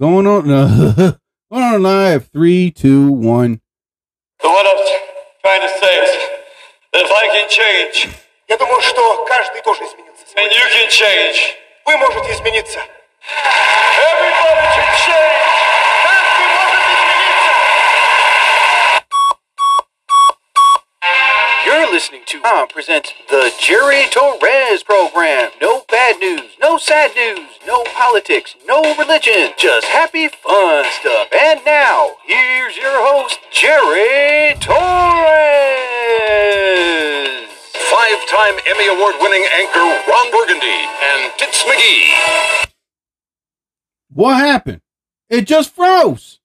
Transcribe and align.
Going 0.00 0.26
on, 0.26 0.44
going 0.46 1.16
on 1.64 1.82
live. 1.82 2.28
Three, 2.32 2.70
two, 2.70 3.10
one. 3.12 3.60
But 4.42 4.50
what 4.50 4.66
I'm 4.66 4.84
trying 5.42 5.62
to 5.62 5.68
say 5.80 5.94
is 6.04 6.10
that 6.92 7.02
if 7.02 7.10
I 7.10 7.28
can 7.32 7.48
change, 7.48 8.08
Я 8.48 8.56
думаю, 8.58 8.80
что 8.82 9.24
каждый 9.26 9.60
тоже 9.62 9.82
изменится. 9.84 10.36
and 10.36 10.50
you 10.52 10.66
can 10.70 10.88
change, 10.90 11.56
Вы 11.86 11.96
можете 11.96 12.32
измениться. 12.32 12.78
everybody 12.78 14.66
can 14.76 14.90
change. 15.06 15.49
Listening 22.01 22.23
to 22.25 22.39
Tom 22.41 22.67
presents 22.67 23.13
the 23.29 23.53
Jerry 23.59 24.05
Torres 24.09 24.81
program. 24.81 25.51
No 25.61 25.83
bad 25.87 26.17
news, 26.19 26.57
no 26.59 26.79
sad 26.79 27.15
news, 27.15 27.59
no 27.67 27.83
politics, 27.93 28.55
no 28.65 28.81
religion, 28.97 29.51
just 29.55 29.85
happy 29.85 30.27
fun 30.27 30.85
stuff. 30.99 31.27
And 31.31 31.59
now, 31.63 32.13
here's 32.25 32.75
your 32.75 32.89
host, 32.89 33.37
Jerry 33.51 34.55
Torres. 34.59 34.81
Five 37.69 38.27
time 38.27 38.55
Emmy 38.65 38.87
Award 38.87 39.17
winning 39.19 39.45
anchor 39.53 40.01
Ron 40.09 40.31
Burgundy 40.31 40.81
and 41.03 41.31
Tits 41.37 41.63
McGee. 41.65 42.65
What 44.09 44.37
happened? 44.37 44.81
It 45.29 45.45
just 45.45 45.75
froze. 45.75 46.39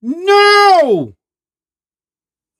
No. 0.00 1.12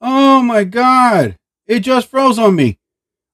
Oh 0.03 0.43
my 0.43 0.65
God. 0.65 1.39
It 1.67 1.81
just 1.81 2.09
froze 2.09 2.39
on 2.39 2.55
me. 2.55 2.79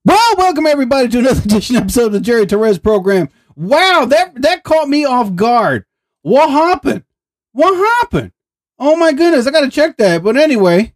Well, 0.05 0.37
welcome 0.37 0.67
everybody 0.67 1.09
to 1.09 1.19
another 1.19 1.43
edition 1.45 1.77
episode 1.77 2.07
of 2.07 2.13
the 2.13 2.21
Jerry 2.21 2.47
Torres 2.47 2.79
program. 2.79 3.29
Wow, 3.55 4.07
that 4.09 4.41
that 4.41 4.65
caught 4.65 4.89
me 4.89 5.05
off 5.05 5.35
guard. 5.35 5.85
What 6.23 6.51
happened? 6.51 7.05
What 7.53 7.75
happened? 7.77 8.33
Oh 8.79 8.97
my 8.97 9.13
goodness, 9.13 9.47
I 9.47 9.51
gotta 9.51 9.71
check 9.71 9.99
that. 9.99 10.23
But 10.25 10.37
anyway, 10.37 10.95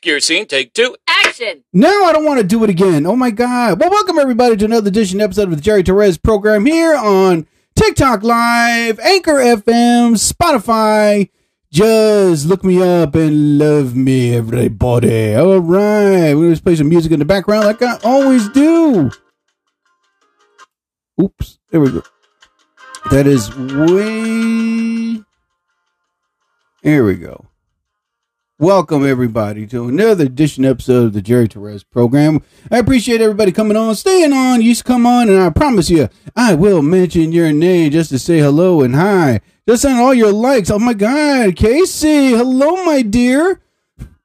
Gear 0.00 0.20
scene, 0.20 0.46
take 0.46 0.72
two. 0.72 0.96
Action! 1.06 1.62
now 1.72 2.04
I 2.04 2.12
don't 2.12 2.24
want 2.24 2.40
to 2.40 2.46
do 2.46 2.64
it 2.64 2.70
again. 2.70 3.04
Oh 3.04 3.14
my 3.16 3.30
God. 3.30 3.78
Well, 3.78 3.90
welcome 3.90 4.18
everybody 4.18 4.56
to 4.56 4.64
another 4.64 4.88
edition 4.88 5.20
episode 5.20 5.50
of 5.50 5.56
the 5.56 5.62
Jerry 5.62 5.82
Torres 5.82 6.16
program 6.16 6.64
here 6.64 6.94
on 6.94 7.46
TikTok 7.76 8.22
Live, 8.22 8.98
Anchor 9.00 9.34
FM, 9.34 10.14
Spotify. 10.16 11.28
Just 11.70 12.46
look 12.46 12.64
me 12.64 12.82
up 12.82 13.14
and 13.14 13.58
love 13.58 13.94
me, 13.94 14.34
everybody. 14.34 15.34
All 15.34 15.58
right. 15.58 16.34
We're 16.34 16.54
to 16.54 16.62
play 16.62 16.76
some 16.76 16.88
music 16.88 17.12
in 17.12 17.18
the 17.18 17.26
background 17.26 17.66
like 17.66 17.82
I 17.82 17.98
always 18.04 18.48
do. 18.48 19.10
Oops. 21.20 21.58
There 21.70 21.80
we 21.80 21.90
go. 21.90 22.02
That 23.10 23.26
is 23.26 23.54
way. 23.54 25.22
There 26.82 27.04
we 27.04 27.16
go. 27.16 27.48
Welcome 28.58 29.06
everybody 29.06 29.66
to 29.68 29.88
another 29.88 30.24
edition 30.24 30.64
episode 30.64 31.04
of 31.04 31.12
the 31.12 31.22
Jerry 31.22 31.48
Torres 31.48 31.84
program. 31.84 32.42
I 32.70 32.78
appreciate 32.78 33.20
everybody 33.20 33.52
coming 33.52 33.76
on, 33.76 33.94
staying 33.94 34.32
on. 34.32 34.62
You 34.62 34.74
come 34.76 35.06
on, 35.06 35.28
and 35.28 35.38
I 35.38 35.50
promise 35.50 35.90
you, 35.90 36.08
I 36.34 36.54
will 36.54 36.82
mention 36.82 37.30
your 37.30 37.52
name 37.52 37.92
just 37.92 38.10
to 38.10 38.18
say 38.18 38.38
hello 38.38 38.80
and 38.80 38.96
hi. 38.96 39.42
Just 39.68 39.82
send 39.82 39.98
all 39.98 40.14
your 40.14 40.32
likes. 40.32 40.70
Oh 40.70 40.78
my 40.78 40.94
God, 40.94 41.54
Casey, 41.54 42.30
hello, 42.30 42.82
my 42.86 43.02
dear. 43.02 43.60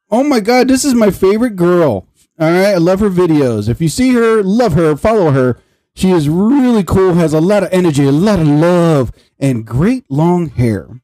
Oh 0.09 0.23
my 0.23 0.39
God, 0.39 0.69
this 0.69 0.85
is 0.85 0.94
my 0.94 1.11
favorite 1.11 1.58
girl. 1.58 2.08
All 2.39 2.50
right, 2.50 2.67
I 2.72 2.77
love 2.77 3.02
her 3.02 3.09
videos. 3.09 3.67
If 3.67 3.81
you 3.81 3.89
see 3.89 4.13
her, 4.13 4.41
love 4.41 4.72
her, 4.72 4.95
follow 4.95 5.31
her. 5.31 5.59
She 5.95 6.11
is 6.11 6.30
really 6.30 6.85
cool, 6.85 7.16
has 7.16 7.33
a 7.33 7.41
lot 7.41 7.61
of 7.61 7.73
energy, 7.73 8.05
a 8.05 8.11
lot 8.13 8.39
of 8.39 8.47
love, 8.47 9.11
and 9.38 9.67
great 9.67 10.09
long 10.09 10.47
hair. 10.47 11.02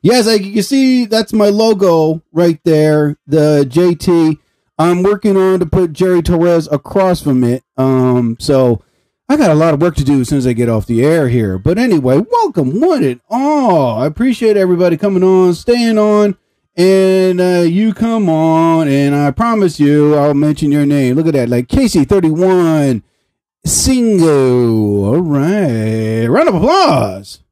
Yes, 0.00 0.26
I, 0.26 0.36
you 0.36 0.62
see, 0.62 1.04
that's 1.04 1.34
my 1.34 1.50
logo 1.50 2.22
right 2.32 2.58
there, 2.64 3.18
the 3.26 3.66
JT. 3.68 4.38
I'm 4.78 5.02
working 5.02 5.36
on 5.36 5.60
to 5.60 5.66
put 5.66 5.92
Jerry 5.92 6.22
Torres 6.22 6.68
across 6.72 7.20
from 7.20 7.44
it. 7.44 7.64
Um, 7.76 8.38
so 8.40 8.82
I 9.30 9.36
got 9.36 9.52
a 9.52 9.54
lot 9.54 9.74
of 9.74 9.80
work 9.80 9.94
to 9.94 10.02
do 10.02 10.22
as 10.22 10.28
soon 10.28 10.38
as 10.38 10.46
I 10.48 10.54
get 10.54 10.68
off 10.68 10.86
the 10.86 11.04
air 11.04 11.28
here. 11.28 11.56
But 11.56 11.78
anyway, 11.78 12.18
welcome 12.18 12.80
one 12.80 13.04
and 13.04 13.20
all. 13.30 14.00
I 14.00 14.06
appreciate 14.06 14.56
everybody 14.56 14.96
coming 14.96 15.22
on, 15.22 15.54
staying 15.54 15.98
on, 15.98 16.36
and 16.74 17.40
uh, 17.40 17.62
you 17.64 17.94
come 17.94 18.28
on, 18.28 18.88
and 18.88 19.14
I 19.14 19.30
promise 19.30 19.78
you, 19.78 20.16
I'll 20.16 20.34
mention 20.34 20.72
your 20.72 20.84
name. 20.84 21.14
Look 21.14 21.28
at 21.28 21.34
that, 21.34 21.48
like 21.48 21.68
Casey31 21.68 23.04
Singo. 23.64 25.06
All 25.06 25.20
right, 25.20 26.26
round 26.26 26.48
of 26.48 26.56
applause. 26.56 27.44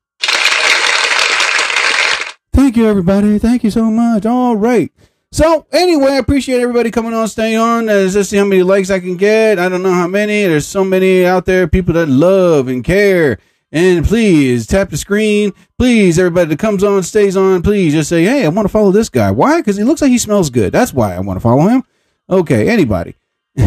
Thank 2.53 2.77
you, 2.77 2.88
everybody. 2.88 3.38
Thank 3.38 3.62
you 3.62 3.71
so 3.71 3.84
much. 3.84 4.27
All 4.27 4.56
right. 4.56 4.91
So, 5.31 5.66
anyway, 5.72 6.12
I 6.12 6.16
appreciate 6.16 6.61
everybody 6.61 6.91
coming 6.91 7.12
on, 7.12 7.28
staying 7.28 7.59
on. 7.59 7.87
Let's 7.87 8.15
just 8.15 8.31
see 8.31 8.39
how 8.39 8.47
many 8.47 8.62
likes 8.62 8.91
I 8.91 8.99
can 8.99 9.16
get. 9.16 9.59
I 9.59 9.69
don't 9.69 9.83
know 9.83 9.93
how 9.93 10.09
many. 10.09 10.44
There's 10.44 10.66
so 10.66 10.84
many 10.84 11.27
out 11.27 11.44
there, 11.44 11.69
people 11.69 11.93
that 11.94 12.09
love 12.09 12.69
and 12.69 12.83
care. 12.83 13.38
And 13.71 14.06
please 14.06 14.67
tap 14.67 14.88
the 14.88 14.97
screen. 14.97 15.53
Please, 15.77 16.19
everybody 16.19 16.49
that 16.49 16.59
comes 16.59 16.83
on, 16.83 17.03
stays 17.03 17.37
on, 17.37 17.62
please 17.62 17.93
just 17.93 18.09
say, 18.09 18.25
hey, 18.25 18.47
I 18.47 18.49
want 18.49 18.65
to 18.65 18.72
follow 18.72 18.91
this 18.91 19.11
guy. 19.11 19.31
Why? 19.31 19.59
Because 19.59 19.77
he 19.77 19.84
looks 19.84 20.00
like 20.00 20.11
he 20.11 20.17
smells 20.17 20.49
good. 20.49 20.72
That's 20.72 20.94
why 20.94 21.15
I 21.15 21.21
want 21.21 21.37
to 21.37 21.43
follow 21.43 21.69
him. 21.69 21.84
Okay, 22.31 22.71
anybody. 22.71 23.15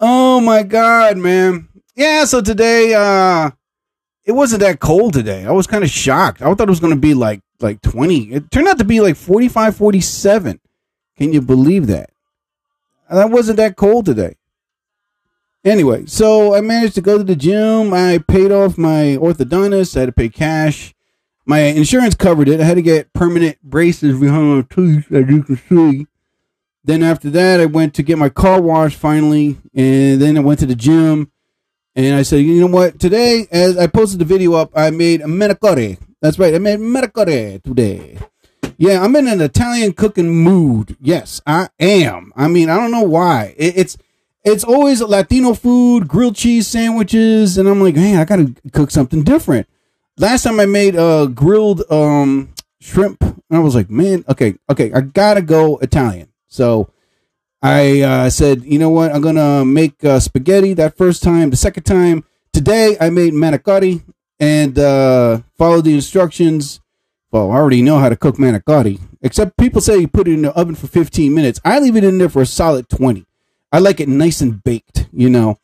oh 0.00 0.40
my 0.40 0.64
God, 0.64 1.16
man. 1.16 1.68
Yeah, 1.94 2.24
so 2.24 2.40
today, 2.40 2.92
uh, 2.94 3.52
it 4.26 4.32
wasn't 4.32 4.60
that 4.60 4.80
cold 4.80 5.14
today. 5.14 5.46
I 5.46 5.52
was 5.52 5.68
kind 5.68 5.84
of 5.84 5.90
shocked. 5.90 6.42
I 6.42 6.52
thought 6.52 6.68
it 6.68 6.68
was 6.68 6.80
going 6.80 6.94
to 6.94 7.00
be 7.00 7.14
like 7.14 7.40
like 7.60 7.80
20. 7.80 8.32
It 8.32 8.50
turned 8.50 8.68
out 8.68 8.78
to 8.78 8.84
be 8.84 9.00
like 9.00 9.16
45, 9.16 9.76
47. 9.76 10.60
Can 11.16 11.32
you 11.32 11.40
believe 11.40 11.86
that? 11.86 12.10
That 13.08 13.30
wasn't 13.30 13.56
that 13.58 13.76
cold 13.76 14.04
today. 14.04 14.36
Anyway, 15.64 16.06
so 16.06 16.54
I 16.54 16.60
managed 16.60 16.96
to 16.96 17.00
go 17.00 17.18
to 17.18 17.24
the 17.24 17.36
gym. 17.36 17.94
I 17.94 18.18
paid 18.18 18.52
off 18.52 18.76
my 18.76 19.16
orthodontist. 19.16 19.96
I 19.96 20.00
had 20.00 20.06
to 20.06 20.12
pay 20.12 20.28
cash. 20.28 20.92
My 21.44 21.60
insurance 21.60 22.14
covered 22.14 22.48
it. 22.48 22.60
I 22.60 22.64
had 22.64 22.74
to 22.74 22.82
get 22.82 23.12
permanent 23.12 23.62
braces 23.62 24.18
behind 24.18 24.56
my 24.56 24.62
teeth, 24.62 25.10
as 25.12 25.28
you 25.28 25.42
can 25.44 25.56
see. 25.68 26.06
Then 26.84 27.02
after 27.02 27.30
that, 27.30 27.60
I 27.60 27.66
went 27.66 27.94
to 27.94 28.02
get 28.02 28.18
my 28.18 28.28
car 28.28 28.60
washed 28.60 28.98
finally, 28.98 29.58
and 29.74 30.20
then 30.20 30.36
I 30.36 30.40
went 30.40 30.60
to 30.60 30.66
the 30.66 30.76
gym. 30.76 31.30
And 31.96 32.14
I 32.14 32.22
said, 32.22 32.42
you 32.44 32.60
know 32.60 32.66
what? 32.66 33.00
Today, 33.00 33.48
as 33.50 33.78
I 33.78 33.86
posted 33.86 34.18
the 34.18 34.26
video 34.26 34.52
up, 34.52 34.70
I 34.74 34.90
made 34.90 35.22
a 35.22 35.24
manicotti. 35.24 35.98
That's 36.20 36.38
right, 36.38 36.54
I 36.54 36.58
made 36.58 36.78
manicotti 36.78 37.62
today. 37.62 38.18
Yeah, 38.76 39.02
I'm 39.02 39.16
in 39.16 39.26
an 39.26 39.40
Italian 39.40 39.94
cooking 39.94 40.28
mood. 40.28 40.98
Yes, 41.00 41.40
I 41.46 41.70
am. 41.80 42.34
I 42.36 42.48
mean, 42.48 42.68
I 42.68 42.76
don't 42.76 42.90
know 42.90 43.02
why. 43.02 43.54
It, 43.56 43.78
it's 43.78 43.96
it's 44.44 44.62
always 44.62 45.00
Latino 45.00 45.54
food, 45.54 46.06
grilled 46.06 46.36
cheese 46.36 46.68
sandwiches, 46.68 47.56
and 47.56 47.66
I'm 47.66 47.80
like, 47.80 47.94
man, 47.94 48.18
I 48.18 48.26
gotta 48.26 48.54
cook 48.72 48.90
something 48.90 49.22
different. 49.24 49.66
Last 50.18 50.42
time 50.42 50.60
I 50.60 50.66
made 50.66 50.96
uh 50.96 51.26
grilled 51.26 51.90
um 51.90 52.52
shrimp, 52.78 53.22
and 53.22 53.42
I 53.50 53.60
was 53.60 53.74
like, 53.74 53.88
man, 53.88 54.22
okay, 54.28 54.56
okay, 54.68 54.92
I 54.92 55.00
gotta 55.00 55.40
go 55.40 55.78
Italian. 55.78 56.28
So 56.46 56.90
I 57.66 58.00
uh, 58.02 58.30
said, 58.30 58.64
you 58.64 58.78
know 58.78 58.90
what? 58.90 59.12
I'm 59.12 59.20
gonna 59.20 59.64
make 59.64 60.04
uh, 60.04 60.20
spaghetti 60.20 60.72
that 60.74 60.96
first 60.96 61.20
time. 61.20 61.50
The 61.50 61.56
second 61.56 61.82
time 61.82 62.24
today, 62.52 62.96
I 63.00 63.10
made 63.10 63.32
manicotti 63.32 64.04
and 64.38 64.78
uh, 64.78 65.40
followed 65.58 65.84
the 65.84 65.94
instructions. 65.94 66.80
Well, 67.32 67.50
I 67.50 67.56
already 67.56 67.82
know 67.82 67.98
how 67.98 68.08
to 68.08 68.14
cook 68.14 68.36
manicotti. 68.36 69.00
Except 69.20 69.56
people 69.56 69.80
say 69.80 69.98
you 69.98 70.06
put 70.06 70.28
it 70.28 70.34
in 70.34 70.42
the 70.42 70.52
oven 70.52 70.76
for 70.76 70.86
15 70.86 71.34
minutes. 71.34 71.60
I 71.64 71.80
leave 71.80 71.96
it 71.96 72.04
in 72.04 72.18
there 72.18 72.28
for 72.28 72.42
a 72.42 72.46
solid 72.46 72.88
20. 72.88 73.26
I 73.72 73.80
like 73.80 73.98
it 73.98 74.08
nice 74.08 74.40
and 74.40 74.62
baked, 74.62 75.08
you 75.12 75.28
know. 75.28 75.58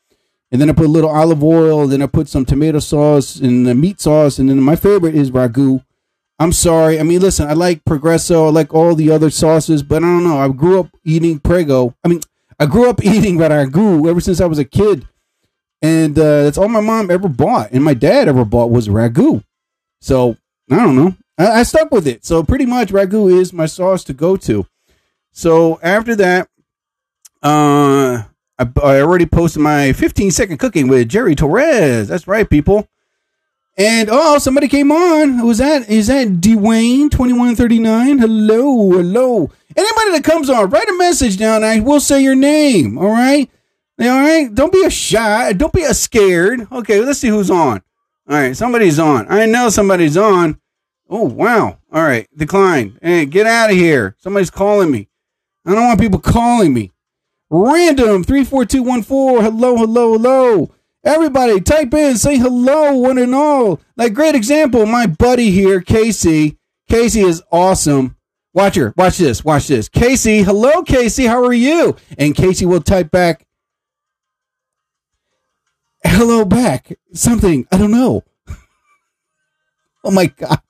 And 0.50 0.60
then 0.60 0.68
I 0.68 0.72
put 0.72 0.86
a 0.86 0.88
little 0.88 1.08
olive 1.08 1.44
oil. 1.44 1.86
Then 1.86 2.02
I 2.02 2.06
put 2.06 2.26
some 2.26 2.44
tomato 2.44 2.80
sauce 2.80 3.36
and 3.36 3.64
the 3.64 3.76
meat 3.76 4.00
sauce. 4.00 4.40
And 4.40 4.50
then 4.50 4.60
my 4.60 4.74
favorite 4.74 5.14
is 5.14 5.30
ragu. 5.30 5.84
I'm 6.38 6.52
sorry. 6.52 6.98
I 6.98 7.02
mean, 7.02 7.20
listen, 7.20 7.48
I 7.48 7.52
like 7.52 7.84
Progresso. 7.84 8.46
I 8.46 8.50
like 8.50 8.74
all 8.74 8.94
the 8.94 9.10
other 9.10 9.30
sauces, 9.30 9.82
but 9.82 9.98
I 10.02 10.06
don't 10.06 10.24
know. 10.24 10.38
I 10.38 10.48
grew 10.48 10.80
up 10.80 10.88
eating 11.04 11.38
Prego. 11.38 11.94
I 12.04 12.08
mean, 12.08 12.20
I 12.58 12.66
grew 12.66 12.88
up 12.88 13.00
eating 13.04 13.38
ragu 13.38 14.08
ever 14.08 14.20
since 14.20 14.40
I 14.40 14.46
was 14.46 14.58
a 14.58 14.64
kid. 14.64 15.06
And 15.80 16.16
uh, 16.18 16.44
that's 16.44 16.58
all 16.58 16.68
my 16.68 16.80
mom 16.80 17.10
ever 17.10 17.28
bought 17.28 17.72
and 17.72 17.82
my 17.82 17.94
dad 17.94 18.28
ever 18.28 18.44
bought 18.44 18.70
was 18.70 18.88
ragu. 18.88 19.42
So 20.00 20.36
I 20.70 20.76
don't 20.76 20.96
know. 20.96 21.16
I, 21.38 21.60
I 21.60 21.62
stuck 21.64 21.90
with 21.90 22.06
it. 22.06 22.24
So 22.24 22.42
pretty 22.44 22.66
much 22.66 22.90
ragu 22.90 23.32
is 23.32 23.52
my 23.52 23.66
sauce 23.66 24.04
to 24.04 24.12
go 24.12 24.36
to. 24.36 24.66
So 25.32 25.80
after 25.82 26.14
that, 26.16 26.48
uh, 27.42 28.22
I, 28.58 28.70
I 28.82 29.00
already 29.00 29.26
posted 29.26 29.62
my 29.62 29.92
15 29.92 30.30
second 30.30 30.58
cooking 30.58 30.86
with 30.86 31.08
Jerry 31.08 31.34
Torres. 31.34 32.08
That's 32.08 32.28
right, 32.28 32.48
people. 32.48 32.86
And 33.76 34.10
oh, 34.12 34.38
somebody 34.38 34.68
came 34.68 34.92
on. 34.92 35.38
Who's 35.38 35.58
that? 35.58 35.88
Is 35.88 36.08
that 36.08 36.28
Dwayne 36.28 37.10
twenty 37.10 37.32
one 37.32 37.56
thirty 37.56 37.78
nine? 37.78 38.18
Hello, 38.18 38.90
hello. 38.90 39.50
Anybody 39.74 40.10
that 40.10 40.24
comes 40.24 40.50
on, 40.50 40.68
write 40.68 40.88
a 40.88 40.96
message 40.98 41.38
down. 41.38 41.64
I 41.64 41.80
will 41.80 42.00
say 42.00 42.22
your 42.22 42.34
name. 42.34 42.98
All 42.98 43.08
right, 43.08 43.50
all 43.98 44.08
right. 44.08 44.54
Don't 44.54 44.72
be 44.72 44.84
a 44.84 44.90
shy. 44.90 45.54
Don't 45.54 45.72
be 45.72 45.84
a 45.84 45.94
scared. 45.94 46.70
Okay, 46.70 47.00
let's 47.00 47.18
see 47.18 47.28
who's 47.28 47.50
on. 47.50 47.82
All 48.28 48.36
right, 48.36 48.54
somebody's 48.54 48.98
on. 48.98 49.26
I 49.30 49.46
know 49.46 49.70
somebody's 49.70 50.18
on. 50.18 50.60
Oh 51.08 51.24
wow! 51.24 51.78
All 51.90 52.02
right, 52.02 52.28
decline. 52.36 52.98
Hey, 53.00 53.24
get 53.24 53.46
out 53.46 53.70
of 53.70 53.76
here. 53.76 54.16
Somebody's 54.18 54.50
calling 54.50 54.90
me. 54.90 55.08
I 55.64 55.74
don't 55.74 55.86
want 55.86 56.00
people 56.00 56.20
calling 56.20 56.74
me. 56.74 56.92
Random 57.48 58.22
three 58.22 58.44
four 58.44 58.66
two 58.66 58.82
one 58.82 59.02
four. 59.02 59.42
Hello, 59.42 59.76
hello, 59.76 60.12
hello. 60.12 60.74
Everybody, 61.04 61.60
type 61.60 61.92
in, 61.94 62.16
say 62.16 62.38
hello, 62.38 62.94
one 62.94 63.18
and 63.18 63.34
all. 63.34 63.80
Like 63.96 64.14
great 64.14 64.34
example, 64.34 64.86
my 64.86 65.06
buddy 65.06 65.50
here, 65.50 65.80
Casey. 65.80 66.58
Casey 66.88 67.20
is 67.20 67.42
awesome. 67.50 68.16
Watch 68.54 68.76
her. 68.76 68.94
Watch 68.96 69.18
this. 69.18 69.44
Watch 69.44 69.68
this. 69.68 69.88
Casey, 69.88 70.42
hello, 70.42 70.82
Casey. 70.82 71.26
How 71.26 71.42
are 71.44 71.52
you? 71.52 71.96
And 72.18 72.34
Casey 72.34 72.66
will 72.66 72.82
type 72.82 73.10
back, 73.10 73.46
hello 76.04 76.44
back. 76.44 76.92
Something. 77.12 77.66
I 77.72 77.78
don't 77.78 77.90
know. 77.90 78.22
oh 80.04 80.10
my 80.10 80.26
God. 80.26 80.60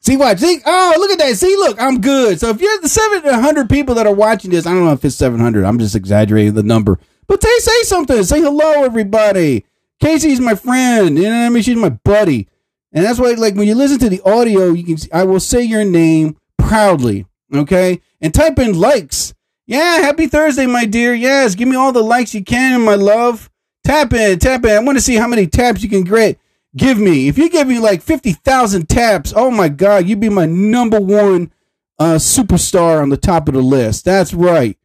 See, 0.00 0.16
watch. 0.16 0.38
See, 0.38 0.60
oh, 0.64 0.94
look 0.98 1.10
at 1.10 1.18
that. 1.18 1.36
See, 1.36 1.54
look, 1.56 1.80
I'm 1.80 2.00
good. 2.00 2.40
So 2.40 2.48
if 2.48 2.60
you're 2.60 2.80
the 2.80 2.88
700 2.88 3.68
people 3.68 3.94
that 3.96 4.06
are 4.06 4.14
watching 4.14 4.50
this, 4.50 4.66
I 4.66 4.72
don't 4.72 4.84
know 4.84 4.92
if 4.92 5.04
it's 5.04 5.16
700. 5.16 5.64
I'm 5.64 5.78
just 5.78 5.94
exaggerating 5.94 6.54
the 6.54 6.62
number. 6.62 6.98
But 7.28 7.40
they 7.40 7.58
say 7.58 7.82
something. 7.82 8.24
Say 8.24 8.40
hello, 8.40 8.84
everybody. 8.84 9.64
Casey's 10.00 10.40
my 10.40 10.54
friend. 10.54 11.16
You 11.16 11.24
know 11.24 11.40
what 11.40 11.46
I 11.46 11.48
mean? 11.50 11.62
She's 11.62 11.76
my 11.76 11.90
buddy. 11.90 12.48
And 12.92 13.04
that's 13.04 13.18
why, 13.18 13.32
like, 13.32 13.54
when 13.54 13.68
you 13.68 13.74
listen 13.74 13.98
to 13.98 14.08
the 14.08 14.22
audio, 14.22 14.72
you 14.72 14.82
can. 14.82 14.96
See, 14.96 15.12
I 15.12 15.24
will 15.24 15.40
say 15.40 15.62
your 15.62 15.84
name 15.84 16.36
proudly. 16.56 17.26
Okay, 17.54 18.00
and 18.20 18.34
type 18.34 18.58
in 18.58 18.78
likes. 18.78 19.34
Yeah, 19.66 19.98
happy 19.98 20.26
Thursday, 20.26 20.66
my 20.66 20.86
dear. 20.86 21.14
Yes, 21.14 21.54
give 21.54 21.68
me 21.68 21.76
all 21.76 21.92
the 21.92 22.02
likes 22.02 22.34
you 22.34 22.42
can, 22.42 22.82
my 22.82 22.94
love. 22.94 23.50
Tap 23.84 24.12
in, 24.12 24.38
tap 24.38 24.64
in. 24.64 24.70
I 24.70 24.80
want 24.80 24.98
to 24.98 25.04
see 25.04 25.16
how 25.16 25.28
many 25.28 25.46
taps 25.46 25.82
you 25.82 25.88
can 25.88 26.04
get. 26.04 26.38
Give 26.76 26.98
me. 26.98 27.28
If 27.28 27.38
you 27.38 27.48
give 27.48 27.66
me 27.66 27.78
like 27.78 28.02
fifty 28.02 28.32
thousand 28.32 28.88
taps, 28.88 29.32
oh 29.34 29.50
my 29.50 29.68
God, 29.68 30.06
you'd 30.06 30.20
be 30.20 30.28
my 30.28 30.46
number 30.46 31.00
one 31.00 31.52
uh, 31.98 32.16
superstar 32.16 33.02
on 33.02 33.08
the 33.08 33.16
top 33.16 33.48
of 33.48 33.54
the 33.54 33.62
list. 33.62 34.04
That's 34.04 34.34
right. 34.34 34.78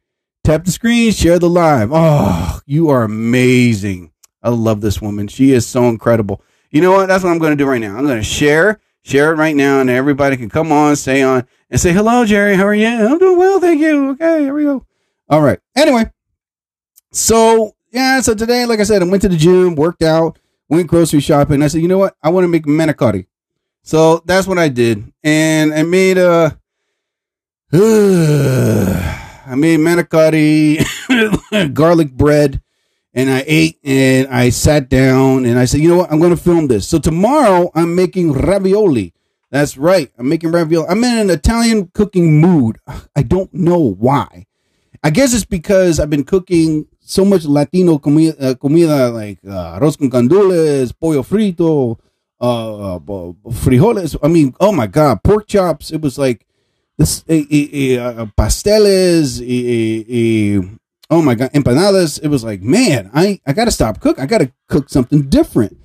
Tap 0.44 0.64
the 0.64 0.70
screen, 0.70 1.10
share 1.10 1.38
the 1.38 1.48
live. 1.48 1.88
Oh, 1.90 2.60
you 2.66 2.90
are 2.90 3.02
amazing. 3.02 4.12
I 4.42 4.50
love 4.50 4.82
this 4.82 5.00
woman. 5.00 5.26
She 5.26 5.52
is 5.52 5.66
so 5.66 5.88
incredible. 5.88 6.42
You 6.70 6.82
know 6.82 6.92
what? 6.92 7.06
That's 7.06 7.24
what 7.24 7.30
I'm 7.30 7.38
going 7.38 7.52
to 7.52 7.56
do 7.56 7.66
right 7.66 7.80
now. 7.80 7.96
I'm 7.96 8.04
going 8.04 8.18
to 8.18 8.22
share, 8.22 8.78
share 9.02 9.32
it 9.32 9.36
right 9.36 9.56
now, 9.56 9.80
and 9.80 9.88
everybody 9.88 10.36
can 10.36 10.50
come 10.50 10.70
on, 10.70 10.96
stay 10.96 11.22
on, 11.22 11.46
and 11.70 11.80
say, 11.80 11.94
hello, 11.94 12.26
Jerry. 12.26 12.56
How 12.56 12.66
are 12.66 12.74
you? 12.74 12.86
I'm 12.86 13.18
doing 13.18 13.38
well. 13.38 13.58
Thank 13.58 13.80
you. 13.80 14.10
Okay, 14.10 14.42
here 14.42 14.52
we 14.52 14.64
go. 14.64 14.84
All 15.30 15.40
right. 15.40 15.58
Anyway, 15.74 16.10
so 17.10 17.74
yeah, 17.90 18.20
so 18.20 18.34
today, 18.34 18.66
like 18.66 18.80
I 18.80 18.82
said, 18.82 19.00
I 19.00 19.06
went 19.06 19.22
to 19.22 19.30
the 19.30 19.38
gym, 19.38 19.76
worked 19.76 20.02
out, 20.02 20.38
went 20.68 20.88
grocery 20.88 21.20
shopping. 21.20 21.62
I 21.62 21.68
said, 21.68 21.80
you 21.80 21.88
know 21.88 21.96
what? 21.96 22.16
I 22.22 22.28
want 22.28 22.44
to 22.44 22.48
make 22.48 22.66
manicotti. 22.66 23.28
So 23.82 24.22
that's 24.26 24.46
what 24.46 24.58
I 24.58 24.68
did. 24.68 25.10
And 25.22 25.72
I 25.72 25.84
made 25.84 26.18
a, 26.18 26.60
I 29.46 29.54
made 29.56 29.80
manicotti, 29.80 30.84
garlic 31.74 32.12
bread, 32.12 32.62
and 33.12 33.30
I 33.30 33.44
ate 33.46 33.78
and 33.84 34.28
I 34.28 34.50
sat 34.50 34.88
down 34.88 35.44
and 35.44 35.58
I 35.58 35.66
said, 35.66 35.80
you 35.80 35.88
know 35.88 35.98
what? 35.98 36.12
I'm 36.12 36.18
going 36.18 36.36
to 36.36 36.42
film 36.42 36.68
this. 36.68 36.86
So 36.88 36.98
tomorrow 36.98 37.70
I'm 37.74 37.94
making 37.94 38.32
ravioli. 38.32 39.12
That's 39.50 39.76
right. 39.76 40.10
I'm 40.18 40.28
making 40.28 40.50
ravioli. 40.50 40.86
I'm 40.88 41.04
in 41.04 41.18
an 41.18 41.30
Italian 41.30 41.88
cooking 41.94 42.40
mood. 42.40 42.78
I 43.14 43.22
don't 43.22 43.52
know 43.54 43.78
why. 43.78 44.46
I 45.02 45.10
guess 45.10 45.34
it's 45.34 45.44
because 45.44 46.00
I've 46.00 46.10
been 46.10 46.24
cooking 46.24 46.86
so 47.00 47.24
much 47.24 47.44
Latino 47.44 47.98
comida, 47.98 48.34
uh, 48.40 48.54
comida 48.54 49.10
like 49.10 49.38
uh, 49.46 49.78
arroz 49.78 49.98
con 49.98 50.10
gandules, 50.10 50.98
pollo 50.98 51.22
frito, 51.22 51.98
uh, 52.40 52.96
uh, 52.96 52.98
frijoles. 53.50 54.16
I 54.22 54.28
mean, 54.28 54.54
oh 54.58 54.72
my 54.72 54.86
God, 54.86 55.22
pork 55.22 55.46
chops. 55.46 55.90
It 55.90 56.00
was 56.00 56.18
like 56.18 56.46
this, 56.98 57.24
eh, 57.28 57.44
eh, 57.50 57.68
eh, 57.72 57.96
uh, 57.96 58.26
pasteles, 58.36 59.40
eh, 59.40 60.04
eh, 60.08 60.60
oh 61.10 61.22
my 61.22 61.34
God, 61.34 61.50
empanadas. 61.52 62.20
It 62.22 62.28
was 62.28 62.44
like, 62.44 62.62
man, 62.62 63.10
I, 63.14 63.40
I 63.46 63.52
got 63.52 63.66
to 63.66 63.70
stop 63.70 64.00
cook. 64.00 64.18
I 64.18 64.26
got 64.26 64.38
to 64.38 64.52
cook 64.68 64.88
something 64.88 65.28
different. 65.28 65.76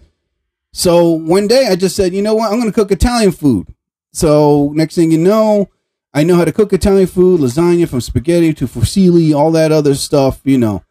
So 0.71 1.11
one 1.11 1.47
day 1.47 1.67
I 1.67 1.75
just 1.75 1.95
said, 1.95 2.13
you 2.13 2.21
know 2.21 2.35
what? 2.35 2.51
I'm 2.51 2.59
to 2.71 2.71
cook 2.71 2.91
Italian 2.91 3.31
food. 3.31 3.67
So 4.11 4.71
next 4.75 4.95
thing 4.95 5.11
you 5.11 5.17
know, 5.17 5.69
I 6.13 6.23
know 6.23 6.35
how 6.35 6.45
to 6.45 6.51
cook 6.51 6.73
Italian 6.73 7.07
food, 7.07 7.39
lasagna 7.39 7.88
from 7.88 8.01
spaghetti 8.01 8.53
to 8.55 8.65
fusilli, 8.67 9.35
all 9.35 9.51
that 9.51 9.71
other 9.71 9.94
stuff, 9.94 10.41
you 10.44 10.57
know. 10.57 10.83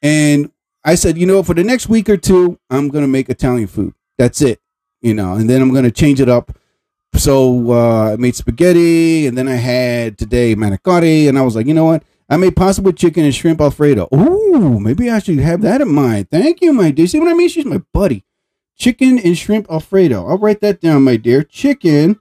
And 0.00 0.50
I 0.84 0.94
said, 0.94 1.18
you 1.18 1.26
know, 1.26 1.42
for 1.42 1.54
the 1.54 1.64
next 1.64 1.88
week 1.88 2.08
or 2.08 2.16
two, 2.16 2.58
I'm 2.70 2.90
to 3.02 3.08
make 3.08 3.28
Italian 3.28 3.66
food. 3.66 3.94
That's 4.16 4.40
it, 4.40 4.60
you 5.00 5.14
know, 5.14 5.34
and 5.34 5.48
then 5.48 5.60
I'm 5.60 5.70
to 5.84 5.90
change 5.90 6.20
it 6.20 6.28
up. 6.28 6.56
So 7.16 7.72
uh, 7.72 8.12
I 8.12 8.16
made 8.16 8.34
spaghetti, 8.34 9.26
and 9.26 9.38
then 9.38 9.48
I 9.48 9.54
had 9.54 10.18
today 10.18 10.54
manicotti, 10.54 11.28
and 11.28 11.38
I 11.38 11.42
was 11.42 11.56
like, 11.56 11.66
you 11.66 11.74
know 11.74 11.84
what? 11.84 12.02
I 12.28 12.36
made 12.36 12.56
pasta 12.56 12.82
with 12.82 12.96
chicken 12.96 13.24
and 13.24 13.34
shrimp 13.34 13.60
alfredo. 13.60 14.08
Ooh, 14.14 14.80
maybe 14.80 15.10
I 15.10 15.18
should 15.18 15.38
have 15.38 15.62
that 15.62 15.80
in 15.80 15.92
mind. 15.92 16.30
Thank 16.30 16.60
you, 16.60 16.72
my 16.72 16.90
dear. 16.90 17.06
See 17.06 17.20
what 17.20 17.28
I 17.28 17.34
mean? 17.34 17.48
She's 17.48 17.64
my 17.64 17.82
buddy. 17.92 18.24
Chicken 18.76 19.18
and 19.18 19.38
shrimp 19.38 19.70
alfredo. 19.70 20.26
I'll 20.26 20.38
write 20.38 20.60
that 20.60 20.80
down, 20.80 21.04
my 21.04 21.16
dear. 21.16 21.42
Chicken 21.42 22.20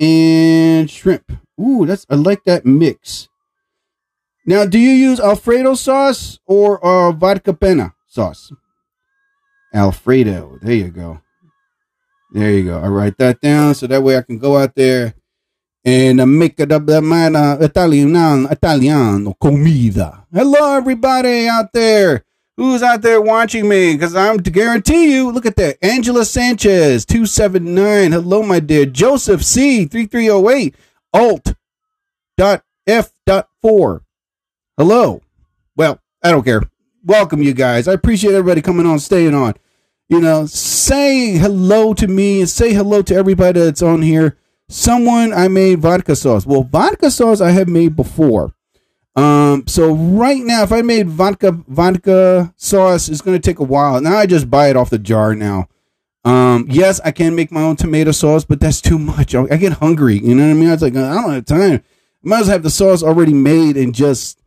and 0.00 0.90
shrimp. 0.90 1.32
Ooh, 1.60 1.86
that's 1.86 2.06
I 2.08 2.14
like 2.14 2.44
that 2.44 2.64
mix. 2.64 3.28
Now, 4.44 4.64
do 4.64 4.78
you 4.78 4.90
use 4.90 5.18
Alfredo 5.18 5.74
sauce 5.74 6.38
or 6.46 6.84
uh, 6.84 7.10
vodka 7.10 7.52
pena 7.52 7.94
sauce? 8.06 8.52
Alfredo. 9.74 10.58
There 10.62 10.74
you 10.74 10.88
go. 10.88 11.20
There 12.30 12.50
you 12.50 12.64
go. 12.64 12.78
I 12.80 12.88
write 12.88 13.18
that 13.18 13.40
down 13.40 13.74
so 13.74 13.86
that 13.86 14.02
way 14.02 14.16
I 14.16 14.22
can 14.22 14.38
go 14.38 14.56
out 14.56 14.74
there 14.74 15.14
and 15.84 16.20
uh, 16.20 16.26
make 16.26 16.58
it 16.58 16.72
up 16.72 16.84
the 16.86 17.00
man 17.00 17.36
uh, 17.36 17.56
Italiano, 17.60 18.48
Italiano 18.50 19.34
comida. 19.40 20.26
Hello, 20.32 20.76
everybody 20.76 21.46
out 21.48 21.72
there. 21.72 22.24
Who's 22.56 22.82
out 22.82 23.02
there 23.02 23.20
watching 23.20 23.68
me? 23.68 23.92
Because 23.92 24.16
I'm 24.16 24.42
to 24.42 24.50
guarantee 24.50 25.14
you. 25.14 25.30
Look 25.30 25.46
at 25.46 25.56
that. 25.56 25.76
Angela 25.82 26.24
Sanchez, 26.24 27.04
279. 27.04 28.12
Hello, 28.12 28.42
my 28.42 28.60
dear. 28.60 28.86
Joseph 28.86 29.44
C, 29.44 29.84
3308. 29.84 30.74
Alt 31.12 31.54
dot 32.36 32.64
F 32.86 33.12
dot 33.24 33.48
four. 33.62 34.02
Hello. 34.76 35.20
Well, 35.76 36.00
I 36.22 36.30
don't 36.30 36.44
care. 36.44 36.62
Welcome, 37.04 37.42
you 37.42 37.54
guys. 37.54 37.88
I 37.88 37.92
appreciate 37.92 38.32
everybody 38.34 38.62
coming 38.62 38.86
on, 38.86 38.98
staying 38.98 39.34
on. 39.34 39.54
You 40.08 40.20
know, 40.20 40.46
say 40.46 41.32
hello 41.32 41.92
to 41.94 42.06
me 42.06 42.40
and 42.40 42.48
say 42.48 42.72
hello 42.72 43.02
to 43.02 43.14
everybody 43.14 43.58
that's 43.58 43.82
on 43.82 44.02
here. 44.02 44.36
Someone 44.68 45.32
I 45.32 45.48
made 45.48 45.80
vodka 45.80 46.14
sauce. 46.14 46.46
Well, 46.46 46.62
vodka 46.62 47.10
sauce 47.10 47.40
I 47.40 47.50
have 47.50 47.68
made 47.68 47.96
before. 47.96 48.54
Um, 49.16 49.66
so 49.66 49.94
right 49.94 50.42
now, 50.44 50.62
if 50.62 50.70
I 50.70 50.82
made 50.82 51.08
vodka 51.08 51.52
vodka 51.66 52.52
sauce, 52.56 53.08
it's 53.08 53.20
gonna 53.20 53.40
take 53.40 53.58
a 53.58 53.64
while. 53.64 54.00
Now 54.00 54.16
I 54.16 54.26
just 54.26 54.48
buy 54.50 54.68
it 54.68 54.76
off 54.76 54.90
the 54.90 54.98
jar 54.98 55.34
now. 55.34 55.68
Um, 56.24 56.66
yes, 56.68 57.00
I 57.04 57.12
can 57.12 57.34
make 57.34 57.50
my 57.50 57.62
own 57.62 57.76
tomato 57.76 58.12
sauce, 58.12 58.44
but 58.44 58.60
that's 58.60 58.80
too 58.80 58.98
much. 58.98 59.34
I, 59.34 59.42
I 59.50 59.56
get 59.56 59.74
hungry. 59.74 60.18
You 60.18 60.34
know 60.34 60.44
what 60.44 60.50
I 60.50 60.54
mean? 60.54 60.68
I 60.68 60.72
was 60.72 60.82
like, 60.82 60.96
I 60.96 61.14
don't 61.14 61.32
have 61.32 61.44
time. 61.46 61.72
I 61.72 61.82
might 62.22 62.40
as 62.40 62.46
well 62.46 62.54
have 62.54 62.62
the 62.62 62.70
sauce 62.70 63.02
already 63.02 63.34
made 63.34 63.76
and 63.76 63.94
just, 63.94 64.42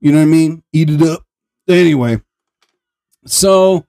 you 0.00 0.12
know 0.12 0.18
what 0.18 0.22
I 0.22 0.26
mean? 0.26 0.62
Eat 0.72 0.90
it 0.90 1.02
up. 1.02 1.24
Anyway, 1.68 2.20
so 3.24 3.86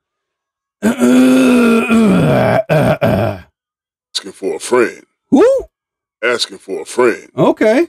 Asking 4.18 4.32
for 4.34 4.56
a 4.56 4.60
friend. 4.60 5.04
who? 5.30 5.66
Asking 6.24 6.58
for 6.58 6.82
a 6.82 6.86
friend. 6.86 7.30
Okay. 7.36 7.88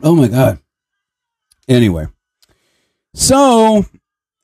Oh 0.00 0.14
my 0.14 0.28
god. 0.28 0.60
Anyway, 1.68 2.06
so 3.14 3.84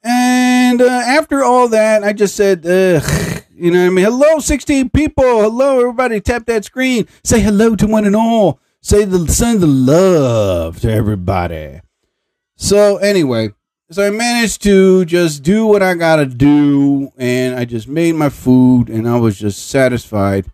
and 0.02 0.82
uh, 0.82 0.86
after 0.86 1.42
all 1.44 1.68
that, 1.68 2.02
I 2.04 2.12
just 2.12 2.34
said, 2.36 2.66
Ugh, 2.66 3.42
you 3.54 3.70
know 3.70 3.80
what 3.80 3.86
I 3.86 3.90
mean? 3.90 4.04
Hello, 4.04 4.40
16 4.40 4.90
people. 4.90 5.40
Hello, 5.42 5.80
everybody. 5.80 6.20
Tap 6.20 6.44
that 6.46 6.64
screen. 6.64 7.06
Say 7.22 7.40
hello 7.40 7.76
to 7.76 7.86
one 7.86 8.04
and 8.04 8.16
all. 8.16 8.60
Say 8.82 9.04
the 9.04 9.26
send 9.28 9.60
the 9.60 9.66
love 9.66 10.80
to 10.80 10.92
everybody. 10.92 11.80
So 12.56 12.98
anyway, 12.98 13.52
so 13.90 14.06
I 14.06 14.10
managed 14.10 14.62
to 14.62 15.04
just 15.04 15.42
do 15.42 15.66
what 15.66 15.82
I 15.82 15.94
gotta 15.94 16.26
do, 16.26 17.10
and 17.16 17.54
I 17.54 17.64
just 17.64 17.88
made 17.88 18.14
my 18.14 18.28
food, 18.28 18.88
and 18.88 19.08
I 19.08 19.18
was 19.18 19.38
just 19.38 19.68
satisfied. 19.68 20.46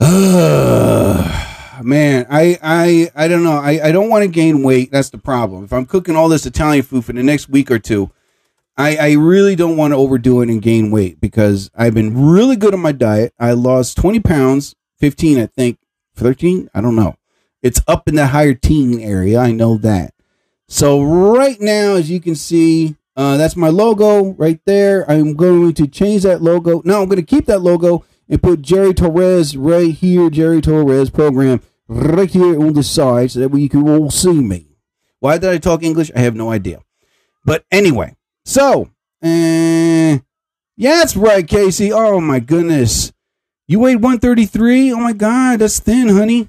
Man, 0.00 2.26
I 2.30 2.58
I 2.62 3.10
I 3.14 3.28
don't 3.28 3.44
know. 3.44 3.58
I, 3.58 3.88
I 3.88 3.92
don't 3.92 4.08
want 4.08 4.22
to 4.22 4.28
gain 4.28 4.62
weight. 4.62 4.90
That's 4.90 5.10
the 5.10 5.18
problem. 5.18 5.64
If 5.64 5.72
I'm 5.72 5.86
cooking 5.86 6.16
all 6.16 6.28
this 6.28 6.46
Italian 6.46 6.82
food 6.82 7.04
for 7.04 7.12
the 7.12 7.22
next 7.22 7.48
week 7.48 7.70
or 7.70 7.78
two, 7.78 8.10
I, 8.76 8.96
I 8.96 9.12
really 9.12 9.56
don't 9.56 9.76
want 9.76 9.92
to 9.92 9.96
overdo 9.96 10.40
it 10.40 10.50
and 10.50 10.62
gain 10.62 10.92
weight 10.92 11.20
because 11.20 11.68
I've 11.74 11.94
been 11.94 12.30
really 12.30 12.54
good 12.54 12.74
on 12.74 12.80
my 12.80 12.92
diet. 12.92 13.34
I 13.38 13.52
lost 13.52 13.96
20 13.96 14.20
pounds, 14.20 14.76
15, 14.98 15.38
I 15.38 15.46
think, 15.46 15.78
13. 16.14 16.70
I 16.72 16.80
don't 16.80 16.94
know. 16.94 17.16
It's 17.60 17.80
up 17.88 18.08
in 18.08 18.14
the 18.14 18.28
higher 18.28 18.54
teen 18.54 19.00
area. 19.00 19.40
I 19.40 19.50
know 19.50 19.76
that. 19.78 20.14
So 20.68 21.02
right 21.02 21.60
now, 21.60 21.94
as 21.94 22.10
you 22.10 22.20
can 22.20 22.34
see, 22.34 22.96
uh, 23.16 23.36
that's 23.36 23.56
my 23.56 23.68
logo 23.68 24.34
right 24.34 24.60
there. 24.66 25.10
I'm 25.10 25.34
going 25.34 25.74
to 25.74 25.86
change 25.86 26.22
that 26.22 26.42
logo. 26.42 26.82
No, 26.84 27.02
I'm 27.02 27.08
going 27.08 27.16
to 27.16 27.22
keep 27.22 27.46
that 27.46 27.62
logo 27.62 28.04
and 28.28 28.42
put 28.42 28.62
Jerry 28.62 28.92
Torres 28.92 29.56
right 29.56 29.92
here, 29.92 30.28
Jerry 30.30 30.60
Torres 30.60 31.10
program 31.10 31.62
right 31.88 32.30
here 32.30 32.60
on 32.60 32.74
the 32.74 32.82
side 32.82 33.30
so 33.30 33.40
that 33.40 33.48
way 33.48 33.60
you 33.60 33.68
can 33.68 33.88
all 33.88 34.10
see 34.10 34.40
me. 34.40 34.76
Why 35.20 35.38
did 35.38 35.50
I 35.50 35.58
talk 35.58 35.82
English? 35.82 36.12
I 36.14 36.20
have 36.20 36.36
no 36.36 36.50
idea. 36.50 36.82
But 37.44 37.64
anyway, 37.72 38.14
so, 38.44 38.90
uh, 39.22 40.18
yeah, 40.20 40.20
that's 40.76 41.16
right, 41.16 41.46
Casey. 41.46 41.90
Oh 41.92 42.20
my 42.20 42.40
goodness. 42.40 43.12
You 43.66 43.80
weighed 43.80 43.96
133? 43.96 44.92
Oh 44.92 44.98
my 44.98 45.12
God, 45.12 45.58
that's 45.58 45.80
thin, 45.80 46.08
honey. 46.08 46.48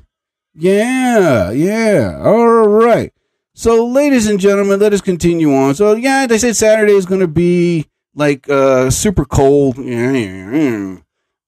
Yeah, 0.53 1.51
yeah. 1.51 2.19
All 2.21 2.67
right. 2.67 3.13
So, 3.59 3.85
ladies 3.85 4.25
and 4.25 4.39
gentlemen, 4.39 4.79
let 4.79 4.93
us 4.93 5.01
continue 5.01 5.53
on. 5.53 5.75
So, 5.75 5.93
yeah, 5.93 6.25
they 6.27 6.37
said 6.37 6.55
Saturday 6.55 6.93
is 6.93 7.05
going 7.05 7.19
to 7.19 7.27
be 7.27 7.89
like 8.15 8.49
uh 8.49 8.89
super 8.89 9.25
cold. 9.25 9.77
I 9.77 11.01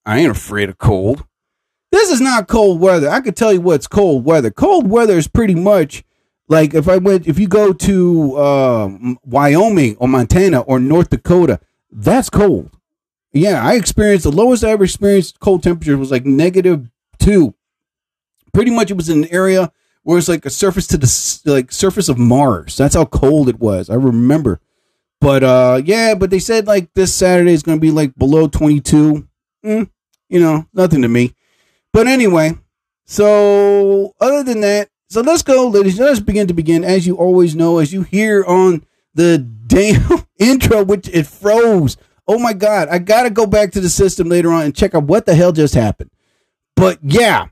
ain't 0.06 0.30
afraid 0.30 0.68
of 0.68 0.78
cold. 0.78 1.24
This 1.90 2.12
is 2.12 2.20
not 2.20 2.50
cold 2.50 2.82
weather. 2.82 3.08
I 3.10 3.22
could 3.22 3.38
tell 3.38 3.54
you 3.54 3.62
what's 3.62 3.88
cold 3.88 4.26
weather. 4.26 4.52
Cold 4.52 4.90
weather 4.90 5.18
is 5.18 5.30
pretty 5.30 5.56
much 5.56 6.04
like 6.50 6.74
if 6.74 6.90
I 6.90 6.98
went, 6.98 7.28
if 7.30 7.40
you 7.40 7.48
go 7.48 7.72
to 7.72 8.36
uh, 8.36 8.90
Wyoming 9.24 9.96
or 9.96 10.10
Montana 10.10 10.60
or 10.60 10.82
North 10.82 11.12
Dakota, 11.12 11.62
that's 11.94 12.30
cold. 12.30 12.72
Yeah, 13.32 13.66
I 13.66 13.76
experienced 13.76 14.26
the 14.26 14.34
lowest 14.34 14.66
I 14.66 14.72
ever 14.72 14.84
experienced 14.84 15.40
cold 15.40 15.64
temperature 15.64 15.98
was 15.98 16.12
like 16.12 16.26
negative 16.26 16.92
two. 17.20 17.56
Pretty 18.54 18.72
much, 18.72 18.92
it 18.92 18.98
was 18.98 19.08
an 19.08 19.34
area 19.34 19.72
where 20.04 20.18
it's 20.18 20.28
like 20.28 20.46
a 20.46 20.50
surface 20.50 20.88
to 20.88 20.98
the 20.98 21.42
like 21.46 21.72
surface 21.72 22.10
of 22.10 22.18
Mars. 22.18 22.78
That's 22.78 22.96
how 22.96 23.06
cold 23.06 23.50
it 23.50 23.60
was. 23.60 23.90
I 23.90 23.96
remember. 23.96 24.60
But 25.20 25.44
uh, 25.44 25.82
yeah, 25.84 26.16
but 26.16 26.32
they 26.32 26.40
said 26.40 26.68
like 26.68 26.94
this 26.94 27.14
Saturday 27.14 27.54
is 27.54 27.64
going 27.64 27.78
to 27.78 27.82
be 27.82 27.92
like 27.92 28.16
below 28.16 28.48
twenty 28.48 28.82
two. 28.82 29.28
Mm, 29.64 29.90
you 30.30 30.40
know, 30.40 30.66
nothing 30.74 31.04
to 31.04 31.08
me. 31.08 31.36
But 31.94 32.08
anyway, 32.08 32.58
so 33.06 34.14
other 34.20 34.44
than 34.44 34.62
that, 34.62 34.90
so 35.10 35.22
let's 35.22 35.44
go, 35.44 35.68
ladies. 35.68 36.00
Let's 36.00 36.20
begin 36.20 36.48
to 36.48 36.54
begin. 36.54 36.84
As 36.84 37.06
you 37.06 37.16
always 37.16 37.56
know, 37.56 37.78
as 37.78 37.94
you 37.94 38.02
hear 38.02 38.44
on 38.46 38.84
the 39.14 39.38
damn 39.38 40.26
intro, 40.40 40.84
which 40.84 41.08
it 41.10 41.28
froze. 41.28 41.98
Oh 42.28 42.40
my 42.40 42.54
god, 42.54 42.88
I 42.90 42.98
gotta 43.00 43.30
go 43.30 43.46
back 43.46 43.72
to 43.74 43.82
the 43.82 43.90
system 43.90 44.30
later 44.30 44.52
on 44.52 44.64
and 44.64 44.76
check 44.76 44.96
out 44.96 45.04
what 45.04 45.26
the 45.26 45.36
hell 45.36 45.52
just 45.52 45.76
happened. 45.76 46.12
But 46.76 47.00
yeah, 47.04 47.48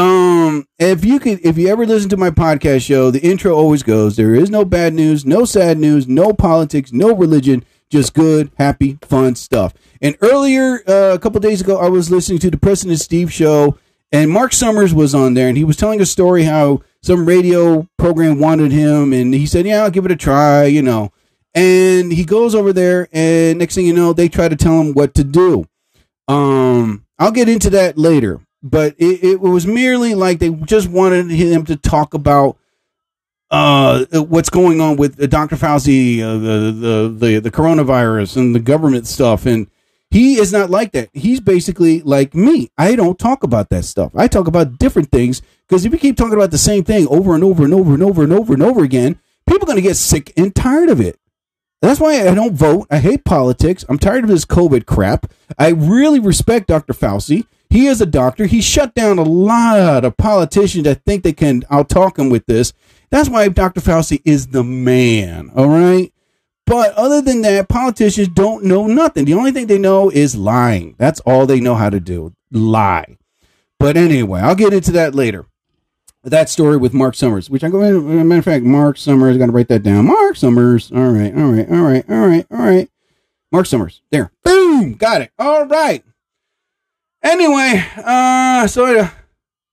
um, 0.00 0.66
if 0.78 1.04
you 1.04 1.20
could, 1.20 1.44
if 1.44 1.58
you 1.58 1.68
ever 1.68 1.84
listen 1.84 2.08
to 2.08 2.16
my 2.16 2.30
podcast 2.30 2.86
show, 2.86 3.10
the 3.10 3.20
intro 3.20 3.54
always 3.54 3.82
goes: 3.82 4.16
there 4.16 4.34
is 4.34 4.48
no 4.48 4.64
bad 4.64 4.94
news, 4.94 5.26
no 5.26 5.44
sad 5.44 5.76
news, 5.76 6.08
no 6.08 6.32
politics, 6.32 6.90
no 6.90 7.14
religion, 7.14 7.64
just 7.90 8.14
good, 8.14 8.50
happy, 8.56 8.98
fun 9.02 9.34
stuff. 9.34 9.74
And 10.00 10.16
earlier, 10.22 10.82
uh, 10.88 11.12
a 11.14 11.18
couple 11.18 11.38
days 11.40 11.60
ago, 11.60 11.78
I 11.78 11.90
was 11.90 12.10
listening 12.10 12.38
to 12.38 12.50
the 12.50 12.56
President 12.56 12.98
Steve 12.98 13.30
show, 13.30 13.78
and 14.10 14.30
Mark 14.30 14.54
Summers 14.54 14.94
was 14.94 15.14
on 15.14 15.34
there, 15.34 15.48
and 15.48 15.58
he 15.58 15.64
was 15.64 15.76
telling 15.76 16.00
a 16.00 16.06
story 16.06 16.44
how 16.44 16.80
some 17.02 17.26
radio 17.26 17.86
program 17.98 18.40
wanted 18.40 18.72
him, 18.72 19.12
and 19.12 19.34
he 19.34 19.44
said, 19.44 19.66
"Yeah, 19.66 19.82
I'll 19.82 19.90
give 19.90 20.06
it 20.06 20.12
a 20.12 20.16
try," 20.16 20.64
you 20.64 20.80
know. 20.80 21.12
And 21.54 22.10
he 22.10 22.24
goes 22.24 22.54
over 22.54 22.72
there, 22.72 23.06
and 23.12 23.58
next 23.58 23.74
thing 23.74 23.84
you 23.84 23.92
know, 23.92 24.14
they 24.14 24.30
try 24.30 24.48
to 24.48 24.56
tell 24.56 24.80
him 24.80 24.94
what 24.94 25.12
to 25.16 25.24
do. 25.24 25.66
Um, 26.26 27.04
I'll 27.18 27.32
get 27.32 27.50
into 27.50 27.68
that 27.70 27.98
later, 27.98 28.40
but 28.62 28.94
it, 28.98 29.24
it 29.24 29.40
was 29.40 29.66
merely 29.66 30.14
like 30.14 30.38
they 30.38 30.50
just 30.50 30.88
wanted 30.88 31.30
him 31.30 31.64
to 31.66 31.76
talk 31.76 32.14
about 32.14 32.56
uh, 33.50 34.04
what's 34.12 34.50
going 34.50 34.80
on 34.80 34.96
with 34.96 35.20
uh, 35.20 35.26
Dr. 35.26 35.56
Fauci, 35.56 36.20
uh, 36.20 36.34
the, 36.38 36.72
the 36.72 37.14
the 37.16 37.40
the 37.40 37.50
coronavirus, 37.50 38.36
and 38.36 38.54
the 38.54 38.60
government 38.60 39.06
stuff, 39.06 39.44
and 39.46 39.66
he 40.10 40.36
is 40.36 40.52
not 40.52 40.70
like 40.70 40.92
that. 40.92 41.08
He's 41.12 41.40
basically 41.40 42.00
like 42.02 42.34
me. 42.34 42.70
I 42.76 42.96
don't 42.96 43.18
talk 43.18 43.42
about 43.42 43.70
that 43.70 43.84
stuff. 43.84 44.12
I 44.14 44.28
talk 44.28 44.46
about 44.46 44.78
different 44.78 45.10
things 45.10 45.42
because 45.68 45.84
if 45.84 45.92
you 45.92 45.98
keep 45.98 46.16
talking 46.16 46.34
about 46.34 46.50
the 46.50 46.58
same 46.58 46.84
thing 46.84 47.06
over 47.08 47.34
and 47.34 47.44
over 47.44 47.64
and 47.64 47.74
over 47.74 47.94
and 47.94 48.02
over 48.02 48.22
and 48.22 48.32
over 48.32 48.52
and 48.52 48.62
over 48.62 48.82
again, 48.84 49.18
people 49.46 49.64
are 49.64 49.66
going 49.66 49.76
to 49.76 49.82
get 49.82 49.96
sick 49.96 50.32
and 50.36 50.54
tired 50.54 50.88
of 50.88 51.00
it. 51.00 51.18
That's 51.80 52.00
why 52.00 52.28
I 52.28 52.34
don't 52.34 52.54
vote. 52.54 52.88
I 52.90 52.98
hate 52.98 53.24
politics. 53.24 53.84
I'm 53.88 53.98
tired 53.98 54.24
of 54.24 54.30
this 54.30 54.44
COVID 54.44 54.84
crap. 54.84 55.32
I 55.58 55.68
really 55.68 56.20
respect 56.20 56.66
Dr. 56.66 56.92
Fauci. 56.92 57.46
He 57.70 57.86
is 57.86 58.00
a 58.00 58.06
doctor. 58.06 58.46
He 58.46 58.60
shut 58.60 58.94
down 58.94 59.18
a 59.18 59.22
lot 59.22 60.04
of 60.04 60.16
politicians 60.16 60.84
that 60.84 61.04
think 61.04 61.22
they 61.22 61.32
can 61.32 61.62
outtalk 61.62 62.18
him 62.18 62.28
with 62.28 62.44
this. 62.46 62.72
That's 63.10 63.28
why 63.28 63.48
Dr. 63.48 63.80
Fauci 63.80 64.20
is 64.24 64.48
the 64.48 64.64
man. 64.64 65.50
All 65.54 65.68
right. 65.68 66.12
But 66.66 66.94
other 66.94 67.20
than 67.20 67.42
that, 67.42 67.68
politicians 67.68 68.28
don't 68.28 68.64
know 68.64 68.86
nothing. 68.86 69.24
The 69.24 69.34
only 69.34 69.52
thing 69.52 69.66
they 69.66 69.78
know 69.78 70.10
is 70.10 70.36
lying. 70.36 70.94
That's 70.98 71.20
all 71.20 71.46
they 71.46 71.60
know 71.60 71.74
how 71.74 71.90
to 71.90 72.00
do 72.00 72.34
lie. 72.52 73.16
But 73.78 73.96
anyway, 73.96 74.40
I'll 74.40 74.54
get 74.54 74.72
into 74.72 74.92
that 74.92 75.14
later. 75.14 75.46
That 76.22 76.50
story 76.50 76.76
with 76.76 76.92
Mark 76.92 77.14
Summers, 77.14 77.48
which 77.48 77.64
I'm 77.64 77.70
going 77.70 77.92
to, 77.92 78.24
matter 78.24 78.38
of 78.40 78.44
fact, 78.44 78.64
Mark 78.64 78.98
Summers, 78.98 79.38
got 79.38 79.46
to 79.46 79.52
write 79.52 79.68
that 79.68 79.82
down. 79.82 80.06
Mark 80.06 80.36
Summers. 80.36 80.92
All 80.92 81.10
right, 81.10 81.34
all 81.34 81.50
right, 81.50 81.68
all 81.70 81.82
right, 81.82 82.04
all 82.10 82.26
right, 82.26 82.46
all 82.50 82.58
right. 82.58 82.90
Mark 83.50 83.66
Summers. 83.66 84.02
There. 84.10 84.30
Boom. 84.44 84.94
Got 84.94 85.22
it. 85.22 85.32
All 85.38 85.66
right. 85.66 86.04
Anyway, 87.22 87.84
uh, 87.98 88.66
so 88.66 89.08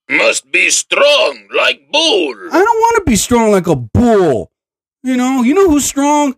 Must 0.09 0.51
be 0.51 0.69
strong 0.69 1.47
like 1.55 1.89
bull. 1.91 2.35
I 2.51 2.63
don't 2.63 2.79
want 2.79 2.97
to 2.97 3.09
be 3.09 3.15
strong 3.15 3.51
like 3.51 3.67
a 3.67 3.75
bull. 3.75 4.51
You 5.03 5.15
know, 5.15 5.43
you 5.43 5.53
know 5.53 5.69
who's 5.69 5.85
strong? 5.85 6.35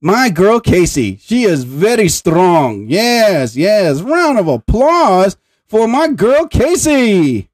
My 0.00 0.28
girl 0.28 0.60
Casey. 0.60 1.16
She 1.16 1.44
is 1.44 1.64
very 1.64 2.08
strong. 2.08 2.86
Yes, 2.88 3.56
yes. 3.56 4.02
Round 4.02 4.38
of 4.38 4.48
applause 4.48 5.38
for 5.66 5.88
my 5.88 6.08
girl 6.08 6.46
Casey. 6.46 7.48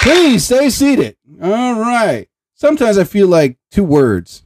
Please 0.00 0.44
stay 0.46 0.70
seated. 0.70 1.16
All 1.42 1.78
right. 1.78 2.28
Sometimes 2.54 2.96
I 2.96 3.04
feel 3.04 3.28
like 3.28 3.58
two 3.70 3.84
words. 3.84 4.44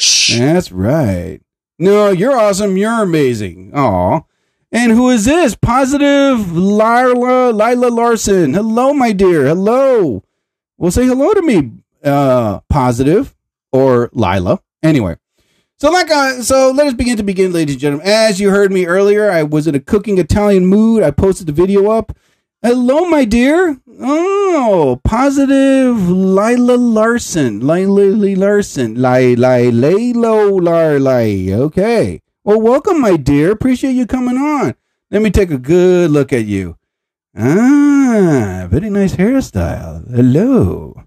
Delish. 0.00 0.38
That's 0.38 0.72
right. 0.72 1.40
No, 1.80 2.10
you're 2.10 2.38
awesome. 2.38 2.76
You're 2.76 3.02
amazing. 3.02 3.72
Aw. 3.74 4.20
And 4.70 4.92
who 4.92 5.08
is 5.08 5.24
this? 5.24 5.54
Positive 5.54 6.52
Lila 6.52 7.52
Lila 7.52 7.88
Larson. 7.88 8.52
Hello, 8.52 8.92
my 8.92 9.12
dear. 9.12 9.46
Hello. 9.46 10.22
Well, 10.76 10.90
say 10.90 11.06
hello 11.06 11.32
to 11.32 11.40
me, 11.40 11.72
uh, 12.04 12.60
positive 12.68 13.34
or 13.72 14.10
Lila. 14.12 14.60
Anyway. 14.82 15.16
So 15.78 15.90
like 15.90 16.10
uh, 16.10 16.42
so 16.42 16.70
let 16.70 16.86
us 16.86 16.92
begin 16.92 17.16
to 17.16 17.22
begin, 17.22 17.50
ladies 17.50 17.76
and 17.76 17.80
gentlemen. 17.80 18.06
As 18.06 18.38
you 18.38 18.50
heard 18.50 18.70
me 18.70 18.84
earlier, 18.84 19.30
I 19.30 19.42
was 19.42 19.66
in 19.66 19.74
a 19.74 19.80
cooking 19.80 20.18
Italian 20.18 20.66
mood. 20.66 21.02
I 21.02 21.10
posted 21.10 21.46
the 21.46 21.54
video 21.54 21.90
up. 21.90 22.12
Hello, 22.62 23.06
my 23.06 23.24
dear. 23.24 23.80
Oh, 24.02 25.00
positive 25.02 26.10
Lila 26.10 26.76
Larson. 26.76 27.66
Lila 27.66 28.36
Larson. 28.36 29.00
Lila 29.00 29.72
Lalo 29.72 30.58
Larlai. 30.60 31.52
Okay. 31.52 32.20
Well, 32.44 32.60
welcome, 32.60 33.00
my 33.00 33.16
dear. 33.16 33.52
Appreciate 33.52 33.92
you 33.92 34.06
coming 34.06 34.36
on. 34.36 34.74
Let 35.10 35.22
me 35.22 35.30
take 35.30 35.50
a 35.50 35.56
good 35.56 36.10
look 36.10 36.34
at 36.34 36.44
you. 36.44 36.76
Ah, 37.34 38.66
very 38.68 38.90
nice 38.90 39.16
hairstyle. 39.16 40.04
Hello. 40.14 41.04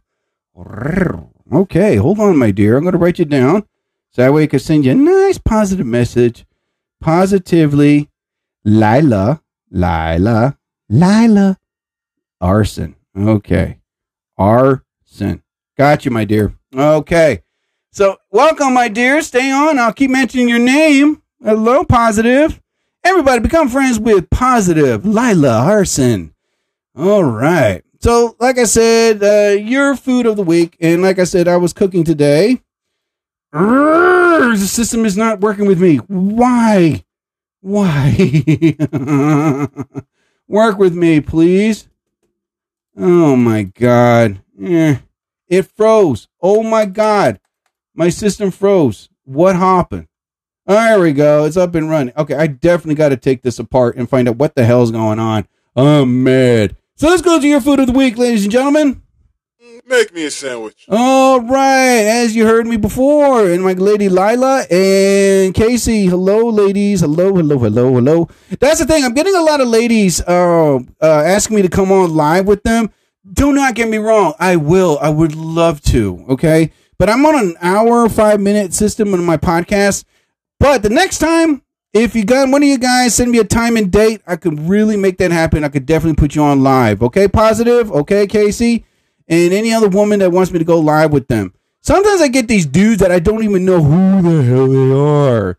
Okay, 1.51 1.97
hold 1.97 2.19
on, 2.19 2.35
my 2.35 2.49
dear. 2.49 2.77
I'm 2.77 2.83
going 2.83 2.93
to 2.93 2.97
write 2.97 3.19
you 3.19 3.25
down 3.25 3.67
so 4.09 4.23
that 4.23 4.33
way 4.33 4.43
I 4.43 4.47
can 4.47 4.59
send 4.59 4.85
you 4.85 4.93
a 4.93 4.95
nice 4.95 5.37
positive 5.37 5.85
message. 5.85 6.47
Positively, 6.99 8.09
Lila, 8.65 9.43
Lila, 9.69 10.57
Lila, 10.93 11.57
Arson. 12.39 12.95
Okay. 13.17 13.79
Arson. 14.37 15.41
Got 15.75 16.05
you, 16.05 16.11
my 16.11 16.23
dear. 16.23 16.53
Okay. 16.71 17.41
So, 17.91 18.17
welcome, 18.29 18.75
my 18.75 18.89
dear. 18.89 19.23
Stay 19.23 19.49
on. 19.49 19.79
I'll 19.79 19.91
keep 19.91 20.11
mentioning 20.11 20.49
your 20.49 20.59
name. 20.59 21.23
Hello, 21.43 21.83
Positive. 21.83 22.61
Everybody 23.03 23.39
become 23.39 23.69
friends 23.69 23.99
with 23.99 24.29
Positive, 24.29 25.03
Lila 25.03 25.61
Arson. 25.63 26.35
All 26.95 27.23
right. 27.23 27.81
So, 27.99 28.35
like 28.39 28.59
I 28.59 28.65
said, 28.65 29.23
uh, 29.23 29.59
your 29.59 29.95
food 29.95 30.27
of 30.27 30.35
the 30.35 30.43
week. 30.43 30.77
And 30.79 31.01
like 31.01 31.17
I 31.17 31.23
said, 31.23 31.47
I 31.47 31.57
was 31.57 31.73
cooking 31.73 32.03
today. 32.03 32.61
Urgh, 33.51 34.59
the 34.59 34.67
system 34.67 35.05
is 35.05 35.17
not 35.17 35.39
working 35.39 35.65
with 35.65 35.81
me. 35.81 35.97
Why? 35.97 37.03
Why? 37.61 38.75
Work 40.53 40.77
with 40.77 40.93
me, 40.93 41.19
please. 41.19 41.89
Oh 42.95 43.35
my 43.35 43.63
god. 43.63 44.43
Eh. 44.61 44.97
It 45.47 45.63
froze. 45.63 46.27
Oh 46.39 46.61
my 46.61 46.85
god. 46.85 47.39
My 47.95 48.09
system 48.09 48.51
froze. 48.51 49.09
What 49.23 49.55
happened? 49.55 50.09
There 50.67 50.99
we 50.99 51.11
go. 51.11 51.45
It's 51.45 51.57
up 51.57 51.73
and 51.73 51.89
running. 51.89 52.13
Okay, 52.15 52.35
I 52.35 52.45
definitely 52.45 52.93
got 52.93 53.09
to 53.09 53.17
take 53.17 53.41
this 53.41 53.57
apart 53.57 53.95
and 53.95 54.07
find 54.07 54.29
out 54.29 54.37
what 54.37 54.53
the 54.53 54.63
hell's 54.63 54.91
going 54.91 55.17
on. 55.17 55.47
I'm 55.75 56.23
mad. 56.23 56.75
So 56.97 57.07
let's 57.07 57.23
go 57.23 57.39
to 57.39 57.47
your 57.47 57.59
food 57.59 57.79
of 57.79 57.87
the 57.87 57.93
week, 57.93 58.19
ladies 58.19 58.43
and 58.43 58.51
gentlemen. 58.51 59.01
Make 59.85 60.13
me 60.13 60.25
a 60.25 60.31
sandwich. 60.31 60.85
All 60.87 61.41
right, 61.41 62.03
as 62.05 62.33
you 62.33 62.45
heard 62.45 62.65
me 62.65 62.77
before, 62.77 63.49
and 63.49 63.61
my 63.61 63.73
lady 63.73 64.07
Lila 64.07 64.65
and 64.71 65.53
Casey. 65.53 66.05
Hello, 66.05 66.47
ladies. 66.47 67.01
Hello, 67.01 67.35
hello, 67.35 67.59
hello, 67.59 67.93
hello. 67.93 68.29
That's 68.61 68.79
the 68.79 68.85
thing. 68.85 69.03
I'm 69.03 69.13
getting 69.13 69.35
a 69.35 69.41
lot 69.41 69.59
of 69.59 69.67
ladies 69.67 70.21
uh, 70.21 70.75
uh, 70.75 70.79
asking 71.01 71.57
me 71.57 71.63
to 71.63 71.69
come 71.69 71.91
on 71.91 72.15
live 72.15 72.47
with 72.47 72.63
them. 72.63 72.91
Do 73.29 73.51
not 73.51 73.75
get 73.75 73.89
me 73.89 73.97
wrong. 73.97 74.35
I 74.39 74.55
will. 74.55 74.97
I 75.01 75.09
would 75.09 75.35
love 75.35 75.81
to. 75.81 76.25
Okay, 76.29 76.71
but 76.97 77.09
I'm 77.09 77.25
on 77.25 77.35
an 77.35 77.55
hour, 77.61 78.07
five 78.07 78.39
minute 78.39 78.73
system 78.73 79.13
on 79.13 79.25
my 79.25 79.35
podcast. 79.35 80.05
But 80.61 80.81
the 80.81 80.89
next 80.89 81.17
time, 81.17 81.61
if 81.91 82.15
you 82.15 82.23
got 82.23 82.47
one 82.47 82.63
of 82.63 82.69
you 82.69 82.77
guys 82.77 83.15
send 83.15 83.31
me 83.31 83.39
a 83.39 83.43
time 83.43 83.75
and 83.75 83.91
date, 83.91 84.21
I 84.25 84.37
could 84.37 84.61
really 84.61 84.95
make 84.95 85.17
that 85.17 85.31
happen. 85.31 85.65
I 85.65 85.69
could 85.69 85.85
definitely 85.85 86.15
put 86.15 86.35
you 86.35 86.43
on 86.43 86.63
live. 86.63 87.03
Okay, 87.03 87.27
positive. 87.27 87.91
Okay, 87.91 88.27
Casey 88.27 88.85
and 89.33 89.53
any 89.53 89.73
other 89.73 89.89
woman 89.89 90.19
that 90.19 90.31
wants 90.31 90.51
me 90.51 90.59
to 90.59 90.65
go 90.65 90.79
live 90.79 91.11
with 91.11 91.27
them. 91.27 91.53
Sometimes 91.81 92.21
I 92.21 92.29
get 92.29 92.47
these 92.47 92.65
dudes 92.65 93.01
that 93.01 93.11
I 93.11 93.19
don't 93.19 93.43
even 93.43 93.65
know 93.65 93.81
who 93.81 94.21
the 94.21 94.43
hell 94.43 94.67
they 94.67 94.91
are. 94.93 95.57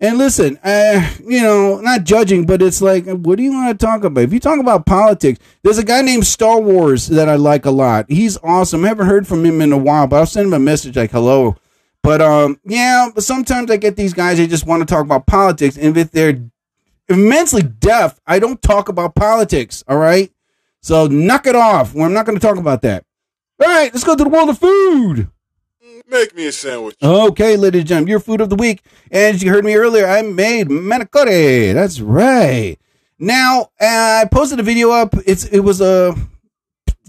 And 0.00 0.18
listen, 0.18 0.58
uh, 0.64 1.08
you 1.24 1.40
know, 1.40 1.80
not 1.80 2.02
judging, 2.02 2.44
but 2.44 2.60
it's 2.60 2.82
like, 2.82 3.06
what 3.06 3.36
do 3.36 3.44
you 3.44 3.52
want 3.52 3.78
to 3.78 3.86
talk 3.86 4.02
about? 4.02 4.24
If 4.24 4.32
you 4.32 4.40
talk 4.40 4.58
about 4.58 4.84
politics, 4.84 5.38
there's 5.62 5.78
a 5.78 5.84
guy 5.84 6.02
named 6.02 6.26
Star 6.26 6.60
Wars 6.60 7.06
that 7.06 7.28
I 7.28 7.36
like 7.36 7.66
a 7.66 7.70
lot. 7.70 8.06
He's 8.08 8.36
awesome. 8.42 8.84
I 8.84 8.88
haven't 8.88 9.06
heard 9.06 9.28
from 9.28 9.46
him 9.46 9.60
in 9.60 9.72
a 9.72 9.78
while, 9.78 10.08
but 10.08 10.16
I'll 10.16 10.26
send 10.26 10.48
him 10.48 10.54
a 10.54 10.58
message 10.58 10.96
like, 10.96 11.12
hello. 11.12 11.56
But 12.02 12.20
um, 12.20 12.58
yeah, 12.64 13.10
but 13.14 13.22
sometimes 13.22 13.70
I 13.70 13.76
get 13.76 13.94
these 13.94 14.12
guys, 14.12 14.38
they 14.38 14.48
just 14.48 14.66
want 14.66 14.80
to 14.80 14.92
talk 14.92 15.04
about 15.04 15.26
politics. 15.26 15.78
And 15.78 15.96
if 15.96 16.10
they're 16.10 16.42
immensely 17.08 17.62
deaf, 17.62 18.20
I 18.26 18.40
don't 18.40 18.60
talk 18.60 18.88
about 18.88 19.14
politics, 19.14 19.84
all 19.86 19.98
right? 19.98 20.32
So 20.80 21.06
knock 21.06 21.46
it 21.46 21.54
off. 21.54 21.94
Well, 21.94 22.06
I'm 22.06 22.12
not 22.12 22.26
going 22.26 22.36
to 22.36 22.44
talk 22.44 22.56
about 22.56 22.82
that. 22.82 23.04
All 23.62 23.68
right, 23.68 23.94
let's 23.94 24.02
go 24.02 24.16
to 24.16 24.24
the 24.24 24.28
world 24.28 24.48
of 24.48 24.58
food. 24.58 25.30
Make 26.08 26.34
me 26.34 26.48
a 26.48 26.52
sandwich. 26.52 26.96
Okay, 27.00 27.56
ladies 27.56 27.82
and 27.82 27.88
gentlemen, 27.88 28.10
your 28.10 28.18
food 28.18 28.40
of 28.40 28.50
the 28.50 28.56
week. 28.56 28.82
And 29.08 29.36
As 29.36 29.42
you 29.42 29.50
heard 29.50 29.64
me 29.64 29.76
earlier, 29.76 30.04
I 30.04 30.22
made 30.22 30.66
manicotti. 30.66 31.72
That's 31.72 32.00
right. 32.00 32.76
Now, 33.20 33.70
uh, 33.80 34.22
I 34.24 34.28
posted 34.32 34.58
a 34.58 34.64
video 34.64 34.90
up. 34.90 35.14
It's 35.26 35.44
It 35.44 35.60
was 35.60 35.80
a 35.80 36.16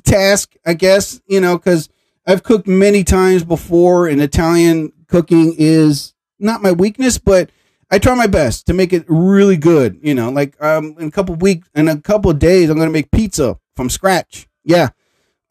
task, 0.03 0.53
I 0.63 0.75
guess, 0.75 1.19
you 1.25 1.41
know, 1.41 1.57
because 1.57 1.89
I've 2.27 2.43
cooked 2.43 2.67
many 2.67 3.03
times 3.03 3.43
before, 3.43 4.07
and 4.07 4.21
Italian 4.21 4.93
cooking 5.07 5.55
is 5.57 6.13
not 6.37 6.61
my 6.61 6.71
weakness, 6.71 7.17
but 7.17 7.49
I 7.89 7.97
try 7.97 8.13
my 8.13 8.27
best 8.27 8.67
to 8.67 8.73
make 8.73 8.93
it 8.93 9.05
really 9.07 9.57
good. 9.57 9.97
You 10.03 10.13
know, 10.13 10.29
like 10.29 10.61
um, 10.63 10.95
in 10.99 11.07
a 11.07 11.11
couple 11.11 11.33
weeks, 11.33 11.67
in 11.73 11.87
a 11.87 11.99
couple 11.99 12.29
of 12.29 12.37
days, 12.37 12.69
I'm 12.69 12.77
going 12.77 12.89
to 12.89 12.93
make 12.93 13.09
pizza 13.09 13.57
from 13.75 13.89
scratch. 13.89 14.47
Yeah. 14.63 14.89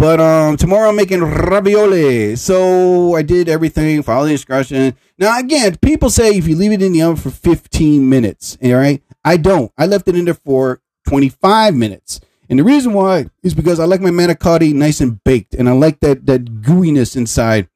But 0.03 0.19
um, 0.19 0.57
tomorrow 0.57 0.89
I'm 0.89 0.97
making 0.97 1.23
ravioli. 1.23 2.35
So 2.35 3.15
I 3.15 3.23
did 3.23 3.49
everything, 3.49 4.03
follow 4.03 4.27
the 4.27 4.33
instruction. 4.33 4.97
Now, 5.17 5.39
again, 5.39 5.77
people 5.77 6.11
say 6.11 6.31
if 6.31 6.49
you 6.49 6.57
leave 6.57 6.73
it 6.73 6.83
in 6.83 6.93
the 6.93 7.03
oven 7.03 7.15
for 7.15 7.31
15 7.31 8.09
minutes, 8.09 8.59
all 8.65 8.75
right? 8.75 9.01
I 9.25 9.37
don't. 9.37 9.71
I 9.79 9.87
left 9.87 10.09
it 10.09 10.17
in 10.17 10.25
there 10.25 10.35
for 10.35 10.81
25 11.07 11.77
minutes. 11.77 12.19
And 12.51 12.59
the 12.59 12.65
reason 12.65 12.95
why 12.95 13.27
is 13.45 13.55
because 13.55 13.79
I 13.79 13.85
like 13.85 14.01
my 14.01 14.11
manicotti 14.11 14.75
nice 14.75 15.01
and 15.01 15.23
baked, 15.23 15.55
and 15.55 15.69
I 15.69 15.73
like 15.73 16.01
that 16.01 16.27
that 16.27 16.47
gooiness 16.63 17.15
inside 17.15 17.69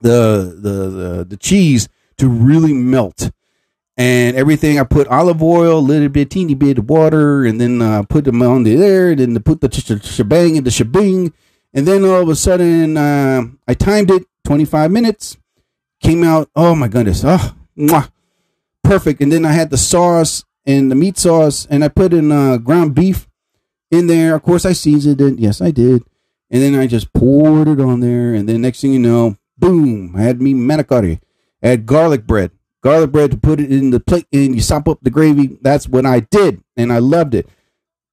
the 0.00 0.52
the 0.60 0.90
the, 0.90 1.24
the 1.28 1.36
cheese 1.36 1.88
to 2.18 2.28
really 2.28 2.72
melt. 2.72 3.30
And 3.96 4.36
everything 4.36 4.78
I 4.78 4.84
put 4.84 5.08
olive 5.08 5.42
oil, 5.42 5.78
a 5.78 5.80
little 5.80 6.10
bit, 6.10 6.30
teeny 6.30 6.54
bit 6.54 6.78
of 6.78 6.88
water, 6.88 7.46
and 7.46 7.58
then 7.58 7.80
uh, 7.80 8.02
put 8.02 8.24
them 8.24 8.42
on 8.42 8.64
there. 8.64 9.14
Then 9.14 9.32
to 9.34 9.40
put 9.40 9.62
the 9.62 9.70
sh- 9.72 10.06
shebang 10.06 10.56
in 10.56 10.64
the 10.64 10.70
shebang, 10.70 11.32
and 11.72 11.88
then 11.88 12.04
all 12.04 12.22
of 12.22 12.28
a 12.28 12.36
sudden 12.36 12.96
uh, 12.96 13.42
I 13.66 13.74
timed 13.74 14.10
it 14.10 14.26
25 14.44 14.90
minutes. 14.90 15.38
Came 16.00 16.22
out, 16.22 16.50
oh 16.54 16.74
my 16.74 16.88
goodness, 16.88 17.22
oh, 17.24 17.56
mwah, 17.76 18.10
perfect. 18.84 19.22
And 19.22 19.32
then 19.32 19.46
I 19.46 19.52
had 19.52 19.70
the 19.70 19.78
sauce 19.78 20.44
and 20.66 20.90
the 20.90 20.94
meat 20.94 21.16
sauce, 21.16 21.66
and 21.70 21.82
I 21.82 21.88
put 21.88 22.12
in 22.12 22.30
uh, 22.30 22.58
ground 22.58 22.94
beef 22.94 23.26
in 23.90 24.08
there. 24.08 24.34
Of 24.34 24.42
course, 24.42 24.66
I 24.66 24.72
seasoned 24.72 25.20
it. 25.20 25.38
Yes, 25.38 25.60
I 25.60 25.70
did. 25.70 26.04
And 26.50 26.62
then 26.62 26.74
I 26.74 26.86
just 26.86 27.12
poured 27.12 27.68
it 27.68 27.80
on 27.80 28.00
there. 28.00 28.34
And 28.34 28.48
then 28.48 28.60
next 28.60 28.80
thing 28.80 28.92
you 28.92 28.98
know, 28.98 29.36
boom, 29.58 30.14
I 30.16 30.22
had 30.22 30.40
me 30.40 30.54
manicotti. 30.54 31.20
I 31.62 31.68
had 31.68 31.86
garlic 31.86 32.26
bread. 32.26 32.50
Garlic 32.86 33.10
bread 33.10 33.32
to 33.32 33.36
put 33.36 33.58
it 33.58 33.72
in 33.72 33.90
the 33.90 33.98
plate 33.98 34.28
and 34.32 34.54
you 34.54 34.60
sop 34.60 34.86
up 34.86 35.00
the 35.02 35.10
gravy. 35.10 35.58
That's 35.60 35.88
what 35.88 36.06
I 36.06 36.20
did. 36.20 36.62
And 36.76 36.92
I 36.92 36.98
loved 36.98 37.34
it. 37.34 37.48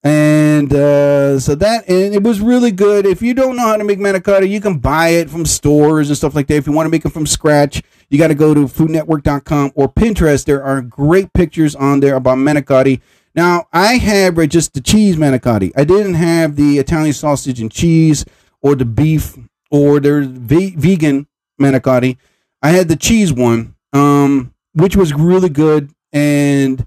And 0.04 0.74
uh, 0.74 1.40
so 1.40 1.54
that, 1.54 1.88
and 1.88 2.16
it 2.16 2.24
was 2.24 2.42
really 2.42 2.72
good. 2.72 3.06
If 3.06 3.22
you 3.22 3.36
don't 3.36 3.56
know 3.56 3.68
how 3.68 3.78
to 3.78 3.84
make 3.84 4.00
manicotti, 4.00 4.50
you 4.50 4.60
can 4.60 4.80
buy 4.80 5.10
it 5.10 5.30
from 5.30 5.46
stores 5.46 6.10
and 6.10 6.18
stuff 6.18 6.34
like 6.34 6.48
that. 6.48 6.56
If 6.56 6.66
you 6.66 6.74
want 6.74 6.88
to 6.88 6.90
make 6.90 7.06
it 7.06 7.12
from 7.12 7.28
scratch, 7.28 7.84
you 8.10 8.18
got 8.18 8.30
to 8.30 8.36
go 8.36 8.56
to 8.56 8.62
foodnetwork.com 8.62 9.74
or 9.76 9.94
Pinterest. 9.94 10.44
There 10.44 10.64
are 10.64 10.82
great 10.82 11.32
pictures 11.34 11.76
on 11.76 12.00
there 12.00 12.16
about 12.16 12.40
manicotti. 12.40 13.00
Now, 13.36 13.68
I 13.72 13.98
uh, 14.36 14.46
just 14.48 14.74
the 14.74 14.82
cheese 14.82 15.18
manicotti. 15.18 15.72
I 15.78 15.84
didn't 15.84 16.16
have 16.16 16.56
the 16.56 16.80
Italian 16.80 17.14
sausage 17.14 17.62
and 17.62 17.72
cheese 17.72 18.26
or 18.60 18.74
the 18.74 18.86
beef 18.86 19.38
or 19.70 20.00
the 20.00 20.28
ve- 20.28 20.76
vegan 20.76 21.28
manicotti. 21.62 22.18
I 22.64 22.70
had 22.70 22.88
the 22.88 22.96
cheese 22.96 23.32
one, 23.32 23.76
um, 23.94 24.53
which 24.74 24.96
was 24.96 25.14
really 25.14 25.50
good. 25.50 25.92
And 26.12 26.86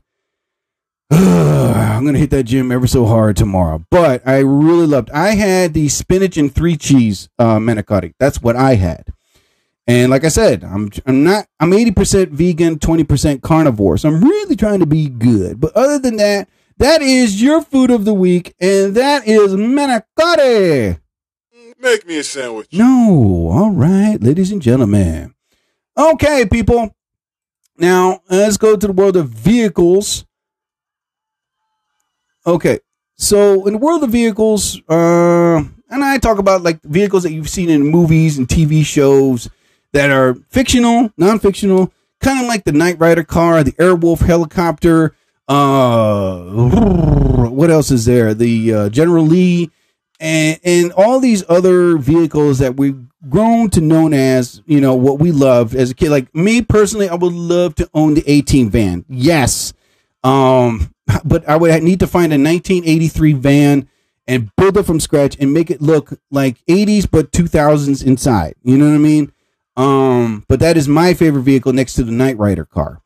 I'm 1.11 2.05
gonna 2.05 2.19
hit 2.19 2.31
that 2.31 2.45
gym 2.45 2.73
ever 2.73 2.87
so 2.87 3.07
hard 3.07 3.37
tomorrow. 3.37 3.85
But 3.91 4.27
I 4.27 4.39
really 4.39 4.87
loved. 4.87 5.11
I 5.11 5.35
had 5.35 5.75
the 5.75 5.89
spinach 5.89 6.37
and 6.37 6.55
three 6.55 6.77
cheese 6.77 7.29
uh, 7.39 7.59
manicotti. 7.59 8.15
That's 8.19 8.43
what 8.43 8.57
I 8.57 8.75
had. 8.75 9.13
And 9.87 10.11
like 10.11 10.25
I 10.25 10.29
said, 10.29 10.65
I'm 10.65 10.91
I'm 11.07 11.23
not 11.23 11.47
I'm 11.61 11.71
80% 11.71 12.31
vegan, 12.31 12.79
20% 12.79 13.43
carnivore. 13.43 13.99
So 13.99 14.09
I'm 14.09 14.23
really 14.23 14.57
trying 14.57 14.81
to 14.81 14.87
be 14.87 15.09
good. 15.09 15.61
But 15.61 15.77
other 15.77 15.99
than 15.99 16.17
that, 16.17 16.49
that 16.79 17.03
is 17.03 17.41
your 17.41 17.63
food 17.63 17.91
of 17.91 18.05
the 18.05 18.13
week, 18.13 18.55
and 18.61 18.95
that 18.97 19.27
is 19.27 19.55
manicotti. 19.55 20.99
Make 21.79 22.07
me 22.07 22.19
a 22.19 22.25
sandwich. 22.25 22.69
No, 22.73 23.49
all 23.53 23.71
right, 23.71 24.19
ladies 24.21 24.51
and 24.51 24.61
gentlemen. 24.61 25.35
Okay, 25.97 26.47
people. 26.47 26.96
Now 27.79 28.23
let's 28.31 28.57
go 28.57 28.77
to 28.77 28.87
the 28.87 28.93
world 28.93 29.17
of 29.17 29.29
vehicles. 29.29 30.25
Okay, 32.47 32.79
so 33.17 33.67
in 33.67 33.75
the 33.75 33.79
world 33.79 34.05
of 34.05 34.11
vehicles, 34.11 34.81
uh, 34.89 35.63
and 35.91 36.05
I 36.05 36.19
talk 36.19 36.39
about 36.39 36.63
like 36.63 36.81
vehicles 36.83 37.25
that 37.25 37.33
you've 37.33 37.49
seen 37.49 37.69
in 37.69 37.83
movies 37.87 38.39
and 38.39 38.47
TV 38.47 38.85
shows 38.85 39.51
that 39.93 40.11
are 40.11 40.35
fictional, 40.49 41.11
non-fictional, 41.17 41.93
kind 42.21 42.41
of 42.41 42.47
like 42.47 42.65
the 42.65 42.73
Knight 42.73 42.99
Rider 42.99 43.25
car, 43.25 43.65
the 43.65 43.73
Airwolf 43.73 44.21
helicopter. 44.21 45.15
Uh, 45.49 46.45
what 47.49 47.71
else 47.71 47.91
is 47.91 48.05
there? 48.05 48.35
The 48.35 48.75
uh, 48.75 48.89
General 48.91 49.25
Lee, 49.25 49.71
and 50.21 50.59
and 50.65 50.93
all 50.93 51.21
these 51.21 51.45
other 51.49 51.99
vehicles 51.99 52.59
that 52.59 52.77
we've 52.77 53.07
grown 53.29 53.71
to 53.71 53.81
known 53.81 54.15
as, 54.15 54.63
you 54.67 54.81
know, 54.81 54.95
what 54.95 55.19
we 55.19 55.33
loved 55.33 55.75
as 55.75 55.91
a 55.91 55.95
kid. 55.95 56.11
Like 56.11 56.35
me 56.35 56.63
personally, 56.63 57.09
I 57.09 57.15
would 57.15 57.33
love 57.33 57.75
to 57.77 57.91
own 57.93 58.15
the 58.15 58.25
A-Team 58.27 58.71
van. 58.71 59.05
Yes. 59.09 59.73
Um, 60.23 60.93
but 61.25 61.49
I 61.49 61.57
would 61.57 61.83
need 61.83 62.01
to 62.01 62.07
find 62.07 62.33
a 62.33 62.39
1983 62.39 63.33
van 63.35 63.89
and 64.27 64.51
build 64.57 64.77
it 64.77 64.85
from 64.85 65.01
scratch 65.01 65.37
and 65.39 65.53
make 65.53 65.71
it 65.71 65.81
look 65.81 66.19
like 66.31 66.65
80s 66.67 67.09
but 67.11 67.31
2000s 67.33 68.05
inside. 68.05 68.55
You 68.63 68.77
know 68.77 68.89
what 68.89 68.95
I 68.95 68.99
mean? 68.99 69.33
Um, 69.77 70.45
but 70.49 70.61
that 70.61 70.77
is 70.77 70.89
my 70.89 71.15
favorite 71.15 71.43
vehicle 71.43 71.73
next 71.73 71.95
to 71.95 72.05
the 72.05 72.13
Knight 72.13 72.39
Rider 72.39 72.65
car. 72.65 73.03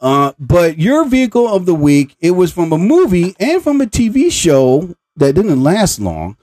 Uh, 0.00 0.32
but 0.38 0.78
your 0.78 1.04
vehicle 1.04 1.46
of 1.46 1.64
the 1.64 1.74
week, 1.74 2.16
it 2.20 2.32
was 2.32 2.52
from 2.52 2.72
a 2.72 2.78
movie 2.78 3.36
and 3.38 3.62
from 3.62 3.80
a 3.80 3.86
TV 3.86 4.32
show 4.32 4.96
that 5.16 5.34
didn't 5.34 5.62
last 5.62 6.00
long, 6.00 6.36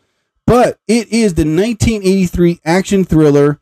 but 0.46 0.80
it 0.88 1.10
is 1.10 1.34
the 1.34 1.44
1983 1.44 2.60
action 2.66 3.04
thriller 3.04 3.60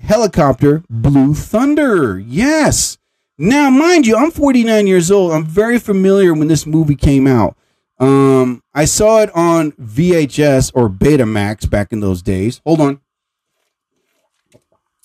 helicopter 0.00 0.82
Blue 0.88 1.34
Thunder. 1.34 2.18
Yes. 2.18 2.98
Now, 3.38 3.68
mind 3.70 4.06
you, 4.06 4.16
I'm 4.16 4.30
49 4.30 4.86
years 4.86 5.10
old. 5.10 5.32
I'm 5.32 5.44
very 5.44 5.78
familiar 5.78 6.32
when 6.32 6.48
this 6.48 6.66
movie 6.66 6.96
came 6.96 7.26
out. 7.26 7.56
Um, 7.98 8.62
I 8.74 8.84
saw 8.84 9.20
it 9.20 9.34
on 9.34 9.72
VHS 9.72 10.72
or 10.74 10.88
Betamax 10.88 11.68
back 11.68 11.92
in 11.92 12.00
those 12.00 12.22
days. 12.22 12.60
Hold 12.64 12.80
on. 12.80 13.00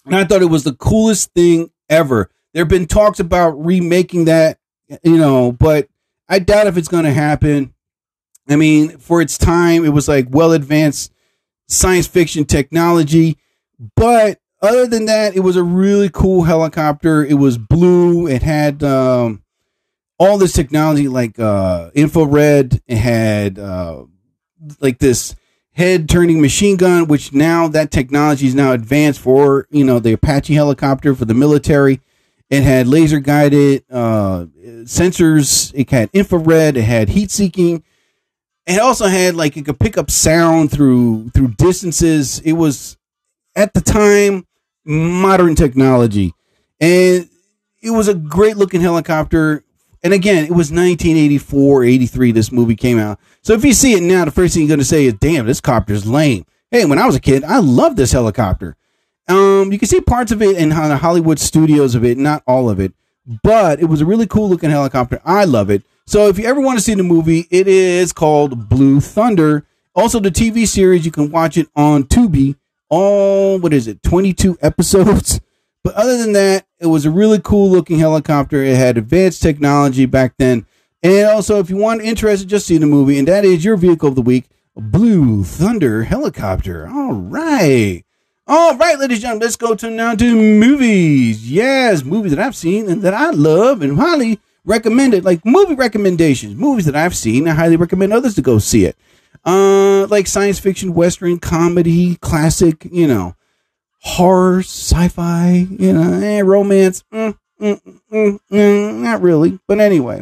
And 0.06 0.16
I 0.16 0.24
thought 0.24 0.42
it 0.42 0.46
was 0.46 0.64
the 0.64 0.74
coolest 0.74 1.34
thing 1.34 1.72
ever. 1.90 2.30
There 2.54 2.62
have 2.62 2.70
been 2.70 2.88
talks 2.88 3.20
about 3.20 3.52
remaking 3.52 4.26
that, 4.26 4.58
you 5.04 5.18
know, 5.18 5.52
but 5.52 5.88
I 6.28 6.40
doubt 6.40 6.68
if 6.68 6.78
it's 6.78 6.88
going 6.88 7.06
to 7.06 7.14
happen. 7.14 7.74
I 8.50 8.56
mean, 8.56 8.98
for 8.98 9.22
its 9.22 9.38
time, 9.38 9.86
it 9.86 9.90
was 9.90 10.08
like 10.08 10.28
well 10.30 10.52
advanced 10.52 11.12
science 11.68 12.08
fiction 12.08 12.46
technology. 12.46 13.38
But 13.96 14.40
other 14.62 14.86
than 14.88 15.06
that, 15.06 15.36
it 15.36 15.40
was 15.42 15.56
a 15.56 15.64
really 15.64 16.10
cool 16.10 16.44
helicopter. 16.44 17.24
It 17.26 17.36
was 17.36 17.58
blue. 17.58 18.28
It 18.28 18.44
had 18.44 18.84
um, 18.84 19.44
all 20.20 20.38
this 20.38 20.54
technology 20.54 21.08
like 21.08 21.40
uh, 21.40 21.92
infrared. 21.94 22.82
It 22.88 22.98
had 22.98 23.58
uh, 23.60 24.04
like 24.80 25.00
this. 25.00 25.36
head 25.74 26.10
turning 26.10 26.42
machine 26.42 26.76
gun, 26.78 27.08
which 27.08 27.32
now 27.32 27.68
that 27.70 27.92
technology 27.92 28.46
is 28.46 28.54
now 28.56 28.74
advanced 28.74 29.22
for 29.22 29.66
you 29.72 29.86
know 29.86 30.00
the 30.00 30.14
Apache 30.14 30.54
helicopter 30.54 31.16
for 31.16 31.26
the 31.26 31.34
military. 31.34 32.02
It 32.50 32.64
had 32.64 32.88
laser 32.88 33.22
guided 33.22 33.86
uh, 33.90 34.48
sensors. 34.84 35.72
It 35.74 35.90
had 35.90 36.10
infrared. 36.12 36.76
It 36.76 36.84
had 36.84 37.10
heat 37.10 37.32
seeking. 37.32 37.84
It 38.68 38.80
also 38.80 39.08
had 39.08 39.36
like 39.36 39.58
it 39.58 39.66
could 39.66 39.80
pick 39.80 39.98
up 39.98 40.12
sound 40.12 40.72
through 40.72 41.30
through 41.32 41.50
distances. 41.58 42.40
It 42.40 42.54
was 42.54 42.98
at 43.56 43.74
the 43.74 43.82
time 43.82 44.46
modern 44.86 45.56
technology, 45.56 46.34
and 46.80 47.28
it 47.82 47.92
was 47.92 48.08
a 48.08 48.14
great 48.14 48.58
looking 48.58 48.82
helicopter. 48.82 49.64
And 50.04 50.14
again, 50.14 50.46
it 50.46 50.52
was 50.52 50.72
1984, 50.72 51.84
83. 51.84 52.32
This 52.32 52.52
movie 52.52 52.76
came 52.76 52.98
out. 52.98 53.20
So 53.44 53.54
if 53.54 53.64
you 53.64 53.74
see 53.74 53.94
it 53.94 54.02
now, 54.02 54.26
the 54.26 54.32
first 54.32 54.54
thing 54.54 54.64
you're 54.64 54.68
going 54.70 54.80
to 54.80 54.86
say 54.86 55.06
is, 55.06 55.14
"Damn, 55.16 55.46
this 55.46 55.62
copter's 55.62 56.08
lame." 56.08 56.46
Hey, 56.72 56.86
when 56.86 57.00
I 57.00 57.06
was 57.06 57.16
a 57.16 57.20
kid, 57.20 57.44
I 57.44 57.60
loved 57.60 57.98
this 57.98 58.12
helicopter. 58.12 58.78
Um, 59.28 59.72
you 59.72 59.80
can 59.80 59.88
see 59.88 60.02
parts 60.02 60.32
of 60.32 60.42
it 60.42 60.58
in 60.58 60.70
the 60.70 60.98
Hollywood 60.98 61.40
studios 61.40 61.96
of 61.96 62.04
it, 62.04 62.18
not 62.18 62.44
all 62.48 62.70
of 62.70 62.80
it, 62.80 62.94
but 63.44 63.80
it 63.80 63.86
was 63.86 64.02
a 64.02 64.06
really 64.06 64.28
cool 64.28 64.50
looking 64.50 64.70
helicopter. 64.70 65.22
I 65.26 65.46
love 65.46 65.70
it. 65.70 65.84
So 66.12 66.28
if 66.28 66.38
you 66.38 66.44
ever 66.44 66.60
want 66.60 66.78
to 66.78 66.84
see 66.84 66.94
the 66.94 67.04
movie, 67.04 67.48
it 67.50 67.70
is 67.70 68.12
called 68.12 68.68
Blue 68.68 69.00
Thunder. 69.00 69.66
Also, 69.96 70.20
the 70.20 70.30
TV 70.30 70.68
series 70.68 71.06
you 71.06 71.12
can 71.12 71.32
watch 71.32 71.56
it 71.56 71.70
on 71.74 72.04
Tubi. 72.04 72.58
All 72.90 73.58
what 73.58 73.72
is 73.72 73.88
it? 73.88 74.04
Twenty 74.04 74.34
two 74.34 74.58
episodes. 74.62 75.40
But 75.86 75.94
other 75.94 76.18
than 76.18 76.34
that, 76.34 76.66
it 76.82 76.88
was 76.88 77.06
a 77.06 77.10
really 77.10 77.40
cool 77.40 77.72
looking 77.72 77.98
helicopter. 77.98 78.62
It 78.62 78.76
had 78.76 78.98
advanced 78.98 79.42
technology 79.42 80.06
back 80.06 80.34
then. 80.38 80.66
And 81.02 81.30
also, 81.30 81.60
if 81.60 81.70
you 81.70 81.78
want 81.78 82.02
interested, 82.02 82.50
just 82.50 82.68
see 82.68 82.78
the 82.78 82.88
movie. 82.88 83.18
And 83.18 83.30
that 83.30 83.46
is 83.46 83.64
your 83.64 83.78
vehicle 83.78 84.10
of 84.10 84.16
the 84.16 84.22
week, 84.22 84.50
Blue 84.76 85.46
Thunder 85.46 86.04
Helicopter. 86.04 86.90
All 86.90 87.14
right. 87.14 88.04
All 88.48 88.76
right, 88.76 89.00
ladies 89.00 89.20
and 89.20 89.22
gentlemen, 89.22 89.46
let's 89.46 89.56
go 89.56 89.76
to 89.76 89.90
now 89.90 90.16
to 90.16 90.36
movies. 90.36 91.50
Yes, 91.50 92.04
movies 92.04 92.34
that 92.34 92.46
I've 92.46 92.58
seen 92.58 92.90
and 92.90 93.02
that 93.02 93.14
I 93.14 93.30
love 93.30 93.82
and 93.82 93.98
highly 93.98 94.42
recommended. 94.66 95.26
Like 95.26 95.46
movie 95.46 95.76
recommendations, 95.76 96.56
movies 96.56 96.86
that 96.86 96.96
I've 96.96 97.16
seen. 97.16 97.48
I 97.48 97.54
highly 97.54 97.76
recommend 97.76 98.14
others 98.14 98.36
to 98.36 98.42
go 98.42 98.60
see 98.60 98.86
it. 98.86 98.98
Uh, 99.46 100.06
like 100.08 100.28
science 100.28 100.60
fiction, 100.60 100.94
western, 100.94 101.40
comedy, 101.40 102.16
classic, 102.18 102.88
you 102.92 103.08
know, 103.08 103.36
horror, 104.02 104.60
sci-fi, 104.60 105.68
you 105.70 105.94
know, 105.94 106.14
eh, 106.14 106.42
romance. 106.42 107.04
Mm, 107.12 107.38
mm, 107.60 108.00
mm, 108.12 108.40
mm, 108.52 108.94
not 109.00 109.22
really, 109.22 109.60
but 109.68 109.80
anyway, 109.80 110.22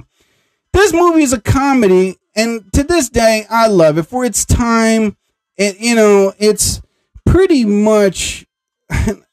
this 0.71 0.93
movie 0.93 1.23
is 1.23 1.33
a 1.33 1.41
comedy, 1.41 2.17
and 2.35 2.71
to 2.73 2.83
this 2.83 3.09
day, 3.09 3.45
I 3.49 3.67
love 3.67 3.97
it 3.97 4.03
for 4.03 4.23
its 4.23 4.45
time. 4.45 5.17
It, 5.57 5.79
you 5.79 5.95
know, 5.95 6.33
it's 6.39 6.81
pretty 7.25 7.65
much 7.65 8.45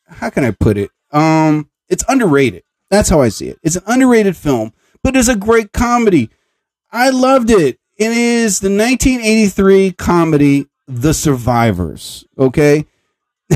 how 0.09 0.31
can 0.31 0.45
I 0.45 0.51
put 0.51 0.77
it? 0.77 0.91
Um, 1.13 1.71
it's 1.89 2.05
underrated. 2.09 2.63
That's 2.91 3.09
how 3.09 3.21
I 3.21 3.29
see 3.29 3.49
it. 3.49 3.59
It's 3.63 3.77
an 3.77 3.83
underrated 3.87 4.37
film, 4.37 4.73
but 5.07 5.15
it's 5.15 5.29
a 5.29 5.37
great 5.37 5.73
comedy. 5.73 6.31
I 6.91 7.11
loved 7.11 7.49
it. 7.49 7.79
It 7.97 8.11
is 8.11 8.59
the 8.59 8.77
1983 8.77 9.93
comedy 9.93 10.67
The 10.89 11.15
Survivors. 11.15 12.25
Okay. 12.37 12.87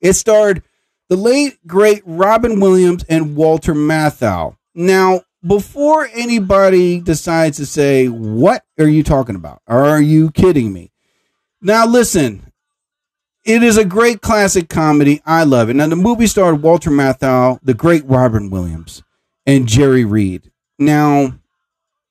it 0.00 0.12
starred 0.12 0.62
the 1.08 1.16
late 1.16 1.58
great 1.66 2.04
Robin 2.06 2.60
Williams 2.60 3.04
and 3.08 3.34
Walter 3.34 3.74
Matthau. 3.74 4.56
Now, 4.72 5.22
before 5.44 6.08
anybody 6.14 7.00
decides 7.00 7.56
to 7.56 7.66
say, 7.66 8.06
What 8.06 8.62
are 8.78 8.86
you 8.86 9.02
talking 9.02 9.34
about? 9.34 9.60
Are 9.66 10.00
you 10.00 10.30
kidding 10.30 10.72
me? 10.72 10.92
Now, 11.60 11.88
listen, 11.88 12.52
it 13.44 13.64
is 13.64 13.76
a 13.76 13.84
great 13.84 14.20
classic 14.20 14.68
comedy. 14.68 15.22
I 15.26 15.42
love 15.42 15.70
it. 15.70 15.74
Now, 15.74 15.88
the 15.88 15.96
movie 15.96 16.28
starred 16.28 16.62
Walter 16.62 16.90
Matthau, 16.90 17.58
the 17.64 17.74
great 17.74 18.04
Robin 18.04 18.48
Williams, 18.48 19.02
and 19.44 19.66
Jerry 19.66 20.04
Reed. 20.04 20.47
Now, 20.78 21.34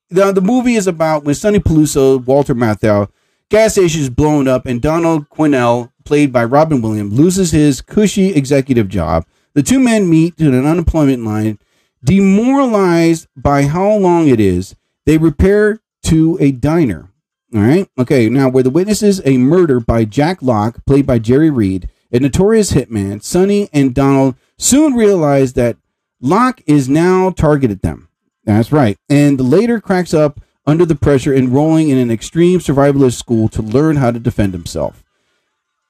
the, 0.10 0.32
the 0.32 0.41
movie 0.41 0.75
is 0.75 0.88
about 0.88 1.23
when 1.23 1.36
Sonny 1.36 1.60
Paluso, 1.60 2.23
Walter 2.23 2.56
Matthau, 2.56 3.10
gas 3.49 3.73
station 3.73 4.01
is 4.01 4.10
blown 4.10 4.47
up, 4.47 4.65
and 4.65 4.82
Donald 4.82 5.30
Quinelle, 5.30 5.91
played 6.03 6.32
by 6.32 6.43
Robin 6.43 6.82
Williams, 6.82 7.13
loses 7.13 7.51
his 7.51 7.82
cushy 7.82 8.34
executive 8.34 8.88
job. 8.88 9.25
The 9.53 9.63
two 9.63 9.80
men 9.80 10.10
meet 10.10 10.38
to 10.38 10.47
an 10.47 10.65
unemployment 10.65 11.23
line. 11.25 11.60
Demoralized 12.03 13.27
by 13.36 13.63
how 13.63 13.95
long 13.95 14.27
it 14.27 14.39
is, 14.39 14.75
they 15.06 15.17
repair 15.17 15.80
to 16.03 16.38
a 16.39 16.51
diner. 16.51 17.10
All 17.53 17.62
right. 17.62 17.89
Okay. 17.97 18.30
Now, 18.30 18.49
where 18.49 18.63
the 18.63 18.69
witnesses 18.69 19.21
a 19.25 19.38
murder 19.38 19.80
by 19.80 20.06
Jack 20.06 20.41
Locke, 20.41 20.86
played 20.86 21.06
by 21.06 21.19
Jerry 21.19 21.49
Reed, 21.49 21.89
a 22.12 22.19
notorious 22.19 22.71
hitman, 22.71 23.23
Sonny 23.23 23.69
and 23.73 23.95
Donald 23.95 24.36
soon 24.58 24.93
realize 24.93 25.53
that 25.53 25.77
Locke 26.21 26.62
is 26.65 26.88
now 26.88 27.32
targeted 27.32 27.82
them. 27.82 28.07
That's 28.47 28.71
right. 28.71 28.97
And 29.10 29.39
later 29.41 29.81
cracks 29.81 30.13
up 30.13 30.39
under 30.65 30.86
the 30.86 30.95
pressure, 30.95 31.33
enrolling 31.33 31.89
in 31.89 31.97
an 31.97 32.10
extreme 32.10 32.60
survivalist 32.60 33.19
school 33.19 33.49
to 33.49 33.62
learn 33.62 33.97
how 33.97 34.10
to 34.10 34.19
defend 34.19 34.53
himself. 34.53 35.03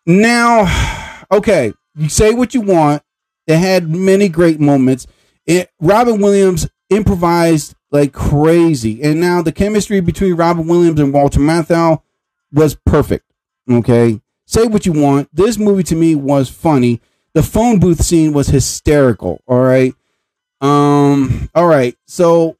Now, 0.07 1.23
okay, 1.31 1.73
you 1.95 2.09
say 2.09 2.33
what 2.33 2.55
you 2.55 2.61
want. 2.61 3.03
It 3.45 3.59
had 3.59 3.89
many 3.89 4.27
great 4.27 4.59
moments. 4.59 5.05
It, 5.45 5.69
Robin 5.79 6.19
Williams 6.19 6.67
improvised 6.89 7.75
like 7.91 8.11
crazy. 8.11 9.03
And 9.03 9.21
now 9.21 9.43
the 9.43 9.51
chemistry 9.51 9.99
between 9.99 10.35
Robin 10.35 10.67
Williams 10.67 10.99
and 10.99 11.13
Walter 11.13 11.39
Matthau 11.39 12.01
was 12.51 12.75
perfect. 12.85 13.25
Okay. 13.69 14.19
Say 14.45 14.65
what 14.65 14.85
you 14.87 14.93
want. 14.93 15.29
This 15.31 15.59
movie 15.59 15.83
to 15.83 15.95
me 15.95 16.15
was 16.15 16.49
funny. 16.49 17.01
The 17.33 17.43
phone 17.43 17.79
booth 17.79 18.03
scene 18.03 18.33
was 18.33 18.47
hysterical. 18.47 19.41
All 19.45 19.61
right. 19.61 19.93
Um, 20.61 21.49
all 21.53 21.67
right. 21.67 21.95
So 22.05 22.57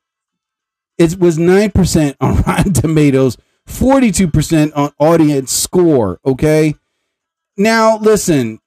it 0.97 1.17
was 1.19 1.38
9% 1.38 2.15
on 2.19 2.41
Rotten 2.47 2.73
Tomatoes, 2.73 3.38
42% 3.67 4.71
on 4.75 4.91
audience 4.99 5.51
score. 5.51 6.19
Okay. 6.25 6.75
Now, 7.57 7.97
listen, 7.97 8.60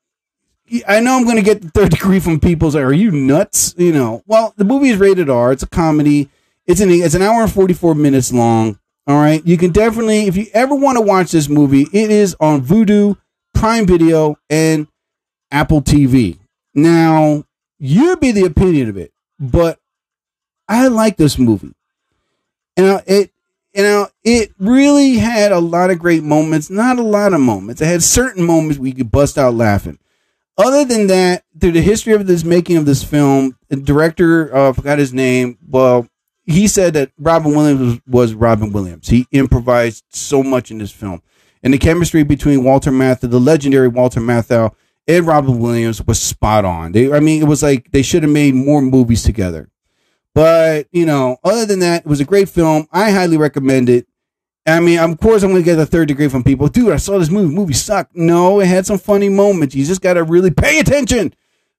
I 0.87 1.01
know 1.01 1.17
I'm 1.17 1.25
going 1.25 1.37
to 1.37 1.43
get 1.43 1.63
the 1.63 1.71
third 1.71 1.91
degree 1.97 2.21
from 2.21 2.41
people. 2.41 2.77
Are 2.77 2.93
you 2.93 3.11
nuts? 3.11 3.75
You 3.77 3.93
know, 3.93 4.23
well, 4.27 4.55
the 4.57 4.65
movie 4.65 4.89
is 4.89 4.99
rated 4.99 5.31
R. 5.31 5.53
It's 5.53 5.63
a 5.63 5.69
comedy. 5.69 6.29
It's 6.67 6.81
an 6.81 6.91
it's 6.91 7.15
an 7.15 7.23
hour 7.23 7.43
and 7.43 7.53
44 7.53 7.95
minutes 7.95 8.33
long. 8.33 8.79
All 9.07 9.17
right, 9.17 9.45
you 9.45 9.57
can 9.57 9.73
definitely, 9.73 10.27
if 10.27 10.37
you 10.37 10.47
ever 10.53 10.75
want 10.75 10.97
to 10.97 11.03
watch 11.03 11.33
this 11.33 11.49
movie, 11.49 11.89
it 11.93 12.11
is 12.13 12.37
on 12.39 12.61
Vudu, 12.61 13.17
Prime 13.55 13.87
Video, 13.87 14.37
and 14.49 14.87
Apple 15.51 15.83
TV. 15.83 16.39
Now, 16.75 17.45
you 17.79 18.17
be 18.19 18.31
the 18.31 18.45
opinion 18.45 18.89
of 18.89 18.97
it, 18.97 19.11
but 19.41 19.81
I 20.69 20.87
like 20.89 21.17
this 21.17 21.39
movie. 21.39 21.75
And 22.77 23.03
it, 23.07 23.33
you 23.75 23.83
know, 23.83 24.09
it 24.23 24.53
really 24.59 25.15
had 25.15 25.51
a 25.51 25.59
lot 25.59 25.91
of 25.91 25.99
great 25.99 26.23
moments. 26.23 26.71
Not 26.71 26.99
a 26.99 27.03
lot 27.03 27.33
of 27.33 27.41
moments. 27.41 27.81
It 27.81 27.87
had 27.87 28.03
certain 28.03 28.45
moments 28.45 28.79
you 28.79 28.95
could 28.95 29.11
bust 29.11 29.39
out 29.39 29.55
laughing. 29.55 29.99
Other 30.59 30.85
than 30.85 31.07
that, 31.07 31.45
through 31.59 31.73
the 31.73 31.81
history 31.81 32.13
of 32.13 32.27
this 32.27 32.45
making 32.45 32.77
of 32.77 32.85
this 32.85 33.03
film, 33.03 33.57
the 33.69 33.77
director, 33.77 34.55
uh, 34.55 34.73
forgot 34.75 34.99
his 34.99 35.15
name. 35.15 35.57
Well, 35.67 36.07
he 36.45 36.69
said 36.69 36.93
that 36.95 37.13
Robin 37.19 37.55
Williams 37.55 37.81
was, 37.81 38.01
was 38.07 38.35
Robin 38.35 38.71
Williams. 38.71 39.09
He 39.09 39.27
improvised 39.33 40.05
so 40.11 40.43
much 40.43 40.71
in 40.71 40.79
this 40.79 40.93
film, 40.93 41.23
and 41.63 41.73
the 41.73 41.79
chemistry 41.79 42.25
between 42.25 42.65
Walter 42.65 42.91
Matthau, 42.91 43.31
the 43.31 43.41
legendary 43.41 43.89
Walter 43.89 44.21
Matthau, 44.21 44.75
and 45.07 45.27
Robin 45.27 45.59
Williams 45.59 46.05
was 46.07 46.21
spot 46.21 46.65
on. 46.65 46.93
They, 46.93 47.13
I 47.13 47.21
mean, 47.21 47.43
it 47.43 47.47
was 47.47 47.63
like 47.63 47.91
they 47.91 48.03
should 48.03 48.23
have 48.23 48.33
made 48.33 48.55
more 48.55 48.81
movies 48.81 49.23
together. 49.23 49.69
But 50.35 50.87
you 50.93 51.07
know, 51.07 51.39
other 51.43 51.67
than 51.67 51.81
that, 51.81 52.03
it 52.03 52.09
was 52.09 52.21
a 52.21 52.25
great 52.25 52.49
film. 52.49 52.87
I 52.93 53.11
highly 53.11 53.37
recommend 53.37 53.89
it. 53.89 54.07
I 54.67 54.81
mean, 54.81 54.99
of 54.99 55.19
course, 55.19 55.43
I'm 55.43 55.51
going 55.51 55.63
to 55.63 55.65
get 55.65 55.77
the 55.77 55.87
third 55.87 56.09
degree 56.09 56.29
from 56.29 56.45
people. 56.45 56.69
Dude, 56.69 56.93
I 56.93 56.97
saw 56.97 57.19
this 57.19 57.31
movie. 57.31 57.55
Movie 57.55 57.73
sucked. 57.73 58.15
No, 58.15 58.61
it 58.61 58.67
had 58.67 58.87
some 58.87 58.99
funny 58.99 59.29
moments. 59.29 59.75
You 59.75 59.85
just 59.85 60.03
got 60.03 60.15
to 60.15 60.23
really 60.23 60.51
pay 60.51 60.79
attention. 60.79 61.35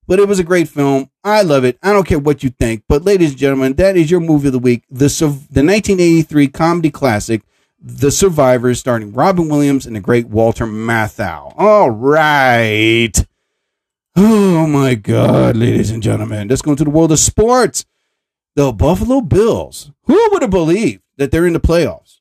But 0.08 0.20
it 0.20 0.28
was 0.28 0.40
a 0.40 0.44
great 0.44 0.68
film. 0.68 1.10
I 1.24 1.44
love 1.44 1.64
it. 1.64 1.78
I 1.84 1.94
don't 1.94 2.08
care 2.08 2.20
what 2.20 2.44
you 2.44 2.50
think. 2.50 2.84
But, 2.88 3.06
ladies 3.06 3.32
and 3.32 3.40
gentlemen, 3.40 3.74
that 3.76 3.96
is 3.96 4.10
your 4.10 4.20
movie 4.20 4.48
of 4.48 4.54
the 4.54 4.60
week. 4.60 4.84
The, 4.90 5.08
the 5.08 5.64
1983 5.64 6.48
comedy 6.48 6.90
classic, 6.90 7.44
The 7.84 8.12
Survivors, 8.12 8.80
starring 8.80 9.12
Robin 9.14 9.50
Williams 9.50 9.88
and 9.88 9.96
the 9.96 10.00
great 10.00 10.28
Walter 10.28 10.66
Matthau. 10.66 11.54
All 11.58 11.90
right. 11.90 13.14
Oh, 14.16 14.68
my 14.68 14.94
God, 14.94 15.58
ladies 15.58 15.90
and 15.90 16.04
gentlemen. 16.04 16.48
Let's 16.48 16.62
go 16.62 16.72
into 16.72 16.84
the 16.84 16.92
world 16.92 17.12
of 17.12 17.20
sports. 17.20 17.86
The 18.56 18.72
Buffalo 18.72 19.22
Bills. 19.22 19.92
Who 20.04 20.30
would 20.32 20.42
have 20.44 20.52
believed 20.52 21.02
that 21.18 21.32
they're 21.32 21.48
in 21.48 21.54
the 21.54 21.60
playoffs? 21.60 22.20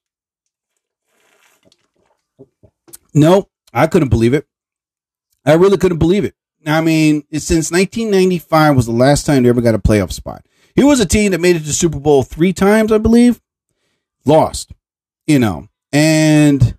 No, 3.12 3.48
I 3.72 3.86
couldn't 3.86 4.08
believe 4.08 4.32
it. 4.32 4.46
I 5.44 5.54
really 5.54 5.76
couldn't 5.76 5.98
believe 5.98 6.24
it. 6.24 6.34
I 6.66 6.80
mean, 6.80 7.24
since 7.32 7.70
1995 7.70 8.76
was 8.76 8.86
the 8.86 8.92
last 8.92 9.26
time 9.26 9.42
they 9.42 9.48
ever 9.48 9.60
got 9.60 9.74
a 9.74 9.78
playoff 9.78 10.12
spot. 10.12 10.46
Here 10.74 10.86
was 10.86 11.00
a 11.00 11.06
team 11.06 11.32
that 11.32 11.40
made 11.40 11.56
it 11.56 11.64
to 11.64 11.72
Super 11.72 11.98
Bowl 11.98 12.22
three 12.22 12.52
times, 12.52 12.92
I 12.92 12.98
believe. 12.98 13.40
Lost, 14.24 14.72
you 15.30 15.38
know, 15.38 15.68
and 15.92 16.76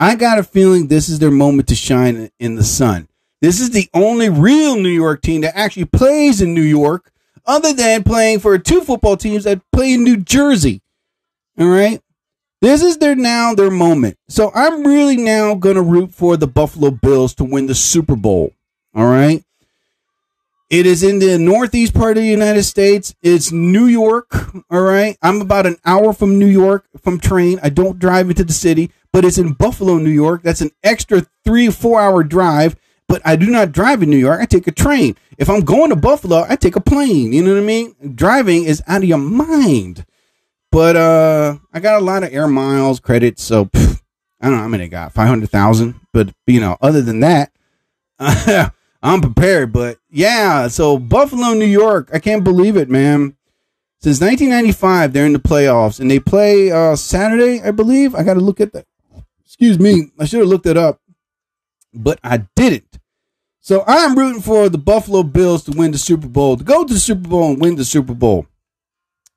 I 0.00 0.16
got 0.16 0.40
a 0.40 0.42
feeling 0.42 0.88
this 0.88 1.08
is 1.08 1.20
their 1.20 1.30
moment 1.30 1.68
to 1.68 1.76
shine 1.76 2.28
in 2.40 2.56
the 2.56 2.64
sun. 2.64 3.08
This 3.40 3.60
is 3.60 3.70
the 3.70 3.88
only 3.94 4.28
real 4.28 4.74
New 4.74 4.88
York 4.88 5.22
team 5.22 5.42
that 5.42 5.56
actually 5.56 5.84
plays 5.84 6.40
in 6.40 6.54
New 6.54 6.62
York, 6.62 7.12
other 7.46 7.72
than 7.72 8.02
playing 8.02 8.40
for 8.40 8.58
two 8.58 8.80
football 8.80 9.16
teams 9.16 9.44
that 9.44 9.62
play 9.70 9.92
in 9.92 10.02
New 10.02 10.16
Jersey. 10.16 10.82
All 11.56 11.68
right. 11.68 12.00
This 12.60 12.82
is 12.82 12.98
their 12.98 13.14
now 13.14 13.54
their 13.54 13.70
moment. 13.70 14.16
So 14.28 14.50
I'm 14.56 14.82
really 14.84 15.16
now 15.16 15.54
gonna 15.54 15.80
root 15.80 16.12
for 16.12 16.36
the 16.36 16.48
Buffalo 16.48 16.90
Bills 16.90 17.32
to 17.36 17.44
win 17.44 17.66
the 17.66 17.76
Super 17.76 18.16
Bowl. 18.16 18.54
All 18.92 19.06
right. 19.06 19.44
It 20.70 20.84
is 20.84 21.02
in 21.02 21.18
the 21.18 21.38
northeast 21.38 21.94
part 21.94 22.18
of 22.18 22.22
the 22.22 22.28
United 22.28 22.64
States. 22.64 23.14
It's 23.22 23.50
New 23.50 23.86
York. 23.86 24.52
All 24.70 24.82
right. 24.82 25.16
I'm 25.22 25.40
about 25.40 25.64
an 25.66 25.76
hour 25.84 26.12
from 26.12 26.38
New 26.38 26.46
York 26.46 26.84
from 27.02 27.18
train. 27.18 27.58
I 27.62 27.70
don't 27.70 27.98
drive 27.98 28.28
into 28.28 28.44
the 28.44 28.52
city, 28.52 28.90
but 29.10 29.24
it's 29.24 29.38
in 29.38 29.54
Buffalo, 29.54 29.96
New 29.96 30.10
York. 30.10 30.42
That's 30.42 30.60
an 30.60 30.70
extra 30.82 31.26
three, 31.44 31.70
four 31.70 32.00
hour 32.00 32.22
drive. 32.22 32.76
But 33.08 33.22
I 33.24 33.36
do 33.36 33.46
not 33.46 33.72
drive 33.72 34.02
in 34.02 34.10
New 34.10 34.18
York. 34.18 34.42
I 34.42 34.44
take 34.44 34.66
a 34.66 34.72
train. 34.72 35.16
If 35.38 35.48
I'm 35.48 35.60
going 35.60 35.88
to 35.88 35.96
Buffalo, 35.96 36.44
I 36.46 36.56
take 36.56 36.76
a 36.76 36.80
plane. 36.80 37.32
You 37.32 37.42
know 37.42 37.54
what 37.54 37.62
I 37.62 37.64
mean? 37.64 37.94
Driving 38.14 38.64
is 38.64 38.82
out 38.86 39.02
of 39.02 39.08
your 39.08 39.16
mind. 39.16 40.04
But 40.70 40.96
uh 40.96 41.56
I 41.72 41.80
got 41.80 42.00
a 42.00 42.04
lot 42.04 42.24
of 42.24 42.34
air 42.34 42.46
miles 42.46 43.00
credits, 43.00 43.42
so 43.42 43.64
pff, 43.64 44.02
I 44.38 44.46
don't 44.48 44.56
know 44.56 44.62
how 44.62 44.68
many 44.68 44.84
I 44.84 44.88
got, 44.88 45.14
five 45.14 45.28
hundred 45.28 45.48
thousand. 45.48 45.98
But 46.12 46.34
you 46.46 46.60
know, 46.60 46.76
other 46.82 47.00
than 47.00 47.20
that, 47.20 47.52
I'm 49.02 49.20
prepared. 49.20 49.72
But 49.72 49.98
yeah, 50.10 50.68
so 50.68 50.98
Buffalo, 50.98 51.54
New 51.54 51.66
York, 51.66 52.10
I 52.12 52.18
can't 52.18 52.44
believe 52.44 52.76
it, 52.76 52.88
man. 52.88 53.36
Since 54.00 54.20
1995, 54.20 55.12
they're 55.12 55.26
in 55.26 55.32
the 55.32 55.40
playoffs, 55.40 55.98
and 55.98 56.10
they 56.10 56.20
play 56.20 56.70
uh 56.70 56.94
Saturday, 56.96 57.60
I 57.62 57.72
believe. 57.72 58.14
I 58.14 58.22
got 58.22 58.34
to 58.34 58.40
look 58.40 58.60
at 58.60 58.72
that. 58.72 58.86
Excuse 59.44 59.78
me, 59.78 60.12
I 60.18 60.24
should 60.24 60.40
have 60.40 60.48
looked 60.48 60.66
it 60.66 60.76
up, 60.76 61.00
but 61.92 62.20
I 62.22 62.46
didn't. 62.54 62.98
So 63.60 63.82
I'm 63.86 64.16
rooting 64.16 64.40
for 64.40 64.68
the 64.68 64.78
Buffalo 64.78 65.22
Bills 65.22 65.64
to 65.64 65.72
win 65.72 65.90
the 65.90 65.98
Super 65.98 66.28
Bowl, 66.28 66.56
to 66.56 66.64
go 66.64 66.84
to 66.84 66.94
the 66.94 67.00
Super 67.00 67.28
Bowl 67.28 67.50
and 67.50 67.60
win 67.60 67.76
the 67.76 67.84
Super 67.84 68.14
Bowl. 68.14 68.46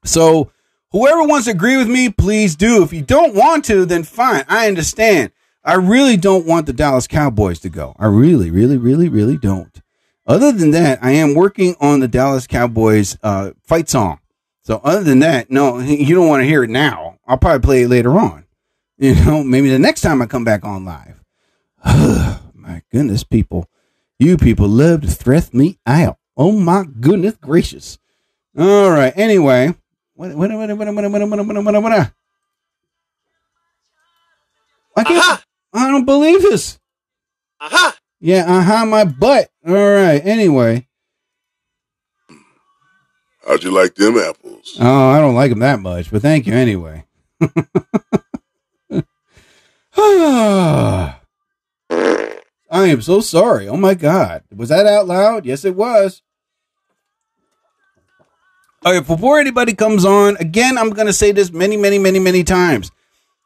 So 0.06 0.52
whoever 0.92 1.24
wants 1.24 1.46
to 1.46 1.52
agree 1.52 1.78
with 1.78 1.90
me, 1.90 2.10
please 2.10 2.56
do. 2.56 2.84
If 2.84 2.94
you 2.94 3.02
don't 3.02 3.34
want 3.36 3.66
to, 3.66 3.86
then 3.86 4.04
fine. 4.04 4.46
I 4.48 4.68
understand. 4.68 5.32
I 5.64 5.76
really 5.76 6.18
don't 6.18 6.46
want 6.46 6.66
the 6.66 6.74
Dallas 6.74 7.08
Cowboys 7.08 7.60
to 7.60 7.70
go. 7.70 7.96
I 8.00 8.08
really, 8.08 8.50
really, 8.50 8.78
really, 8.78 9.10
really 9.10 9.38
don't. 9.38 9.82
Other 10.26 10.52
than 10.52 10.72
that, 10.72 11.00
I 11.04 11.12
am 11.12 11.36
working 11.36 11.76
on 11.80 12.00
the 12.00 12.08
Dallas 12.08 12.48
Cowboys 12.48 13.18
uh, 13.22 13.52
fight 13.64 13.90
song. 13.90 14.20
So 14.64 14.80
other 14.84 15.04
than 15.04 15.20
that, 15.20 15.52
no, 15.52 15.80
you 15.80 16.16
don't 16.16 16.28
want 16.28 16.42
to 16.42 16.48
hear 16.48 16.64
it 16.64 16.70
now. 16.70 17.20
I'll 17.28 17.38
probably 17.38 17.60
play 17.60 17.82
it 17.84 17.90
later 17.90 18.18
on. 18.20 18.46
You 18.98 19.16
know, 19.16 19.44
maybe 19.44 19.70
the 19.70 19.80
next 19.80 20.02
time 20.02 20.22
I 20.22 20.28
come 20.28 20.44
back 20.44 20.64
on 20.64 20.86
live. 20.86 21.24
my 22.54 22.84
goodness, 22.92 23.24
people. 23.24 23.68
You 24.20 24.38
people 24.38 24.68
love 24.68 25.02
to 25.02 25.08
threat 25.08 25.56
me 25.56 25.80
out. 25.88 26.20
Oh 26.38 26.52
my 26.52 26.86
goodness 27.00 27.36
gracious. 27.42 27.98
All 28.56 28.92
right. 28.92 29.12
Anyway, 29.16 29.74
what 30.14 30.36
what 30.36 30.52
what 30.52 30.78
what 30.78 30.94
what 30.94 31.12
what 31.12 31.22
what 31.22 31.46
what 31.48 31.74
what 31.74 31.84
what 31.84 32.14
I 34.96 35.04
can't, 35.04 35.20
Aha! 35.20 35.44
I 35.74 35.88
don't 35.90 36.06
believe 36.06 36.42
this. 36.42 36.80
Aha! 37.60 37.98
Yeah, 38.20 38.46
uh-huh, 38.48 38.86
my 38.86 39.04
butt. 39.04 39.50
All 39.68 39.74
right. 39.74 40.22
Anyway. 40.24 40.88
How'd 43.46 43.64
you 43.64 43.72
like 43.72 43.96
them 43.96 44.18
apples? 44.18 44.78
Oh, 44.80 45.10
I 45.10 45.20
don't 45.20 45.34
like 45.34 45.50
them 45.50 45.60
that 45.60 45.80
much, 45.80 46.12
but 46.12 46.22
thank 46.22 46.46
you 46.46 46.54
anyway. 46.54 47.06
I 52.74 52.88
am 52.88 53.02
so 53.02 53.20
sorry. 53.20 53.68
Oh 53.68 53.78
my 53.78 53.96
God. 53.96 54.44
Was 54.56 54.70
that 54.70 54.86
out 54.86 55.08
loud? 55.08 55.46
Yes, 55.46 55.66
it 55.66 55.76
was. 55.76 56.22
All 58.84 58.94
right, 58.94 59.06
before 59.06 59.40
anybody 59.40 59.74
comes 59.74 60.06
on, 60.06 60.38
again, 60.38 60.78
I'm 60.78 60.92
going 60.92 61.08
to 61.08 61.14
say 61.14 61.32
this 61.32 61.52
many, 61.52 61.78
many, 61.78 62.00
many, 62.00 62.20
many 62.20 62.44
times. 62.44 62.92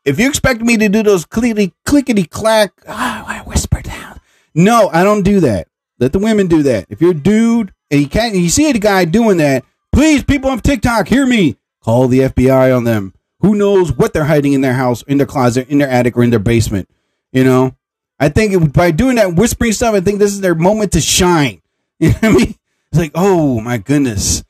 If 0.05 0.19
you 0.19 0.29
expect 0.29 0.61
me 0.61 0.77
to 0.77 0.87
do 0.87 1.01
those 1.01 1.25
clickety, 1.25 1.73
clickety 1.83 2.25
clack, 2.25 2.71
ah, 2.87 3.25
I 3.27 3.41
whisper 3.41 3.81
down. 3.81 4.19
No, 4.53 4.89
I 4.93 5.03
don't 5.03 5.23
do 5.23 5.39
that. 5.39 5.67
Let 5.99 6.13
the 6.13 6.19
women 6.19 6.47
do 6.47 6.61
that. 6.63 6.85
If 6.89 7.01
you're 7.01 7.11
a 7.11 7.15
dude 7.15 7.73
and 7.89 8.01
you 8.01 8.07
can't, 8.07 8.35
you 8.35 8.49
see 8.49 8.69
a 8.69 8.73
guy 8.73 9.05
doing 9.05 9.37
that, 9.37 9.65
please, 9.91 10.23
people 10.23 10.51
on 10.51 10.59
TikTok, 10.59 11.07
hear 11.07 11.25
me. 11.25 11.57
Call 11.83 12.07
the 12.07 12.19
FBI 12.19 12.75
on 12.75 12.83
them. 12.83 13.13
Who 13.39 13.55
knows 13.55 13.91
what 13.91 14.13
they're 14.13 14.25
hiding 14.25 14.53
in 14.53 14.61
their 14.61 14.73
house, 14.73 15.01
in 15.03 15.17
their 15.17 15.27
closet, 15.27 15.69
in 15.69 15.79
their 15.79 15.89
attic, 15.89 16.15
or 16.15 16.23
in 16.23 16.29
their 16.29 16.39
basement? 16.39 16.87
You 17.31 17.43
know, 17.43 17.75
I 18.19 18.29
think 18.29 18.53
it, 18.53 18.73
by 18.73 18.91
doing 18.91 19.15
that 19.15 19.35
whispering 19.35 19.71
stuff, 19.71 19.95
I 19.95 20.01
think 20.01 20.19
this 20.19 20.31
is 20.31 20.41
their 20.41 20.55
moment 20.55 20.93
to 20.93 21.01
shine. 21.01 21.61
You 21.97 22.09
know 22.09 22.15
what 22.15 22.23
I 22.23 22.31
mean? 22.33 22.55
It's 22.91 22.99
like, 22.99 23.11
oh 23.15 23.61
my 23.61 23.77
goodness, 23.77 24.43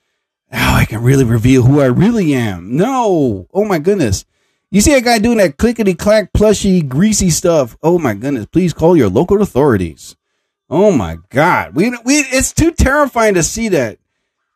now 0.51 0.73
I 0.73 0.85
can 0.85 1.03
really 1.03 1.23
reveal 1.23 1.61
who 1.61 1.79
I 1.79 1.85
really 1.85 2.33
am. 2.33 2.75
No, 2.75 3.47
oh 3.53 3.65
my 3.65 3.77
goodness. 3.77 4.25
You 4.71 4.81
see 4.81 4.93
a 4.93 5.01
guy 5.01 5.19
doing 5.19 5.37
that 5.37 5.57
clickety 5.57 5.93
clack, 5.93 6.33
plushy, 6.33 6.81
greasy 6.81 7.29
stuff. 7.29 7.77
Oh 7.81 7.97
my 7.99 8.13
goodness! 8.13 8.45
Please 8.47 8.73
call 8.73 8.97
your 8.97 9.09
local 9.09 9.41
authorities. 9.41 10.15
Oh 10.69 10.91
my 10.91 11.17
God, 11.29 11.75
we 11.75 11.91
we 12.03 12.15
it's 12.19 12.51
too 12.51 12.71
terrifying 12.71 13.35
to 13.35 13.43
see 13.43 13.69
that. 13.69 13.99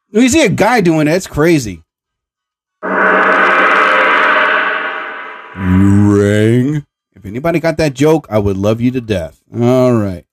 When 0.10 0.24
you 0.24 0.30
see 0.30 0.44
a 0.44 0.50
guy 0.50 0.82
doing 0.82 1.06
that, 1.06 1.16
it's 1.16 1.28
crazy. 1.28 1.84
You 5.56 6.20
rang. 6.20 6.86
If 7.14 7.26
anybody 7.26 7.60
got 7.60 7.78
that 7.78 7.94
joke, 7.94 8.28
I 8.30 8.40
would 8.40 8.58
love 8.58 8.82
you 8.82 8.92
to 8.92 9.02
death. 9.02 9.42
All 9.54 9.94
right. 9.94 10.26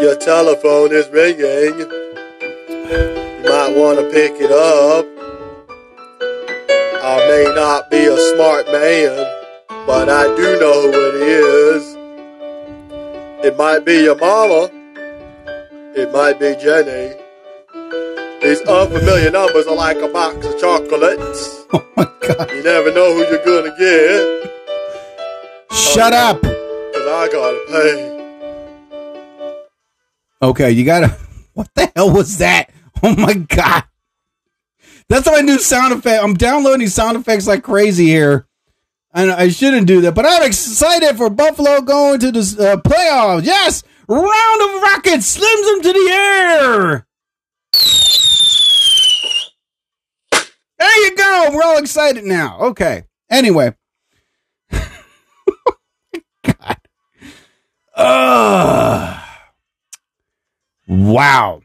Your 0.00 0.16
telephone 0.16 0.92
is 0.92 1.08
ringing. 1.08 1.78
You 1.78 3.42
might 3.44 3.74
want 3.74 3.98
to 4.00 4.10
pick 4.12 4.32
it 4.40 4.50
up. 4.52 5.13
I 7.06 7.18
may 7.28 7.54
not 7.54 7.90
be 7.90 7.98
a 7.98 8.16
smart 8.16 8.64
man, 8.68 9.30
but 9.86 10.08
I 10.08 10.24
do 10.36 10.58
know 10.58 10.90
who 10.90 10.90
it 10.90 11.16
is. 11.16 11.96
It 13.44 13.58
might 13.58 13.84
be 13.84 14.04
your 14.04 14.16
mama. 14.16 14.70
It 15.94 16.10
might 16.12 16.40
be 16.40 16.56
Jenny. 16.56 17.14
These 18.40 18.62
unfamiliar 18.62 19.30
numbers 19.30 19.66
are 19.66 19.76
like 19.76 19.98
a 19.98 20.08
box 20.08 20.46
of 20.46 20.58
chocolates. 20.58 21.66
Oh 21.74 21.84
my 21.94 22.04
God. 22.26 22.50
You 22.50 22.62
never 22.62 22.90
know 22.90 23.12
who 23.12 23.20
you're 23.28 23.44
gonna 23.44 23.76
get, 23.78 24.50
Shut 25.72 26.14
oh, 26.14 26.16
up. 26.16 26.40
cause 26.40 27.06
I 27.06 27.28
gotta 27.30 27.64
pay. 27.68 27.96
Okay, 30.40 30.70
you 30.70 30.86
gotta. 30.86 31.18
What 31.52 31.68
the 31.74 31.92
hell 31.94 32.10
was 32.10 32.38
that? 32.38 32.70
Oh 33.02 33.14
my 33.14 33.34
god! 33.34 33.84
That's 35.08 35.26
my 35.26 35.40
new 35.40 35.58
sound 35.58 35.92
effect. 35.92 36.22
I'm 36.22 36.34
downloading 36.34 36.88
sound 36.88 37.16
effects 37.16 37.46
like 37.46 37.62
crazy 37.62 38.06
here, 38.06 38.46
and 39.12 39.30
I 39.30 39.48
shouldn't 39.48 39.86
do 39.86 40.00
that. 40.02 40.14
But 40.14 40.26
I'm 40.26 40.42
excited 40.42 41.16
for 41.16 41.30
Buffalo 41.30 41.80
going 41.82 42.20
to 42.20 42.32
the 42.32 42.40
uh, 42.40 42.76
playoffs. 42.76 43.44
Yes, 43.44 43.82
round 44.08 44.62
of 44.62 44.82
rockets 44.82 45.36
slims 45.38 45.66
them 45.66 45.82
to 45.82 45.92
the 45.92 46.10
air. 46.10 47.06
There 50.78 51.04
you 51.04 51.16
go. 51.16 51.50
We're 51.52 51.62
all 51.62 51.78
excited 51.78 52.24
now. 52.24 52.58
Okay. 52.60 53.04
Anyway. 53.30 53.74
God. 54.70 54.90
Ugh. 57.96 59.20
Wow. 60.88 61.60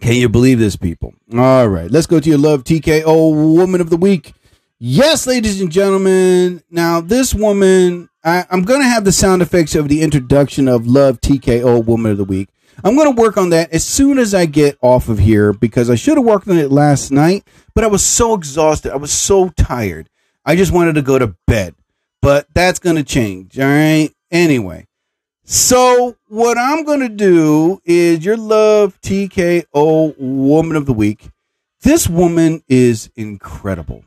Can 0.00 0.14
you 0.14 0.28
believe 0.28 0.58
this, 0.58 0.76
people? 0.76 1.14
All 1.36 1.68
right, 1.68 1.90
let's 1.90 2.06
go 2.06 2.20
to 2.20 2.28
your 2.28 2.38
love 2.38 2.64
TKO 2.64 3.54
Woman 3.54 3.80
of 3.80 3.90
the 3.90 3.96
Week. 3.96 4.32
Yes, 4.78 5.26
ladies 5.26 5.60
and 5.60 5.72
gentlemen. 5.72 6.62
Now, 6.70 7.00
this 7.00 7.34
woman, 7.34 8.08
I, 8.22 8.46
I'm 8.50 8.62
going 8.62 8.80
to 8.80 8.88
have 8.88 9.04
the 9.04 9.12
sound 9.12 9.42
effects 9.42 9.74
of 9.74 9.88
the 9.88 10.02
introduction 10.02 10.68
of 10.68 10.86
Love 10.86 11.20
TKO 11.20 11.84
Woman 11.84 12.12
of 12.12 12.18
the 12.18 12.24
Week. 12.24 12.48
I'm 12.84 12.94
going 12.94 13.12
to 13.12 13.20
work 13.20 13.36
on 13.36 13.50
that 13.50 13.72
as 13.72 13.84
soon 13.84 14.18
as 14.18 14.34
I 14.34 14.46
get 14.46 14.78
off 14.82 15.08
of 15.08 15.18
here 15.18 15.52
because 15.52 15.90
I 15.90 15.96
should 15.96 16.16
have 16.16 16.24
worked 16.24 16.46
on 16.46 16.58
it 16.58 16.70
last 16.70 17.10
night, 17.10 17.44
but 17.74 17.82
I 17.82 17.88
was 17.88 18.04
so 18.04 18.34
exhausted. 18.34 18.92
I 18.92 18.96
was 18.96 19.12
so 19.12 19.48
tired. 19.50 20.08
I 20.44 20.54
just 20.54 20.72
wanted 20.72 20.94
to 20.94 21.02
go 21.02 21.18
to 21.18 21.34
bed, 21.48 21.74
but 22.22 22.46
that's 22.54 22.78
going 22.78 22.96
to 22.96 23.02
change. 23.02 23.58
All 23.58 23.66
right. 23.66 24.10
Anyway, 24.30 24.86
so 25.50 26.14
what 26.28 26.58
I'm 26.58 26.84
going 26.84 27.00
to 27.00 27.08
do 27.08 27.80
is 27.86 28.22
your 28.22 28.36
love 28.36 29.00
TKO 29.00 30.14
woman 30.18 30.76
of 30.76 30.84
the 30.84 30.92
week. 30.92 31.30
This 31.80 32.06
woman 32.06 32.62
is 32.68 33.10
incredible. 33.16 34.04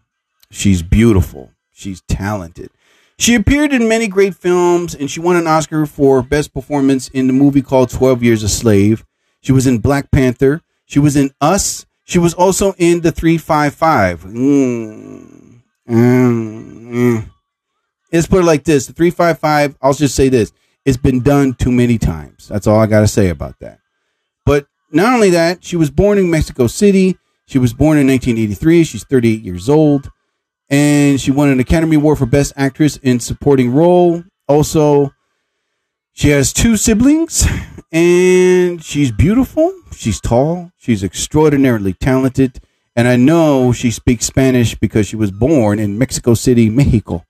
She's 0.52 0.84
beautiful. 0.84 1.52
She's 1.72 2.02
talented. 2.02 2.70
She 3.18 3.34
appeared 3.34 3.74
in 3.74 3.88
many 3.88 4.08
great 4.08 4.36
films 4.36 4.94
and 4.94 5.10
she 5.10 5.20
won 5.20 5.36
an 5.36 5.48
Oscar 5.48 5.88
for 5.88 6.22
best 6.22 6.54
performance 6.54 7.08
in 7.08 7.26
the 7.26 7.34
movie 7.34 7.64
called 7.64 7.90
12 7.90 8.22
Years 8.22 8.44
a 8.44 8.50
Slave. 8.50 9.04
She 9.42 9.52
was 9.52 9.66
in 9.66 9.80
Black 9.80 10.12
Panther. 10.12 10.62
She 10.86 11.00
was 11.00 11.16
in 11.16 11.32
Us. 11.42 11.88
She 12.04 12.20
was 12.20 12.36
also 12.36 12.76
in 12.78 13.02
The 13.02 13.12
355. 13.12 14.26
Mm. 14.26 15.62
Mm. 15.90 16.92
Mm. 16.92 17.32
let's 18.14 18.28
put 18.28 18.42
it 18.42 18.46
like 18.46 18.64
this: 18.64 18.86
the 18.86 18.94
three 18.94 19.10
five 19.10 19.40
five. 19.40 19.76
I'll 19.82 19.94
just 19.94 20.16
say 20.16 20.30
this: 20.30 20.54
it's 20.86 20.98
been 20.98 21.22
done 21.22 21.54
too 21.54 21.72
many 21.72 21.98
times. 21.98 22.48
That's 22.48 22.68
all 22.68 22.80
I 22.80 22.88
got 22.88 23.02
to 23.02 23.08
say 23.08 23.30
about 23.30 23.60
that. 23.60 23.80
But 24.46 24.66
not 24.92 25.14
only 25.14 25.30
that, 25.32 25.64
she 25.64 25.76
was 25.76 25.92
born 25.92 26.18
in 26.18 26.30
Mexico 26.30 26.68
City. 26.68 27.18
She 27.46 27.60
was 27.60 27.74
born 27.74 27.98
in 27.98 28.08
1983. 28.08 28.84
She's 28.84 29.04
38 29.04 29.42
years 29.42 29.70
old, 29.70 30.10
and 30.70 31.20
she 31.20 31.32
won 31.32 31.50
an 31.50 31.60
Academy 31.60 31.98
Award 31.98 32.18
for 32.18 32.26
Best 32.26 32.54
Actress 32.56 32.98
in 32.98 33.20
Supporting 33.20 33.72
Role. 33.72 34.24
Also, 34.48 35.14
she 36.14 36.30
has 36.30 36.54
two 36.54 36.78
siblings, 36.78 37.46
and 37.92 38.84
she's 38.84 39.12
beautiful. 39.12 39.74
She's 39.96 40.20
tall. 40.20 40.72
She's 40.78 41.04
extraordinarily 41.04 41.94
talented. 41.94 42.60
And 42.96 43.08
I 43.08 43.16
know 43.16 43.72
she 43.72 43.92
speaks 43.92 44.26
Spanish 44.26 44.76
because 44.76 45.08
she 45.08 45.16
was 45.16 45.32
born 45.32 45.80
in 45.80 45.98
Mexico 45.98 46.34
City, 46.34 46.70
Mexico. 46.70 47.24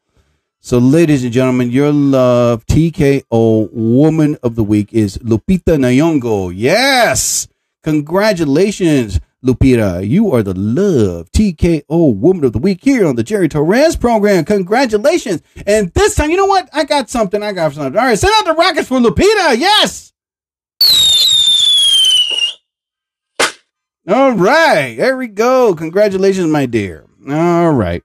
So, 0.64 0.78
ladies 0.78 1.24
and 1.24 1.34
gentlemen, 1.34 1.72
your 1.72 1.92
love 1.92 2.68
TKO 2.68 3.74
Woman 3.74 4.38
of 4.44 4.54
the 4.54 4.64
Week 4.64 4.94
is 4.94 5.18
Lupita 5.18 5.76
Nyong'o. 5.76 6.54
Yes! 6.56 7.48
Congratulations, 7.82 9.20
Lupita. 9.44 10.08
You 10.08 10.32
are 10.36 10.44
the 10.44 10.54
love 10.54 11.32
TKO 11.32 12.16
Woman 12.16 12.44
of 12.46 12.54
the 12.54 12.60
Week 12.60 12.78
here 12.84 13.08
on 13.08 13.16
the 13.16 13.24
Jerry 13.24 13.50
Torres 13.50 13.96
program. 13.96 14.46
Congratulations. 14.46 15.42
And 15.66 15.92
this 15.96 16.14
time, 16.14 16.30
you 16.30 16.38
know 16.38 16.46
what? 16.46 16.70
I 16.72 16.84
got 16.84 17.10
something. 17.10 17.42
I 17.42 17.54
got 17.54 17.74
something. 17.74 18.00
All 18.00 18.06
right, 18.06 18.20
send 18.20 18.32
out 18.36 18.46
the 18.46 18.54
rockets 18.54 18.88
for 18.88 19.00
Lupita. 19.00 19.58
Yes! 19.58 20.14
All 24.08 24.34
right, 24.34 24.96
there 24.96 25.18
we 25.18 25.28
go. 25.28 25.74
Congratulations, 25.74 26.48
my 26.52 26.68
dear. 26.68 27.08
All 27.28 27.72
right. 27.72 28.04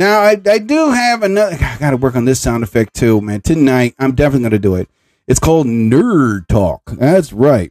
Now 0.00 0.20
I, 0.20 0.40
I 0.46 0.58
do 0.58 0.90
have 0.92 1.22
another. 1.22 1.56
I 1.60 1.76
got 1.78 1.90
to 1.90 1.98
work 1.98 2.16
on 2.16 2.24
this 2.24 2.40
sound 2.40 2.64
effect 2.64 2.94
too, 2.94 3.20
man. 3.20 3.42
Tonight 3.42 3.94
I'm 3.98 4.14
definitely 4.14 4.48
going 4.48 4.50
to 4.52 4.58
do 4.58 4.74
it. 4.76 4.88
It's 5.28 5.38
called 5.38 5.66
Nerd 5.66 6.48
Talk. 6.48 6.82
That's 6.92 7.34
right. 7.34 7.70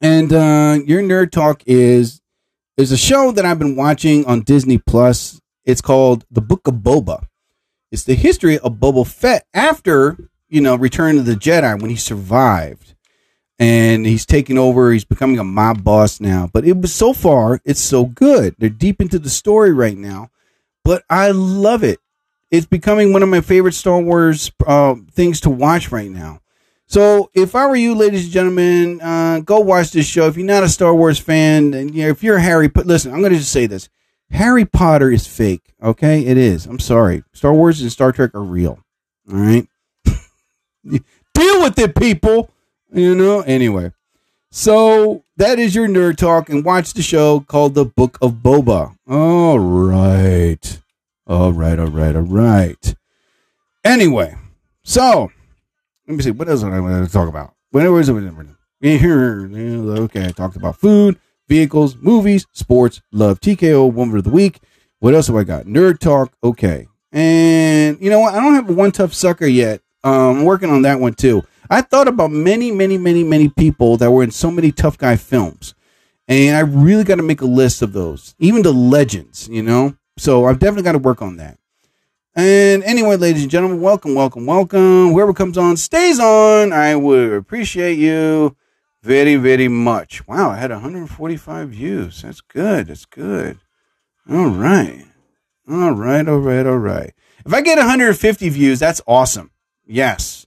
And 0.00 0.32
uh, 0.32 0.80
your 0.84 1.02
Nerd 1.02 1.30
Talk 1.30 1.62
is 1.66 2.20
is 2.76 2.90
a 2.90 2.96
show 2.96 3.30
that 3.30 3.44
I've 3.44 3.60
been 3.60 3.76
watching 3.76 4.26
on 4.26 4.40
Disney 4.40 4.76
Plus. 4.76 5.40
It's 5.64 5.80
called 5.80 6.24
The 6.32 6.40
Book 6.40 6.66
of 6.66 6.74
Boba. 6.74 7.26
It's 7.92 8.04
the 8.04 8.14
history 8.14 8.58
of 8.58 8.74
Boba 8.74 9.06
Fett 9.06 9.46
after 9.54 10.30
you 10.48 10.60
know 10.60 10.74
Return 10.74 11.16
of 11.16 11.26
the 11.26 11.34
Jedi 11.34 11.80
when 11.80 11.90
he 11.90 11.96
survived 11.96 12.96
and 13.60 14.04
he's 14.04 14.26
taking 14.26 14.58
over. 14.58 14.90
He's 14.90 15.04
becoming 15.04 15.38
a 15.38 15.44
mob 15.44 15.84
boss 15.84 16.18
now. 16.18 16.50
But 16.52 16.64
it 16.64 16.76
was 16.76 16.92
so 16.92 17.12
far, 17.12 17.60
it's 17.64 17.80
so 17.80 18.06
good. 18.06 18.56
They're 18.58 18.68
deep 18.68 19.00
into 19.00 19.20
the 19.20 19.30
story 19.30 19.72
right 19.72 19.96
now, 19.96 20.30
but 20.84 21.04
I 21.08 21.30
love 21.30 21.84
it. 21.84 21.98
It's 22.50 22.66
becoming 22.66 23.12
one 23.12 23.22
of 23.22 23.28
my 23.28 23.40
favorite 23.40 23.74
Star 23.74 24.00
Wars 24.00 24.50
uh, 24.66 24.96
things 25.12 25.40
to 25.42 25.50
watch 25.50 25.92
right 25.92 26.10
now. 26.10 26.40
So, 26.86 27.30
if 27.34 27.54
I 27.54 27.68
were 27.68 27.76
you, 27.76 27.94
ladies 27.94 28.24
and 28.24 28.32
gentlemen, 28.32 29.00
uh, 29.00 29.40
go 29.40 29.60
watch 29.60 29.92
this 29.92 30.06
show. 30.06 30.26
If 30.26 30.36
you're 30.36 30.44
not 30.44 30.64
a 30.64 30.68
Star 30.68 30.92
Wars 30.92 31.20
fan, 31.20 31.72
and 31.72 31.94
you 31.94 32.02
know, 32.02 32.08
if 32.08 32.24
you're 32.24 32.40
Harry, 32.40 32.66
but 32.66 32.86
listen, 32.86 33.12
I'm 33.12 33.20
going 33.20 33.32
to 33.32 33.38
just 33.38 33.52
say 33.52 33.66
this: 33.66 33.88
Harry 34.32 34.64
Potter 34.64 35.12
is 35.12 35.24
fake. 35.24 35.72
Okay, 35.80 36.26
it 36.26 36.36
is. 36.36 36.66
I'm 36.66 36.80
sorry. 36.80 37.22
Star 37.32 37.54
Wars 37.54 37.80
and 37.80 37.92
Star 37.92 38.10
Trek 38.10 38.34
are 38.34 38.42
real. 38.42 38.80
All 39.30 39.38
right, 39.38 39.68
deal 40.84 41.62
with 41.62 41.78
it, 41.78 41.94
people. 41.94 42.50
You 42.92 43.14
know, 43.14 43.42
anyway. 43.42 43.92
So 44.52 45.22
that 45.36 45.60
is 45.60 45.76
your 45.76 45.86
nerd 45.86 46.16
talk, 46.16 46.48
and 46.48 46.64
watch 46.64 46.94
the 46.94 47.02
show 47.02 47.40
called 47.40 47.74
The 47.74 47.84
Book 47.84 48.18
of 48.20 48.34
Boba. 48.34 48.96
All 49.08 49.58
right. 49.60 50.80
All 51.26 51.52
right, 51.52 51.78
all 51.78 51.86
right, 51.86 52.16
all 52.16 52.22
right. 52.22 52.94
Anyway, 53.84 54.34
so 54.82 55.30
let 56.08 56.16
me 56.16 56.22
see. 56.24 56.32
What 56.32 56.48
else 56.48 56.64
I 56.64 56.80
want 56.80 57.06
to 57.06 57.12
talk 57.12 57.28
about? 57.28 57.54
What 57.70 57.88
was 57.92 58.08
it? 58.08 58.14
Okay, 58.82 60.26
I 60.26 60.30
talked 60.32 60.56
about 60.56 60.76
food, 60.76 61.20
vehicles, 61.48 61.94
movies, 61.96 62.44
sports, 62.50 63.00
love, 63.12 63.40
TKO, 63.40 63.92
woman 63.92 64.18
of 64.18 64.24
the 64.24 64.30
week. 64.30 64.58
What 64.98 65.14
else 65.14 65.28
have 65.28 65.36
I 65.36 65.44
got? 65.44 65.66
Nerd 65.66 66.00
talk. 66.00 66.32
Okay. 66.42 66.88
And 67.12 68.00
you 68.00 68.10
know 68.10 68.18
what? 68.18 68.34
I 68.34 68.40
don't 68.40 68.54
have 68.54 68.68
one 68.68 68.90
tough 68.90 69.14
sucker 69.14 69.46
yet. 69.46 69.80
Um, 70.02 70.38
I'm 70.38 70.44
working 70.44 70.70
on 70.70 70.82
that 70.82 70.98
one 70.98 71.14
too. 71.14 71.44
I 71.70 71.82
thought 71.82 72.08
about 72.08 72.32
many, 72.32 72.72
many, 72.72 72.98
many, 72.98 73.22
many 73.22 73.48
people 73.48 73.96
that 73.98 74.10
were 74.10 74.24
in 74.24 74.32
so 74.32 74.50
many 74.50 74.72
tough 74.72 74.98
guy 74.98 75.14
films. 75.14 75.74
And 76.26 76.56
I 76.56 76.60
really 76.60 77.04
got 77.04 77.16
to 77.16 77.22
make 77.22 77.40
a 77.40 77.46
list 77.46 77.80
of 77.80 77.92
those, 77.92 78.34
even 78.40 78.62
the 78.62 78.72
legends, 78.72 79.48
you 79.48 79.62
know? 79.62 79.94
So 80.18 80.46
I've 80.46 80.58
definitely 80.58 80.82
got 80.82 80.92
to 80.92 80.98
work 80.98 81.22
on 81.22 81.36
that. 81.36 81.58
And 82.34 82.82
anyway, 82.82 83.16
ladies 83.16 83.42
and 83.42 83.50
gentlemen, 83.50 83.80
welcome, 83.80 84.14
welcome, 84.14 84.46
welcome. 84.46 85.12
Whoever 85.12 85.32
comes 85.32 85.56
on 85.56 85.76
stays 85.76 86.18
on. 86.18 86.72
I 86.72 86.96
would 86.96 87.32
appreciate 87.32 87.98
you 87.98 88.56
very, 89.02 89.36
very 89.36 89.68
much. 89.68 90.26
Wow, 90.26 90.50
I 90.50 90.56
had 90.56 90.70
145 90.70 91.68
views. 91.68 92.22
That's 92.22 92.40
good. 92.40 92.88
That's 92.88 93.04
good. 93.04 93.58
All 94.28 94.48
right. 94.48 95.04
All 95.68 95.92
right, 95.92 96.26
all 96.28 96.38
right, 96.38 96.66
all 96.66 96.78
right. 96.78 97.12
If 97.46 97.54
I 97.54 97.60
get 97.60 97.78
150 97.78 98.48
views, 98.48 98.80
that's 98.80 99.00
awesome. 99.06 99.50
Yes. 99.86 100.46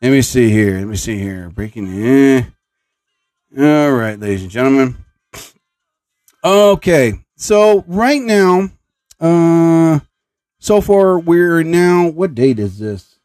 Let 0.00 0.12
me 0.12 0.22
see 0.22 0.48
here. 0.48 0.78
Let 0.78 0.86
me 0.86 0.96
see 0.96 1.18
here. 1.18 1.50
Breaking 1.50 1.88
in. 1.88 2.52
All 3.58 3.90
right, 3.92 4.18
ladies 4.18 4.42
and 4.42 4.50
gentlemen. 4.50 4.96
Okay, 6.44 7.14
so 7.36 7.84
right 7.88 8.22
now, 8.22 8.70
uh, 9.18 9.98
so 10.60 10.80
far 10.80 11.18
we're 11.18 11.64
now. 11.64 12.08
What 12.08 12.36
date 12.36 12.60
is 12.60 12.78
this? 12.78 13.18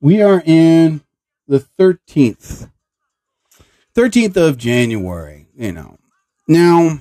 We 0.00 0.22
are 0.22 0.42
in 0.46 1.02
the 1.46 1.58
thirteenth, 1.58 2.68
thirteenth 3.94 4.36
of 4.38 4.56
January. 4.56 5.48
You 5.54 5.72
know, 5.72 5.98
now. 6.48 7.00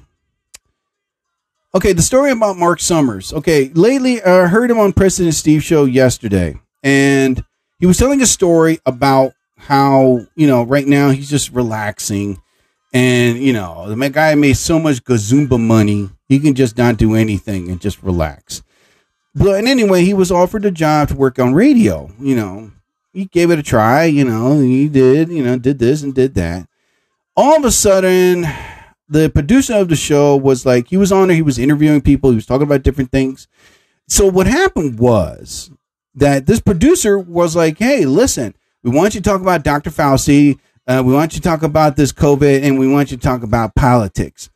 Okay, 1.73 1.93
the 1.93 2.01
story 2.01 2.31
about 2.31 2.57
Mark 2.57 2.81
Summers. 2.81 3.31
Okay, 3.31 3.69
lately 3.69 4.21
I 4.21 4.47
heard 4.47 4.69
him 4.69 4.79
on 4.79 4.91
Preston 4.91 5.27
and 5.27 5.33
Steve 5.33 5.63
show 5.63 5.85
yesterday, 5.85 6.59
and 6.83 7.45
he 7.81 7.87
was 7.87 7.97
telling 7.97 8.21
a 8.21 8.27
story 8.27 8.79
about 8.85 9.33
how 9.57 10.21
you 10.35 10.47
know 10.47 10.63
right 10.63 10.87
now 10.87 11.09
he's 11.09 11.29
just 11.29 11.51
relaxing 11.51 12.41
and 12.93 13.39
you 13.39 13.51
know 13.51 13.93
the 13.93 14.09
guy 14.09 14.33
made 14.35 14.55
so 14.55 14.79
much 14.79 15.03
gazumba 15.03 15.59
money 15.59 16.09
he 16.29 16.39
can 16.39 16.53
just 16.53 16.77
not 16.77 16.95
do 16.95 17.15
anything 17.15 17.69
and 17.69 17.81
just 17.81 18.01
relax. 18.01 18.63
But 19.35 19.55
and 19.57 19.67
anyway 19.67 20.05
he 20.05 20.13
was 20.13 20.31
offered 20.31 20.63
a 20.63 20.71
job 20.71 21.09
to 21.09 21.15
work 21.15 21.39
on 21.39 21.53
radio 21.53 22.09
you 22.19 22.35
know. 22.35 22.71
He 23.13 23.25
gave 23.25 23.51
it 23.51 23.59
a 23.59 23.63
try 23.63 24.05
you 24.05 24.23
know 24.23 24.61
he 24.61 24.87
did 24.87 25.29
you 25.29 25.43
know 25.43 25.57
did 25.57 25.79
this 25.79 26.03
and 26.03 26.13
did 26.13 26.35
that. 26.35 26.67
All 27.35 27.57
of 27.57 27.65
a 27.65 27.71
sudden 27.71 28.45
the 29.09 29.29
producer 29.29 29.73
of 29.73 29.89
the 29.89 29.95
show 29.95 30.37
was 30.37 30.65
like 30.65 30.87
he 30.87 30.97
was 30.97 31.11
on 31.11 31.27
there 31.27 31.35
he 31.35 31.41
was 31.41 31.57
interviewing 31.57 32.01
people 32.01 32.29
he 32.29 32.35
was 32.35 32.45
talking 32.45 32.67
about 32.67 32.83
different 32.83 33.11
things. 33.11 33.47
So 34.07 34.27
what 34.27 34.47
happened 34.47 34.99
was 34.99 35.71
that 36.15 36.45
this 36.45 36.59
producer 36.59 37.17
was 37.17 37.55
like, 37.55 37.77
hey, 37.77 38.05
listen, 38.05 38.55
we 38.83 38.91
want 38.91 39.15
you 39.15 39.21
to 39.21 39.29
talk 39.29 39.41
about 39.41 39.63
Dr. 39.63 39.89
Fauci. 39.89 40.59
Uh, 40.87 41.03
we 41.05 41.13
want 41.13 41.33
you 41.33 41.39
to 41.39 41.47
talk 41.47 41.63
about 41.63 41.95
this 41.95 42.11
COVID 42.11 42.63
and 42.63 42.79
we 42.79 42.87
want 42.87 43.11
you 43.11 43.17
to 43.17 43.23
talk 43.23 43.43
about 43.43 43.75
politics. 43.75 44.49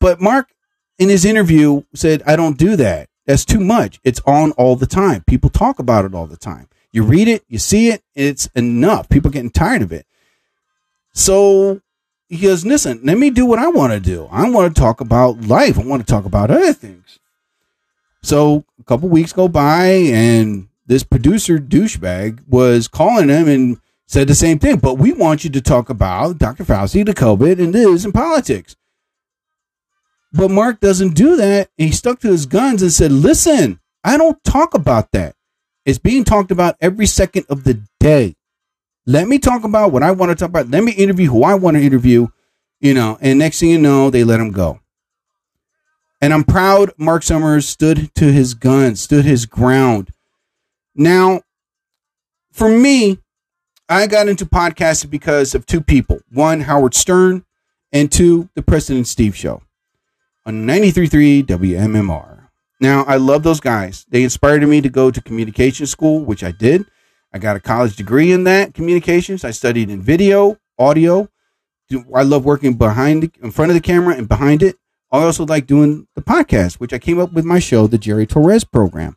But 0.00 0.20
Mark, 0.20 0.54
in 0.98 1.08
his 1.08 1.24
interview, 1.24 1.82
said, 1.94 2.22
I 2.26 2.36
don't 2.36 2.58
do 2.58 2.76
that. 2.76 3.08
That's 3.26 3.44
too 3.44 3.60
much. 3.60 4.00
It's 4.04 4.20
on 4.26 4.52
all 4.52 4.74
the 4.74 4.86
time. 4.86 5.22
People 5.26 5.50
talk 5.50 5.78
about 5.78 6.04
it 6.04 6.14
all 6.14 6.26
the 6.26 6.36
time. 6.36 6.68
You 6.92 7.02
read 7.02 7.28
it, 7.28 7.44
you 7.48 7.58
see 7.58 7.88
it, 7.88 8.02
it's 8.14 8.46
enough. 8.54 9.08
People 9.08 9.30
getting 9.30 9.50
tired 9.50 9.82
of 9.82 9.92
it. 9.92 10.06
So 11.12 11.82
he 12.28 12.38
goes, 12.38 12.64
listen, 12.64 13.00
let 13.04 13.18
me 13.18 13.30
do 13.30 13.44
what 13.44 13.58
I 13.58 13.68
want 13.68 13.92
to 13.92 14.00
do. 14.00 14.28
I 14.30 14.48
want 14.48 14.74
to 14.74 14.80
talk 14.80 15.00
about 15.00 15.42
life. 15.42 15.78
I 15.78 15.82
want 15.82 16.00
to 16.00 16.10
talk 16.10 16.24
about 16.24 16.50
other 16.50 16.72
things. 16.72 17.18
So 18.22 18.64
couple 18.88 19.08
weeks 19.08 19.32
go 19.32 19.48
by, 19.48 19.86
and 19.86 20.68
this 20.86 21.04
producer 21.04 21.58
douchebag 21.58 22.40
was 22.48 22.88
calling 22.88 23.28
him 23.28 23.46
and 23.46 23.78
said 24.06 24.26
the 24.26 24.34
same 24.34 24.58
thing. 24.58 24.78
But 24.78 24.94
we 24.94 25.12
want 25.12 25.44
you 25.44 25.50
to 25.50 25.60
talk 25.60 25.90
about 25.90 26.38
Dr. 26.38 26.64
Fauci, 26.64 27.04
the 27.04 27.14
COVID, 27.14 27.58
and 27.62 27.74
this 27.74 28.04
and 28.04 28.14
politics. 28.14 28.74
But 30.32 30.50
Mark 30.50 30.80
doesn't 30.80 31.14
do 31.14 31.36
that. 31.36 31.68
He 31.76 31.92
stuck 31.92 32.20
to 32.20 32.28
his 32.28 32.46
guns 32.46 32.82
and 32.82 32.92
said, 32.92 33.12
"Listen, 33.12 33.80
I 34.02 34.16
don't 34.16 34.42
talk 34.44 34.74
about 34.74 35.12
that. 35.12 35.36
It's 35.84 35.98
being 35.98 36.24
talked 36.24 36.50
about 36.50 36.76
every 36.80 37.06
second 37.06 37.46
of 37.48 37.64
the 37.64 37.82
day. 38.00 38.36
Let 39.06 39.28
me 39.28 39.38
talk 39.38 39.64
about 39.64 39.92
what 39.92 40.02
I 40.02 40.10
want 40.10 40.30
to 40.30 40.36
talk 40.36 40.48
about. 40.48 40.70
Let 40.70 40.84
me 40.84 40.92
interview 40.92 41.30
who 41.30 41.44
I 41.44 41.54
want 41.54 41.76
to 41.76 41.82
interview." 41.82 42.28
You 42.80 42.94
know, 42.94 43.18
and 43.20 43.38
next 43.38 43.60
thing 43.60 43.70
you 43.70 43.78
know, 43.78 44.08
they 44.08 44.22
let 44.24 44.40
him 44.40 44.52
go. 44.52 44.80
And 46.20 46.32
I'm 46.34 46.44
proud 46.44 46.90
Mark 46.96 47.22
Summers 47.22 47.68
stood 47.68 48.14
to 48.16 48.32
his 48.32 48.54
guns, 48.54 49.00
stood 49.00 49.24
his 49.24 49.46
ground. 49.46 50.10
Now, 50.94 51.42
for 52.52 52.68
me, 52.68 53.18
I 53.88 54.06
got 54.06 54.28
into 54.28 54.44
podcasting 54.44 55.10
because 55.10 55.54
of 55.54 55.64
two 55.64 55.80
people. 55.80 56.20
One, 56.30 56.62
Howard 56.62 56.94
Stern, 56.94 57.44
and 57.92 58.10
two, 58.10 58.48
the 58.54 58.62
Preston 58.62 58.96
and 58.96 59.08
Steve 59.08 59.36
Show 59.36 59.62
on 60.44 60.66
93.3 60.66 61.44
WMMR. 61.44 62.48
Now, 62.80 63.04
I 63.04 63.16
love 63.16 63.42
those 63.42 63.60
guys. 63.60 64.06
They 64.08 64.22
inspired 64.22 64.66
me 64.66 64.80
to 64.80 64.88
go 64.88 65.10
to 65.10 65.20
communication 65.22 65.86
school, 65.86 66.24
which 66.24 66.44
I 66.44 66.52
did. 66.52 66.86
I 67.32 67.38
got 67.38 67.56
a 67.56 67.60
college 67.60 67.96
degree 67.96 68.32
in 68.32 68.44
that 68.44 68.74
communications. 68.74 69.44
I 69.44 69.50
studied 69.50 69.90
in 69.90 70.00
video, 70.00 70.58
audio. 70.78 71.28
I 72.14 72.22
love 72.22 72.44
working 72.44 72.74
behind, 72.74 73.30
in 73.42 73.50
front 73.50 73.70
of 73.70 73.74
the 73.74 73.80
camera 73.80 74.14
and 74.14 74.28
behind 74.28 74.62
it. 74.62 74.76
I 75.10 75.22
also 75.22 75.46
like 75.46 75.66
doing 75.66 76.06
the 76.14 76.22
podcast, 76.22 76.74
which 76.74 76.92
I 76.92 76.98
came 76.98 77.18
up 77.18 77.32
with 77.32 77.44
my 77.44 77.58
show, 77.58 77.86
the 77.86 77.98
Jerry 77.98 78.26
Torres 78.26 78.64
program. 78.64 79.16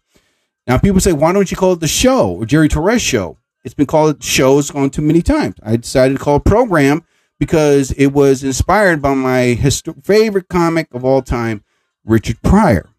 Now, 0.67 0.77
people 0.77 1.01
say, 1.01 1.11
why 1.11 1.33
don't 1.33 1.51
you 1.51 1.57
call 1.57 1.73
it 1.73 1.79
the 1.79 1.87
show 1.87 2.31
or 2.31 2.45
Jerry 2.45 2.69
Torres 2.69 3.01
show? 3.01 3.37
It's 3.63 3.73
been 3.73 3.85
called 3.85 4.23
shows 4.23 4.71
gone 4.71 4.89
too 4.89 5.01
many 5.01 5.21
times. 5.21 5.55
I 5.63 5.75
decided 5.75 6.17
to 6.17 6.23
call 6.23 6.37
it 6.37 6.45
program 6.45 7.03
because 7.39 7.91
it 7.91 8.07
was 8.07 8.43
inspired 8.43 9.01
by 9.01 9.13
my 9.13 9.55
favorite 10.03 10.47
comic 10.47 10.87
of 10.93 11.03
all 11.03 11.21
time, 11.21 11.63
Richard 12.05 12.41
Pryor. 12.41 12.89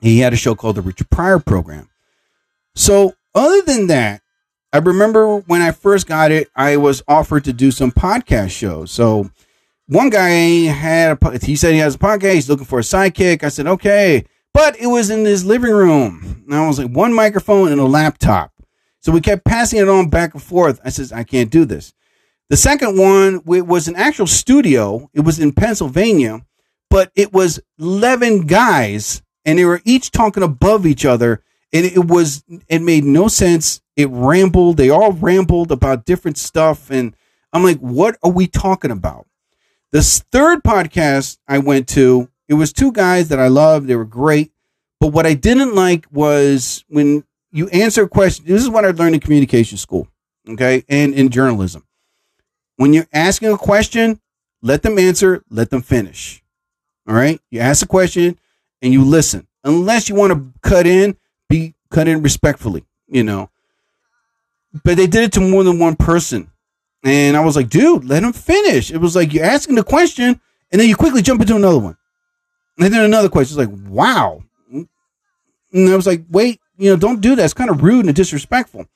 He 0.00 0.20
had 0.20 0.32
a 0.32 0.36
show 0.36 0.54
called 0.54 0.76
the 0.76 0.82
Richard 0.82 1.10
Pryor 1.10 1.38
program. 1.38 1.88
So, 2.74 3.14
other 3.34 3.62
than 3.62 3.88
that, 3.88 4.22
I 4.72 4.78
remember 4.78 5.38
when 5.40 5.60
I 5.60 5.72
first 5.72 6.06
got 6.06 6.30
it, 6.30 6.48
I 6.54 6.76
was 6.76 7.02
offered 7.06 7.44
to 7.44 7.52
do 7.52 7.70
some 7.70 7.90
podcast 7.90 8.50
shows. 8.50 8.90
So, 8.90 9.30
one 9.90 10.08
guy 10.08 10.28
had 10.70 11.18
a, 11.20 11.44
he 11.44 11.56
said 11.56 11.72
he 11.72 11.80
has 11.80 11.96
a 11.96 11.98
podcast. 11.98 12.34
He's 12.34 12.48
looking 12.48 12.64
for 12.64 12.78
a 12.78 12.82
sidekick. 12.82 13.42
I 13.42 13.48
said, 13.48 13.66
okay. 13.66 14.24
But 14.54 14.78
it 14.78 14.86
was 14.86 15.10
in 15.10 15.24
his 15.24 15.44
living 15.44 15.72
room. 15.72 16.44
And 16.46 16.54
I 16.54 16.66
was 16.66 16.78
like, 16.78 16.92
one 16.92 17.12
microphone 17.12 17.72
and 17.72 17.80
a 17.80 17.84
laptop. 17.84 18.52
So 19.00 19.10
we 19.10 19.20
kept 19.20 19.44
passing 19.44 19.80
it 19.80 19.88
on 19.88 20.08
back 20.08 20.32
and 20.32 20.42
forth. 20.42 20.80
I 20.84 20.90
says, 20.90 21.12
I 21.12 21.24
can't 21.24 21.50
do 21.50 21.64
this. 21.64 21.92
The 22.50 22.56
second 22.56 22.98
one 22.98 23.42
was 23.44 23.88
an 23.88 23.96
actual 23.96 24.28
studio. 24.28 25.10
It 25.12 25.20
was 25.20 25.40
in 25.40 25.52
Pennsylvania, 25.52 26.44
but 26.88 27.10
it 27.16 27.32
was 27.32 27.60
11 27.80 28.46
guys 28.46 29.22
and 29.44 29.58
they 29.58 29.64
were 29.64 29.80
each 29.84 30.12
talking 30.12 30.44
above 30.44 30.86
each 30.86 31.04
other. 31.04 31.42
And 31.72 31.84
it 31.84 32.04
was, 32.04 32.44
it 32.68 32.82
made 32.82 33.04
no 33.04 33.26
sense. 33.26 33.80
It 33.96 34.08
rambled. 34.10 34.76
They 34.76 34.90
all 34.90 35.12
rambled 35.12 35.72
about 35.72 36.04
different 36.04 36.38
stuff. 36.38 36.90
And 36.90 37.16
I'm 37.52 37.64
like, 37.64 37.78
what 37.78 38.16
are 38.22 38.30
we 38.30 38.46
talking 38.46 38.92
about? 38.92 39.26
This 39.92 40.20
third 40.30 40.62
podcast 40.62 41.38
I 41.48 41.58
went 41.58 41.88
to, 41.90 42.28
it 42.48 42.54
was 42.54 42.72
two 42.72 42.92
guys 42.92 43.28
that 43.28 43.40
I 43.40 43.48
loved. 43.48 43.86
They 43.86 43.96
were 43.96 44.04
great. 44.04 44.52
But 45.00 45.08
what 45.08 45.26
I 45.26 45.34
didn't 45.34 45.74
like 45.74 46.06
was 46.12 46.84
when 46.88 47.24
you 47.50 47.68
answer 47.68 48.04
a 48.04 48.08
question. 48.08 48.44
This 48.46 48.62
is 48.62 48.68
what 48.68 48.84
I 48.84 48.90
learned 48.90 49.14
in 49.14 49.20
communication 49.20 49.78
school, 49.78 50.06
okay, 50.48 50.84
and 50.88 51.14
in 51.14 51.30
journalism. 51.30 51.84
When 52.76 52.92
you're 52.92 53.08
asking 53.12 53.52
a 53.52 53.58
question, 53.58 54.20
let 54.62 54.82
them 54.82 54.98
answer, 54.98 55.42
let 55.50 55.70
them 55.70 55.82
finish. 55.82 56.42
All 57.08 57.14
right, 57.14 57.40
you 57.50 57.60
ask 57.60 57.84
a 57.84 57.88
question 57.88 58.38
and 58.82 58.92
you 58.92 59.04
listen. 59.04 59.46
Unless 59.64 60.08
you 60.08 60.14
want 60.14 60.32
to 60.32 60.52
cut 60.68 60.86
in, 60.86 61.16
be 61.48 61.74
cut 61.90 62.08
in 62.08 62.22
respectfully, 62.22 62.84
you 63.08 63.24
know. 63.24 63.50
But 64.84 64.96
they 64.96 65.06
did 65.06 65.24
it 65.24 65.32
to 65.32 65.40
more 65.40 65.64
than 65.64 65.78
one 65.78 65.96
person, 65.96 66.49
and 67.02 67.36
I 67.36 67.44
was 67.44 67.56
like, 67.56 67.68
dude, 67.68 68.04
let 68.04 68.22
him 68.22 68.32
finish. 68.32 68.90
It 68.90 68.98
was 68.98 69.16
like 69.16 69.32
you're 69.32 69.44
asking 69.44 69.76
the 69.76 69.84
question 69.84 70.40
and 70.70 70.80
then 70.80 70.88
you 70.88 70.96
quickly 70.96 71.22
jump 71.22 71.40
into 71.40 71.56
another 71.56 71.78
one, 71.78 71.96
and 72.78 72.92
then 72.92 73.04
another 73.04 73.28
question. 73.28 73.58
It's 73.58 73.70
like, 73.70 73.78
wow. 73.88 74.42
And 75.72 75.88
I 75.88 75.96
was 75.96 76.06
like, 76.06 76.24
wait, 76.28 76.60
you 76.78 76.90
know, 76.90 76.96
don't 76.96 77.20
do 77.20 77.36
that. 77.36 77.44
It's 77.44 77.54
kind 77.54 77.70
of 77.70 77.82
rude 77.82 78.06
and 78.06 78.14
disrespectful. 78.14 78.86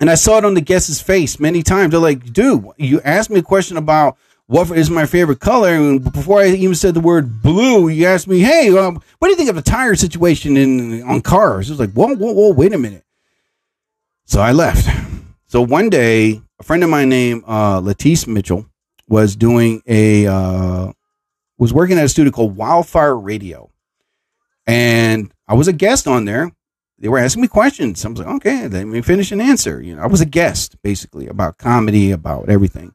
And 0.00 0.10
I 0.10 0.14
saw 0.14 0.38
it 0.38 0.44
on 0.44 0.54
the 0.54 0.60
guest's 0.60 1.00
face 1.00 1.40
many 1.40 1.62
times. 1.62 1.90
They're 1.90 2.00
like, 2.00 2.32
dude, 2.32 2.66
you 2.76 3.00
asked 3.00 3.30
me 3.30 3.40
a 3.40 3.42
question 3.42 3.76
about 3.76 4.16
what 4.46 4.70
is 4.70 4.90
my 4.90 5.06
favorite 5.06 5.40
color. 5.40 5.70
And 5.70 6.12
before 6.12 6.40
I 6.40 6.48
even 6.48 6.74
said 6.74 6.94
the 6.94 7.00
word 7.00 7.42
blue, 7.42 7.88
you 7.88 8.06
asked 8.06 8.28
me, 8.28 8.40
hey, 8.40 8.68
um, 8.76 9.02
what 9.18 9.28
do 9.28 9.30
you 9.30 9.36
think 9.36 9.50
of 9.50 9.56
the 9.56 9.62
tire 9.62 9.96
situation 9.96 10.56
in 10.56 11.02
on 11.02 11.20
cars? 11.20 11.68
It 11.68 11.72
was 11.72 11.80
like, 11.80 11.92
whoa, 11.92 12.14
whoa, 12.14 12.32
whoa, 12.32 12.52
wait 12.52 12.72
a 12.72 12.78
minute. 12.78 13.04
So 14.24 14.40
I 14.40 14.52
left. 14.52 14.88
So 15.46 15.62
one 15.62 15.90
day, 15.90 16.42
a 16.58 16.62
friend 16.62 16.82
of 16.82 16.90
mine 16.90 17.08
named 17.08 17.44
uh, 17.46 17.80
Latisse 17.80 18.26
Mitchell 18.26 18.66
was 19.08 19.36
doing 19.36 19.82
a, 19.86 20.26
uh, 20.26 20.92
was 21.58 21.72
working 21.72 21.98
at 21.98 22.04
a 22.04 22.08
studio 22.08 22.30
called 22.30 22.56
Wildfire 22.56 23.16
Radio. 23.16 23.70
And 24.66 25.32
I 25.46 25.54
was 25.54 25.68
a 25.68 25.72
guest 25.72 26.06
on 26.06 26.24
there 26.24 26.52
they 26.98 27.08
were 27.08 27.18
asking 27.18 27.42
me 27.42 27.48
questions. 27.48 28.04
I 28.04 28.08
was 28.08 28.18
like, 28.18 28.28
okay, 28.36 28.68
let 28.68 28.86
me 28.86 29.00
finish 29.02 29.30
an 29.30 29.40
answer. 29.40 29.80
You 29.80 29.96
know, 29.96 30.02
I 30.02 30.06
was 30.06 30.20
a 30.20 30.26
guest 30.26 30.80
basically 30.82 31.28
about 31.28 31.58
comedy, 31.58 32.10
about 32.10 32.48
everything. 32.48 32.92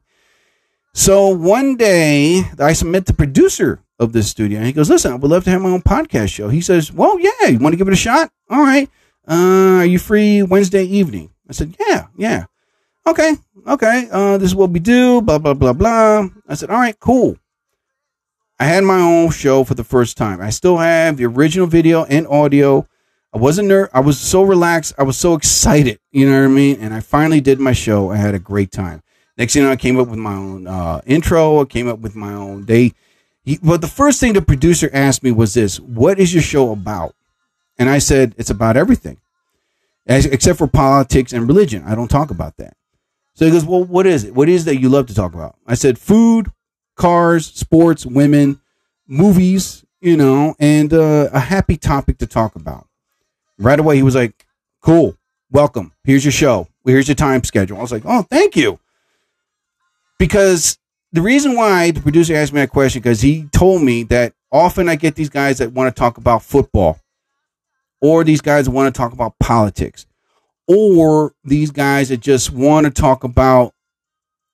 So 0.92 1.28
one 1.28 1.76
day 1.76 2.42
I 2.58 2.72
submit 2.72 3.06
the 3.06 3.14
producer 3.14 3.80
of 3.98 4.12
this 4.12 4.28
studio 4.28 4.58
and 4.58 4.66
he 4.66 4.72
goes, 4.72 4.90
listen, 4.90 5.12
I 5.12 5.16
would 5.16 5.30
love 5.30 5.44
to 5.44 5.50
have 5.50 5.62
my 5.62 5.70
own 5.70 5.82
podcast 5.82 6.32
show. 6.32 6.48
He 6.48 6.60
says, 6.60 6.92
well, 6.92 7.18
yeah, 7.18 7.48
you 7.48 7.58
want 7.58 7.72
to 7.72 7.76
give 7.76 7.88
it 7.88 7.94
a 7.94 7.96
shot? 7.96 8.30
All 8.50 8.60
right. 8.60 8.88
Uh, 9.26 9.78
are 9.78 9.86
you 9.86 9.98
free 9.98 10.42
Wednesday 10.42 10.84
evening? 10.84 11.30
I 11.48 11.52
said, 11.52 11.74
yeah, 11.80 12.06
yeah. 12.16 12.44
Okay. 13.06 13.36
Okay. 13.66 14.08
Uh, 14.10 14.38
this 14.38 14.50
is 14.50 14.54
what 14.54 14.70
we 14.70 14.80
do, 14.80 15.20
blah, 15.20 15.38
blah, 15.38 15.54
blah, 15.54 15.72
blah. 15.72 16.28
I 16.48 16.54
said, 16.54 16.70
all 16.70 16.78
right, 16.78 16.98
cool. 16.98 17.36
I 18.58 18.64
had 18.64 18.84
my 18.84 19.00
own 19.00 19.30
show 19.30 19.64
for 19.64 19.74
the 19.74 19.84
first 19.84 20.16
time. 20.16 20.40
I 20.40 20.50
still 20.50 20.78
have 20.78 21.16
the 21.16 21.26
original 21.26 21.66
video 21.66 22.04
and 22.04 22.26
audio. 22.28 22.86
I 23.34 23.38
wasn't 23.38 23.68
ner- 23.68 23.90
I 23.92 24.00
was 24.00 24.18
so 24.18 24.42
relaxed. 24.42 24.94
I 24.96 25.02
was 25.02 25.18
so 25.18 25.34
excited. 25.34 25.98
You 26.12 26.30
know 26.30 26.38
what 26.38 26.44
I 26.46 26.48
mean? 26.48 26.78
And 26.80 26.94
I 26.94 27.00
finally 27.00 27.40
did 27.40 27.58
my 27.58 27.72
show. 27.72 28.10
I 28.10 28.16
had 28.16 28.34
a 28.34 28.38
great 28.38 28.70
time. 28.70 29.02
Next 29.36 29.52
thing 29.52 29.62
you 29.62 29.68
know, 29.68 29.72
I 29.72 29.76
came 29.76 29.98
up 29.98 30.06
with 30.06 30.20
my 30.20 30.34
own 30.34 30.68
uh, 30.68 31.00
intro. 31.04 31.60
I 31.60 31.64
came 31.64 31.88
up 31.88 31.98
with 31.98 32.14
my 32.14 32.32
own 32.32 32.64
day. 32.64 32.92
But 33.60 33.80
the 33.80 33.88
first 33.88 34.20
thing 34.20 34.32
the 34.32 34.40
producer 34.40 34.88
asked 34.92 35.24
me 35.24 35.32
was 35.32 35.54
this: 35.54 35.80
"What 35.80 36.20
is 36.20 36.32
your 36.32 36.42
show 36.42 36.70
about?" 36.70 37.14
And 37.76 37.90
I 37.90 37.98
said, 37.98 38.34
"It's 38.38 38.50
about 38.50 38.76
everything, 38.76 39.18
As, 40.06 40.24
except 40.24 40.56
for 40.56 40.68
politics 40.68 41.32
and 41.32 41.48
religion. 41.48 41.82
I 41.84 41.96
don't 41.96 42.08
talk 42.08 42.30
about 42.30 42.56
that." 42.58 42.76
So 43.34 43.44
he 43.44 43.50
goes, 43.50 43.64
"Well, 43.64 43.84
what 43.84 44.06
is 44.06 44.24
it? 44.24 44.34
What 44.34 44.48
is 44.48 44.64
that 44.64 44.80
you 44.80 44.88
love 44.88 45.06
to 45.06 45.14
talk 45.14 45.34
about?" 45.34 45.56
I 45.66 45.74
said, 45.74 45.98
"Food, 45.98 46.50
cars, 46.96 47.46
sports, 47.46 48.06
women, 48.06 48.60
movies, 49.06 49.84
you 50.00 50.16
know, 50.16 50.54
and 50.58 50.92
uh, 50.92 51.30
a 51.32 51.40
happy 51.40 51.76
topic 51.76 52.18
to 52.18 52.26
talk 52.26 52.54
about." 52.56 52.86
Right 53.58 53.78
away, 53.78 53.96
he 53.96 54.02
was 54.02 54.14
like, 54.14 54.46
"Cool, 54.80 55.16
welcome. 55.50 55.92
Here's 56.04 56.24
your 56.24 56.32
show. 56.32 56.68
Here's 56.84 57.08
your 57.08 57.16
time 57.16 57.42
schedule." 57.44 57.78
I 57.78 57.82
was 57.82 57.92
like, 57.92 58.04
"Oh, 58.04 58.22
thank 58.22 58.56
you." 58.56 58.78
Because 60.18 60.78
the 61.12 61.22
reason 61.22 61.56
why 61.56 61.90
the 61.90 62.00
producer 62.00 62.34
asked 62.34 62.52
me 62.52 62.60
that 62.60 62.70
question 62.70 63.00
because 63.00 63.20
he 63.20 63.44
told 63.52 63.82
me 63.82 64.04
that 64.04 64.32
often 64.52 64.88
I 64.88 64.94
get 64.96 65.16
these 65.16 65.28
guys 65.28 65.58
that 65.58 65.72
want 65.72 65.94
to 65.94 65.98
talk 65.98 66.18
about 66.18 66.42
football, 66.42 67.00
or 68.00 68.22
these 68.22 68.40
guys 68.40 68.68
want 68.68 68.92
to 68.92 68.96
talk 68.96 69.12
about 69.12 69.38
politics, 69.40 70.06
or 70.66 71.34
these 71.44 71.70
guys 71.70 72.08
that 72.08 72.20
just 72.20 72.50
want 72.50 72.86
to 72.86 72.90
talk 72.90 73.24
about, 73.24 73.74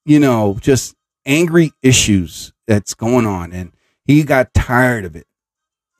you 0.04 0.18
know, 0.18 0.58
just 0.61 0.94
angry 1.26 1.72
issues 1.82 2.52
that's 2.66 2.94
going 2.94 3.26
on, 3.26 3.52
and 3.52 3.72
he 4.04 4.22
got 4.22 4.54
tired 4.54 5.04
of 5.04 5.16
it. 5.16 5.26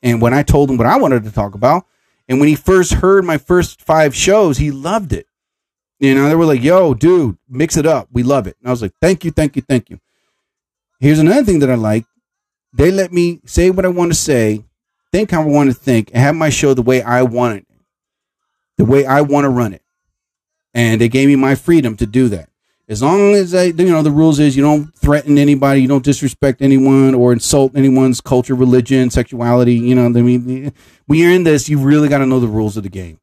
And 0.01 0.21
when 0.21 0.33
I 0.33 0.43
told 0.43 0.69
him 0.69 0.77
what 0.77 0.87
I 0.87 0.97
wanted 0.97 1.23
to 1.23 1.31
talk 1.31 1.53
about, 1.53 1.85
and 2.27 2.39
when 2.39 2.49
he 2.49 2.55
first 2.55 2.93
heard 2.93 3.25
my 3.25 3.37
first 3.37 3.81
five 3.81 4.15
shows, 4.15 4.57
he 4.57 4.71
loved 4.71 5.13
it. 5.13 5.27
You 5.99 6.15
know, 6.15 6.27
they 6.27 6.35
were 6.35 6.45
like, 6.45 6.63
yo, 6.63 6.93
dude, 6.93 7.37
mix 7.47 7.77
it 7.77 7.85
up. 7.85 8.07
We 8.11 8.23
love 8.23 8.47
it. 8.47 8.57
And 8.59 8.67
I 8.67 8.71
was 8.71 8.81
like, 8.81 8.93
thank 8.99 9.23
you, 9.23 9.31
thank 9.31 9.55
you, 9.55 9.61
thank 9.61 9.89
you. 9.89 9.99
Here's 10.99 11.19
another 11.19 11.43
thing 11.43 11.59
that 11.59 11.69
I 11.69 11.75
like. 11.75 12.05
They 12.73 12.89
let 12.89 13.11
me 13.11 13.41
say 13.45 13.69
what 13.69 13.85
I 13.85 13.89
want 13.89 14.11
to 14.11 14.17
say, 14.17 14.63
think 15.11 15.31
how 15.31 15.41
I 15.41 15.45
want 15.45 15.69
to 15.69 15.73
think, 15.75 16.09
and 16.09 16.17
have 16.17 16.35
my 16.35 16.49
show 16.49 16.73
the 16.73 16.81
way 16.81 17.01
I 17.01 17.21
want 17.23 17.57
it, 17.57 17.67
the 18.77 18.85
way 18.85 19.05
I 19.05 19.21
want 19.21 19.43
to 19.45 19.49
run 19.49 19.73
it. 19.73 19.80
And 20.73 21.01
they 21.01 21.09
gave 21.09 21.27
me 21.27 21.35
my 21.35 21.55
freedom 21.55 21.97
to 21.97 22.05
do 22.05 22.29
that. 22.29 22.49
As 22.87 23.01
long 23.01 23.35
as 23.35 23.55
I, 23.55 23.65
you 23.65 23.85
know, 23.85 24.01
the 24.01 24.11
rules 24.11 24.39
is 24.39 24.57
you 24.57 24.63
don't 24.63 24.93
threaten 24.95 25.37
anybody, 25.37 25.81
you 25.81 25.87
don't 25.87 26.03
disrespect 26.03 26.61
anyone 26.61 27.15
or 27.15 27.31
insult 27.31 27.75
anyone's 27.75 28.19
culture, 28.19 28.53
religion, 28.53 29.09
sexuality. 29.09 29.75
You 29.75 29.95
know, 29.95 30.05
I 30.05 30.09
mean, 30.09 30.73
when 31.05 31.19
you're 31.19 31.31
in 31.31 31.43
this, 31.43 31.69
you 31.69 31.79
really 31.79 32.09
got 32.09 32.17
to 32.17 32.25
know 32.25 32.41
the 32.41 32.47
rules 32.47 32.75
of 32.75 32.83
the 32.83 32.89
game. 32.89 33.19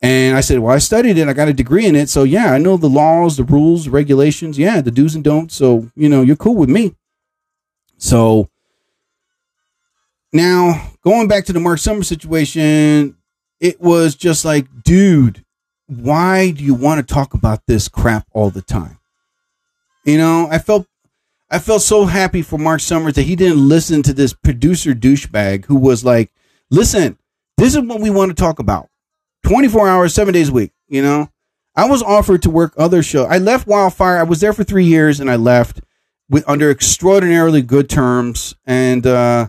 And 0.00 0.36
I 0.36 0.40
said, 0.40 0.58
well, 0.58 0.74
I 0.74 0.78
studied 0.78 1.16
it. 1.16 1.28
I 1.28 1.32
got 1.32 1.46
a 1.46 1.52
degree 1.52 1.86
in 1.86 1.94
it. 1.94 2.08
So 2.08 2.24
yeah, 2.24 2.52
I 2.52 2.58
know 2.58 2.76
the 2.76 2.88
laws, 2.88 3.36
the 3.36 3.44
rules, 3.44 3.86
regulations. 3.86 4.58
Yeah, 4.58 4.80
the 4.80 4.90
do's 4.90 5.14
and 5.14 5.22
don'ts. 5.22 5.54
So, 5.54 5.90
you 5.94 6.08
know, 6.08 6.22
you're 6.22 6.34
cool 6.34 6.56
with 6.56 6.68
me. 6.68 6.96
So 7.98 8.50
now 10.32 10.90
going 11.02 11.28
back 11.28 11.44
to 11.44 11.52
the 11.52 11.60
Mark 11.60 11.78
Summers 11.78 12.08
situation, 12.08 13.16
it 13.60 13.80
was 13.80 14.16
just 14.16 14.44
like, 14.44 14.66
dude, 14.82 15.44
why 16.00 16.50
do 16.50 16.64
you 16.64 16.74
want 16.74 17.06
to 17.06 17.14
talk 17.14 17.34
about 17.34 17.66
this 17.66 17.88
crap 17.88 18.26
all 18.32 18.50
the 18.50 18.62
time? 18.62 18.98
You 20.04 20.18
know, 20.18 20.48
I 20.50 20.58
felt 20.58 20.86
I 21.50 21.58
felt 21.58 21.82
so 21.82 22.06
happy 22.06 22.40
for 22.40 22.58
Mark 22.58 22.80
Summers 22.80 23.14
that 23.14 23.22
he 23.22 23.36
didn't 23.36 23.68
listen 23.68 24.02
to 24.04 24.14
this 24.14 24.32
producer 24.32 24.94
douchebag 24.94 25.66
who 25.66 25.76
was 25.76 26.02
like, 26.02 26.32
listen, 26.70 27.18
this 27.58 27.74
is 27.74 27.82
what 27.82 28.00
we 28.00 28.08
want 28.08 28.30
to 28.30 28.34
talk 28.34 28.58
about. 28.58 28.88
24 29.44 29.86
hours, 29.86 30.14
seven 30.14 30.32
days 30.32 30.48
a 30.48 30.52
week, 30.52 30.72
you 30.88 31.02
know? 31.02 31.28
I 31.74 31.88
was 31.88 32.02
offered 32.02 32.42
to 32.42 32.50
work 32.50 32.72
other 32.76 33.02
shows. 33.02 33.26
I 33.30 33.38
left 33.38 33.66
Wildfire. 33.66 34.18
I 34.18 34.22
was 34.22 34.40
there 34.40 34.52
for 34.52 34.64
three 34.64 34.84
years 34.84 35.20
and 35.20 35.30
I 35.30 35.36
left 35.36 35.80
with 36.28 36.48
under 36.48 36.70
extraordinarily 36.70 37.62
good 37.62 37.88
terms. 37.90 38.54
And 38.66 39.06
uh, 39.06 39.48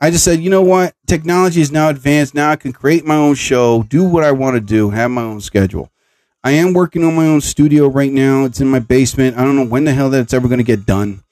I 0.00 0.10
just 0.10 0.24
said, 0.24 0.40
you 0.40 0.50
know 0.50 0.62
what? 0.62 0.94
Technology 1.06 1.60
is 1.60 1.72
now 1.72 1.88
advanced. 1.88 2.34
Now 2.34 2.50
I 2.50 2.56
can 2.56 2.72
create 2.72 3.04
my 3.04 3.16
own 3.16 3.34
show, 3.34 3.82
do 3.82 4.04
what 4.04 4.22
I 4.22 4.30
want 4.30 4.54
to 4.54 4.60
do, 4.60 4.90
have 4.90 5.10
my 5.10 5.22
own 5.22 5.40
schedule. 5.40 5.90
I 6.44 6.52
am 6.52 6.72
working 6.72 7.02
on 7.02 7.16
my 7.16 7.26
own 7.26 7.40
studio 7.40 7.88
right 7.88 8.12
now. 8.12 8.44
It's 8.44 8.60
in 8.60 8.68
my 8.68 8.78
basement. 8.78 9.36
I 9.36 9.42
don't 9.42 9.56
know 9.56 9.66
when 9.66 9.84
the 9.84 9.92
hell 9.92 10.08
that's 10.08 10.32
ever 10.32 10.46
going 10.46 10.58
to 10.58 10.64
get 10.64 10.86
done, 10.86 11.24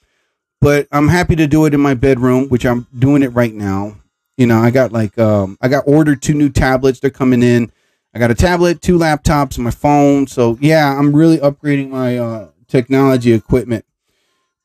but 0.61 0.89
I'm 0.91 1.09
happy 1.09 1.37
to 1.37 1.47
do 1.47 1.65
it 1.67 1.75
in 1.75 1.81
my 1.81 1.95
bedroom, 1.95 2.49
which 2.49 2.67
I'm 2.67 2.89
doing 2.99 3.23
it 3.23 3.29
right 3.29 3.55
now. 3.55 3.97
You 4.37 4.47
know, 4.47 4.59
I 4.59 4.71
got 4.71 4.91
like, 4.93 5.17
um, 5.17 5.57
I 5.61 5.69
got 5.69 5.85
ordered 5.87 6.21
two 6.21 6.35
new 6.35 6.51
tablets. 6.51 6.99
They're 6.99 7.11
coming 7.11 7.43
in. 7.43 7.71
I 8.15 8.19
got 8.19 8.33
a 8.33 8.35
tablet, 8.35 8.83
two 8.83 8.99
laptops, 8.99 9.57
and 9.57 9.65
my 9.65 9.71
phone. 9.71 10.27
So 10.27 10.59
yeah, 10.61 10.99
I'm 10.99 11.15
really 11.15 11.39
upgrading 11.39 11.91
my 11.91 12.19
uh, 12.19 12.49
technology 12.67 13.33
equipment. 13.33 13.85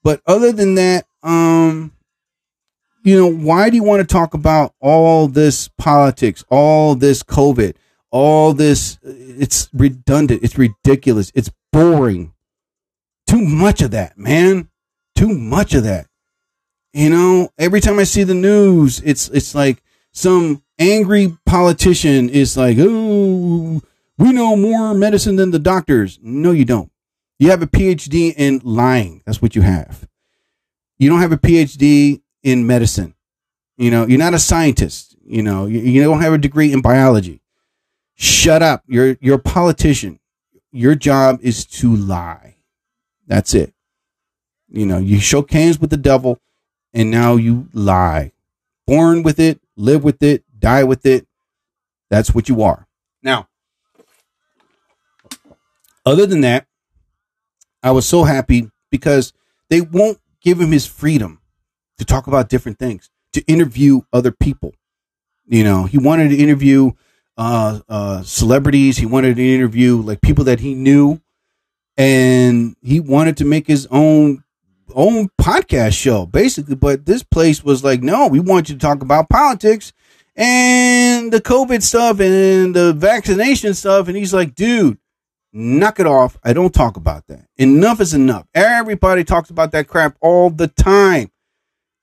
But 0.03 0.21
other 0.25 0.51
than 0.51 0.75
that, 0.75 1.05
um, 1.21 1.91
you 3.03 3.17
know, 3.17 3.31
why 3.31 3.69
do 3.69 3.75
you 3.75 3.83
want 3.83 4.01
to 4.01 4.13
talk 4.13 4.33
about 4.33 4.73
all 4.79 5.27
this 5.27 5.67
politics, 5.77 6.43
all 6.49 6.95
this 6.95 7.23
COVID, 7.23 7.75
all 8.11 8.53
this? 8.53 8.99
It's 9.03 9.69
redundant. 9.73 10.43
It's 10.43 10.57
ridiculous. 10.57 11.31
It's 11.33 11.51
boring. 11.71 12.33
Too 13.27 13.41
much 13.41 13.81
of 13.81 13.91
that, 13.91 14.17
man. 14.17 14.69
Too 15.15 15.29
much 15.29 15.73
of 15.73 15.83
that. 15.83 16.07
You 16.93 17.09
know, 17.09 17.49
every 17.57 17.79
time 17.79 17.99
I 17.99 18.03
see 18.03 18.23
the 18.23 18.33
news, 18.33 19.01
it's 19.05 19.29
it's 19.29 19.55
like 19.55 19.81
some 20.11 20.61
angry 20.77 21.37
politician 21.45 22.29
is 22.29 22.57
like, 22.57 22.77
"Oh, 22.79 23.81
we 24.17 24.31
know 24.33 24.55
more 24.55 24.93
medicine 24.93 25.37
than 25.37 25.51
the 25.51 25.59
doctors." 25.59 26.19
No, 26.21 26.51
you 26.51 26.65
don't. 26.65 26.91
You 27.39 27.49
have 27.49 27.61
a 27.61 27.67
PhD 27.67 28.33
in 28.35 28.61
lying. 28.63 29.23
That's 29.25 29.41
what 29.41 29.55
you 29.55 29.61
have. 29.61 30.07
You 30.99 31.09
don't 31.09 31.21
have 31.21 31.31
a 31.31 31.37
PhD 31.37 32.21
in 32.43 32.65
medicine. 32.67 33.15
You 33.77 33.91
know, 33.91 34.05
you're 34.05 34.19
not 34.19 34.33
a 34.33 34.39
scientist. 34.39 35.15
You 35.25 35.43
know, 35.43 35.65
you, 35.65 35.79
you 35.79 36.03
don't 36.03 36.21
have 36.21 36.33
a 36.33 36.37
degree 36.37 36.71
in 36.71 36.81
biology. 36.81 37.41
Shut 38.15 38.61
up. 38.61 38.83
You're 38.87 39.17
you're 39.21 39.37
a 39.37 39.39
politician. 39.39 40.19
Your 40.71 40.95
job 40.95 41.39
is 41.41 41.65
to 41.65 41.95
lie. 41.95 42.57
That's 43.27 43.53
it. 43.53 43.73
You 44.69 44.85
know, 44.85 44.99
you 44.99 45.19
shook 45.19 45.51
hands 45.51 45.79
with 45.79 45.89
the 45.89 45.97
devil 45.97 46.39
and 46.93 47.11
now 47.11 47.35
you 47.35 47.67
lie. 47.73 48.31
Born 48.87 49.23
with 49.23 49.39
it, 49.39 49.59
live 49.75 50.03
with 50.03 50.21
it, 50.23 50.43
die 50.57 50.83
with 50.83 51.05
it. 51.05 51.27
That's 52.09 52.33
what 52.33 52.49
you 52.49 52.61
are. 52.61 52.87
Now, 53.23 53.47
other 56.05 56.25
than 56.25 56.41
that, 56.41 56.67
I 57.83 57.91
was 57.91 58.05
so 58.05 58.23
happy 58.23 58.69
because 58.89 59.33
they 59.69 59.81
won't 59.81 60.19
give 60.41 60.59
him 60.59 60.71
his 60.71 60.85
freedom 60.85 61.40
to 61.97 62.05
talk 62.05 62.27
about 62.27 62.49
different 62.49 62.79
things, 62.79 63.09
to 63.33 63.41
interview 63.43 64.01
other 64.11 64.31
people. 64.31 64.73
You 65.47 65.63
know, 65.63 65.85
he 65.85 65.97
wanted 65.97 66.29
to 66.29 66.37
interview 66.37 66.91
uh, 67.37 67.79
uh, 67.89 68.21
celebrities. 68.23 68.97
He 68.97 69.05
wanted 69.05 69.35
to 69.35 69.53
interview 69.53 69.97
like 69.97 70.21
people 70.21 70.45
that 70.45 70.59
he 70.59 70.73
knew, 70.73 71.21
and 71.97 72.75
he 72.81 72.99
wanted 72.99 73.37
to 73.37 73.45
make 73.45 73.67
his 73.67 73.87
own 73.91 74.43
own 74.93 75.29
podcast 75.39 75.93
show, 75.93 76.25
basically. 76.25 76.75
But 76.75 77.05
this 77.05 77.23
place 77.23 77.63
was 77.63 77.83
like, 77.83 78.01
no, 78.01 78.27
we 78.27 78.39
want 78.39 78.69
you 78.69 78.75
to 78.75 78.79
talk 78.79 79.01
about 79.01 79.29
politics 79.29 79.93
and 80.35 81.31
the 81.31 81.41
COVID 81.41 81.81
stuff 81.81 82.19
and 82.19 82.75
the 82.75 82.93
vaccination 82.93 83.73
stuff. 83.73 84.07
And 84.07 84.17
he's 84.17 84.33
like, 84.33 84.55
dude, 84.55 84.97
knock 85.53 85.99
it 85.99 86.07
off. 86.07 86.37
I 86.43 86.53
don't 86.53 86.73
talk 86.73 86.97
about 86.97 87.27
that. 87.27 87.47
Enough 87.57 88.01
is 88.01 88.13
enough. 88.13 88.47
Everybody 88.53 89.23
talks 89.23 89.49
about 89.49 89.71
that 89.71 89.87
crap 89.87 90.17
all 90.21 90.49
the 90.49 90.67
time. 90.67 91.31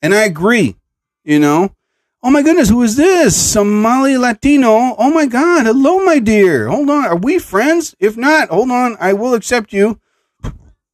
And 0.00 0.14
I 0.14 0.24
agree, 0.24 0.76
you 1.24 1.38
know. 1.38 1.74
Oh 2.22 2.30
my 2.30 2.42
goodness, 2.42 2.68
who 2.68 2.82
is 2.82 2.96
this? 2.96 3.36
Somali 3.52 4.18
Latino. 4.18 4.96
Oh 4.98 5.10
my 5.10 5.26
God. 5.26 5.66
Hello, 5.66 6.04
my 6.04 6.18
dear. 6.18 6.68
Hold 6.68 6.90
on. 6.90 7.04
Are 7.04 7.16
we 7.16 7.38
friends? 7.38 7.94
If 8.00 8.16
not, 8.16 8.48
hold 8.48 8.70
on. 8.70 8.96
I 8.98 9.12
will 9.12 9.34
accept 9.34 9.72
you 9.72 10.00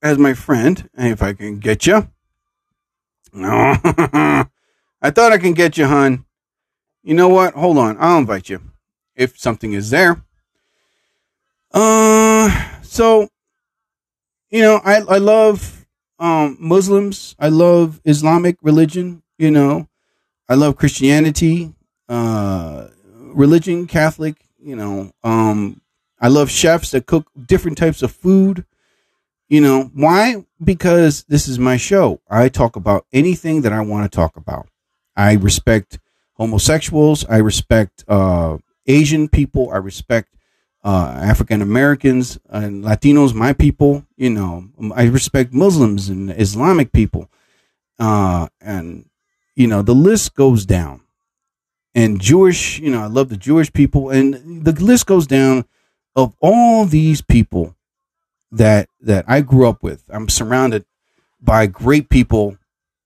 as 0.02 0.18
my 0.18 0.34
friend 0.34 0.88
and 0.94 1.08
if 1.08 1.22
I 1.22 1.32
can 1.32 1.58
get 1.58 1.86
you. 1.86 2.08
No. 3.32 3.76
I 5.02 5.10
thought 5.10 5.32
I 5.32 5.38
can 5.38 5.54
get 5.54 5.78
you, 5.78 5.86
hun. 5.86 6.24
You 7.02 7.14
know 7.14 7.28
what? 7.28 7.54
Hold 7.54 7.78
on. 7.78 7.96
I'll 7.98 8.18
invite 8.18 8.48
you 8.50 8.60
if 9.16 9.38
something 9.38 9.72
is 9.72 9.90
there. 9.90 10.22
Uh, 11.72 12.80
so, 12.82 13.28
you 14.50 14.62
know, 14.62 14.80
I, 14.84 14.96
I 15.00 15.18
love 15.18 15.83
um, 16.18 16.56
Muslims. 16.60 17.34
I 17.38 17.48
love 17.48 18.00
Islamic 18.04 18.56
religion. 18.62 19.22
You 19.38 19.50
know, 19.50 19.88
I 20.48 20.54
love 20.54 20.76
Christianity, 20.76 21.74
uh, 22.08 22.88
religion, 23.06 23.86
Catholic. 23.86 24.36
You 24.58 24.76
know, 24.76 25.12
um, 25.22 25.80
I 26.20 26.28
love 26.28 26.50
chefs 26.50 26.90
that 26.92 27.06
cook 27.06 27.26
different 27.46 27.76
types 27.78 28.02
of 28.02 28.12
food. 28.12 28.64
You 29.48 29.60
know, 29.60 29.90
why? 29.94 30.44
Because 30.62 31.24
this 31.24 31.48
is 31.48 31.58
my 31.58 31.76
show. 31.76 32.20
I 32.30 32.48
talk 32.48 32.76
about 32.76 33.06
anything 33.12 33.62
that 33.62 33.72
I 33.72 33.80
want 33.80 34.10
to 34.10 34.14
talk 34.14 34.36
about. 34.36 34.68
I 35.16 35.34
respect 35.34 35.98
homosexuals. 36.34 37.24
I 37.26 37.36
respect 37.38 38.04
uh, 38.08 38.58
Asian 38.86 39.28
people. 39.28 39.70
I 39.70 39.76
respect 39.76 40.34
uh, 40.84 41.18
African 41.20 41.62
Americans 41.62 42.38
and 42.48 42.84
Latinos, 42.84 43.34
my 43.34 43.52
people. 43.52 44.04
You 44.16 44.30
know, 44.30 44.68
I 44.94 45.04
respect 45.04 45.52
Muslims 45.52 46.08
and 46.08 46.30
Islamic 46.30 46.92
people. 46.92 47.30
Uh, 47.98 48.48
and, 48.60 49.08
you 49.56 49.66
know, 49.66 49.82
the 49.82 49.94
list 49.94 50.34
goes 50.34 50.66
down. 50.66 51.00
And 51.94 52.20
Jewish, 52.20 52.78
you 52.80 52.90
know, 52.90 53.00
I 53.00 53.06
love 53.06 53.28
the 53.28 53.36
Jewish 53.36 53.72
people. 53.72 54.10
And 54.10 54.64
the 54.64 54.72
list 54.72 55.06
goes 55.06 55.26
down 55.26 55.64
of 56.16 56.34
all 56.40 56.84
these 56.84 57.22
people 57.22 57.76
that 58.52 58.88
that 59.00 59.24
I 59.26 59.40
grew 59.40 59.68
up 59.68 59.82
with. 59.82 60.04
I'm 60.08 60.28
surrounded 60.28 60.84
by 61.40 61.66
great 61.66 62.08
people 62.08 62.56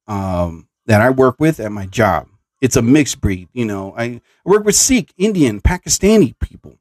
um, 0.07 0.69
that 0.87 1.01
I 1.01 1.11
work 1.11 1.37
with 1.39 1.61
at 1.61 1.73
my 1.73 1.87
job. 1.87 2.29
It's 2.61 2.77
a 2.77 2.83
mixed 2.83 3.21
breed, 3.21 3.49
you 3.53 3.65
know. 3.65 3.95
I 3.97 4.21
work 4.45 4.65
with 4.65 4.75
Sikh, 4.75 5.13
Indian, 5.17 5.61
Pakistani 5.61 6.35
people, 6.41 6.79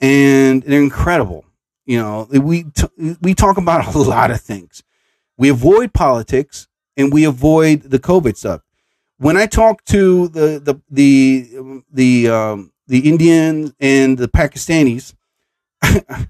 and 0.00 0.62
they're 0.62 0.82
incredible. 0.82 1.44
You 1.86 1.98
know, 1.98 2.28
we 2.30 2.64
t- 2.64 3.16
we 3.20 3.34
talk 3.34 3.56
about 3.56 3.94
a 3.94 3.98
lot 3.98 4.30
of 4.30 4.40
things. 4.40 4.82
We 5.36 5.48
avoid 5.48 5.92
politics 5.92 6.68
and 6.96 7.12
we 7.12 7.24
avoid 7.24 7.82
the 7.82 7.98
COVID 7.98 8.36
stuff. 8.36 8.62
When 9.18 9.36
I 9.36 9.46
talk 9.46 9.84
to 9.86 10.28
the 10.28 10.60
the 10.60 10.80
the 10.90 11.82
the 11.90 12.28
um, 12.28 12.72
the 12.86 13.08
Indians 13.08 13.72
and 13.80 14.18
the 14.18 14.28
Pakistanis, 14.28 15.14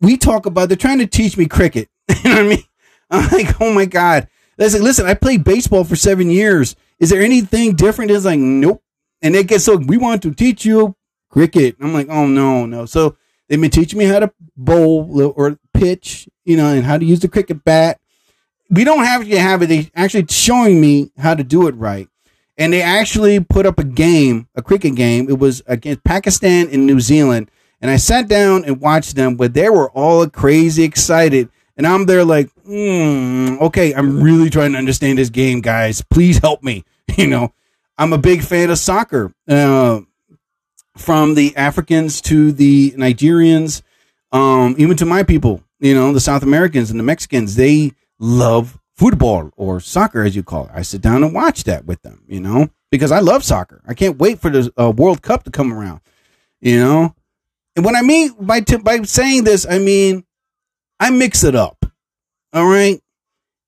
we 0.00 0.16
talk 0.16 0.46
about 0.46 0.68
they're 0.68 0.76
trying 0.76 0.98
to 0.98 1.06
teach 1.06 1.36
me 1.36 1.46
cricket. 1.46 1.88
you 2.08 2.30
know 2.30 2.36
what 2.36 2.44
I 2.44 2.48
mean? 2.48 2.64
I'm 3.10 3.30
like, 3.30 3.60
oh 3.60 3.72
my 3.72 3.84
god. 3.84 4.28
Listen, 4.58 4.82
listen, 4.82 5.06
I 5.06 5.14
played 5.14 5.44
baseball 5.44 5.84
for 5.84 5.96
seven 5.96 6.30
years. 6.30 6.76
Is 6.98 7.10
there 7.10 7.22
anything 7.22 7.74
different? 7.74 8.10
It's 8.10 8.24
like, 8.24 8.38
nope. 8.38 8.82
And 9.22 9.34
they 9.34 9.44
get 9.44 9.60
so 9.60 9.76
we 9.76 9.98
want 9.98 10.22
to 10.22 10.32
teach 10.32 10.64
you 10.64 10.96
cricket. 11.36 11.76
I'm 11.80 11.92
like, 11.92 12.08
oh 12.08 12.26
no, 12.26 12.66
no. 12.66 12.86
So 12.86 13.16
they've 13.48 13.60
been 13.60 13.70
teaching 13.70 13.98
me 13.98 14.06
how 14.06 14.20
to 14.20 14.32
bowl 14.56 15.32
or 15.36 15.58
pitch, 15.74 16.28
you 16.44 16.56
know, 16.56 16.68
and 16.68 16.84
how 16.84 16.98
to 16.98 17.04
use 17.04 17.20
the 17.20 17.28
cricket 17.28 17.64
bat. 17.64 18.00
We 18.70 18.84
don't 18.84 19.04
have 19.04 19.28
to 19.28 19.38
have 19.38 19.62
it. 19.62 19.66
They 19.66 19.90
actually 19.94 20.26
showing 20.28 20.80
me 20.80 21.10
how 21.18 21.34
to 21.34 21.44
do 21.44 21.68
it 21.68 21.74
right. 21.76 22.08
And 22.58 22.72
they 22.72 22.82
actually 22.82 23.38
put 23.40 23.66
up 23.66 23.78
a 23.78 23.84
game, 23.84 24.48
a 24.54 24.62
cricket 24.62 24.94
game. 24.94 25.28
It 25.28 25.38
was 25.38 25.62
against 25.66 26.04
Pakistan 26.04 26.68
and 26.70 26.86
New 26.86 27.00
Zealand 27.00 27.50
and 27.80 27.90
I 27.90 27.96
sat 27.96 28.28
down 28.28 28.64
and 28.64 28.80
watched 28.80 29.16
them, 29.16 29.36
but 29.36 29.54
they 29.54 29.68
were 29.68 29.90
all 29.90 30.28
crazy 30.28 30.82
excited. 30.82 31.48
And 31.76 31.86
I'm 31.86 32.06
there 32.06 32.24
like, 32.24 32.50
mm, 32.66 33.60
okay, 33.60 33.92
I'm 33.94 34.22
really 34.22 34.48
trying 34.48 34.72
to 34.72 34.78
understand 34.78 35.18
this 35.18 35.28
game, 35.28 35.60
guys. 35.60 36.02
Please 36.02 36.38
help 36.38 36.62
me. 36.62 36.84
You 37.16 37.28
know, 37.28 37.54
I'm 37.96 38.12
a 38.12 38.18
big 38.18 38.42
fan 38.42 38.68
of 38.68 38.78
soccer. 38.78 39.32
Uh, 39.48 40.00
from 40.96 41.34
the 41.34 41.54
Africans 41.56 42.20
to 42.22 42.52
the 42.52 42.92
Nigerians, 42.92 43.82
um, 44.32 44.74
even 44.78 44.96
to 44.96 45.06
my 45.06 45.22
people, 45.22 45.62
you 45.78 45.94
know, 45.94 46.12
the 46.12 46.20
South 46.20 46.42
Americans 46.42 46.90
and 46.90 46.98
the 46.98 47.04
Mexicans, 47.04 47.56
they 47.56 47.92
love 48.18 48.78
football 48.94 49.50
or 49.56 49.78
soccer, 49.78 50.22
as 50.22 50.34
you 50.34 50.42
call 50.42 50.66
it. 50.66 50.72
I 50.74 50.82
sit 50.82 51.02
down 51.02 51.22
and 51.22 51.34
watch 51.34 51.64
that 51.64 51.84
with 51.84 52.02
them, 52.02 52.22
you 52.26 52.40
know, 52.40 52.70
because 52.90 53.12
I 53.12 53.20
love 53.20 53.44
soccer. 53.44 53.82
I 53.86 53.94
can't 53.94 54.18
wait 54.18 54.40
for 54.40 54.50
the 54.50 54.72
uh, 54.76 54.90
World 54.90 55.22
Cup 55.22 55.44
to 55.44 55.50
come 55.50 55.72
around, 55.72 56.00
you 56.60 56.78
know. 56.78 57.14
And 57.74 57.84
what 57.84 57.94
I 57.94 58.02
mean 58.02 58.34
by 58.40 58.60
t- 58.60 58.78
by 58.78 59.02
saying 59.02 59.44
this, 59.44 59.66
I 59.68 59.78
mean 59.78 60.24
I 60.98 61.10
mix 61.10 61.44
it 61.44 61.54
up. 61.54 61.84
All 62.52 62.66
right. 62.66 63.00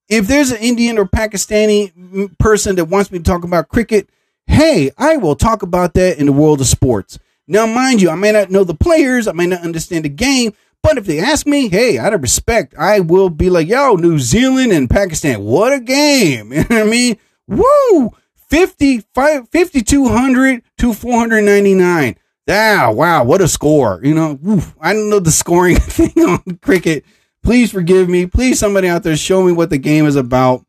If 0.09 0.27
there's 0.27 0.51
an 0.51 0.59
Indian 0.59 0.97
or 0.97 1.05
Pakistani 1.05 2.37
person 2.39 2.77
that 2.77 2.87
wants 2.87 3.13
me 3.13 3.19
to 3.19 3.25
talk 3.25 3.45
about 3.45 3.69
cricket, 3.69 4.09
hey, 4.49 4.91
I 4.99 5.17
will 5.17 5.37
talk 5.37 5.63
about 5.63 5.95
that 5.95 6.19
in 6.19 6.27
the 6.27 6.33
world 6.33 6.61
of 6.61 6.67
sports. 6.67 7.19
Now, 7.47 7.67
mind 7.67 8.03
you, 8.03 8.11
I 8.11 8.15
may 8.15 8.33
not 8.33 8.51
know 8.51 8.65
the 8.65 8.75
players, 8.75 9.29
I 9.29 9.33
may 9.33 9.47
not 9.47 9.63
understand 9.63 10.05
the 10.05 10.11
game, 10.11 10.53
but 10.83 10.99
if 10.99 11.07
they 11.07 11.19
ask 11.19 11.47
me, 11.47 11.69
hey, 11.69 11.99
out 11.99 12.15
of 12.15 12.23
respect, 12.23 12.75
I 12.79 13.01
will 13.01 13.31
be 13.31 13.51
like, 13.51 13.69
yo, 13.69 13.95
New 13.95 14.19
Zealand 14.19 14.73
and 14.73 14.91
Pakistan, 14.91 15.43
what 15.43 15.73
a 15.73 15.81
game. 15.81 16.53
You 16.53 16.59
know 16.59 16.67
what 16.69 16.73
I 16.73 16.85
mean? 16.85 17.17
Woo! 17.47 18.13
50, 18.49 19.03
5,200 19.15 20.63
to 20.79 20.93
499. 20.95 22.17
Ah, 22.51 22.91
wow, 22.91 23.25
what 23.25 23.43
a 23.43 23.49
score. 23.49 24.01
You 24.03 24.15
know, 24.15 24.39
oof, 24.47 24.75
I 24.81 24.95
don't 24.95 25.11
know 25.11 25.21
the 25.21 25.31
scoring 25.43 25.77
thing 25.81 26.25
on 26.25 26.59
cricket. 26.63 27.05
Please 27.43 27.71
forgive 27.71 28.09
me. 28.09 28.27
Please, 28.27 28.59
somebody 28.59 28.89
out 28.89 29.03
there, 29.03 29.17
show 29.17 29.43
me 29.45 29.53
what 29.53 29.71
the 29.71 29.79
game 29.79 30.07
is 30.07 30.17
about. 30.17 30.65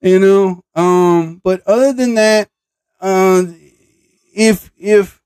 You 0.00 0.18
know, 0.18 0.64
um, 0.74 1.40
but 1.44 1.62
other 1.66 1.92
than 1.92 2.14
that, 2.14 2.50
uh, 3.02 3.44
if, 4.34 4.70
if, 4.78 5.20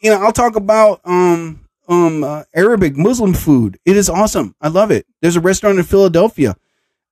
you 0.00 0.10
know, 0.10 0.22
I'll 0.22 0.32
talk 0.32 0.54
about, 0.54 1.00
um, 1.04 1.68
um, 1.88 2.22
uh, 2.22 2.44
Arabic 2.54 2.96
Muslim 2.96 3.34
food. 3.34 3.78
It 3.84 3.96
is 3.96 4.08
awesome. 4.08 4.54
I 4.60 4.68
love 4.68 4.90
it. 4.90 5.06
There's 5.22 5.36
a 5.36 5.40
restaurant 5.40 5.78
in 5.78 5.84
Philadelphia. 5.84 6.56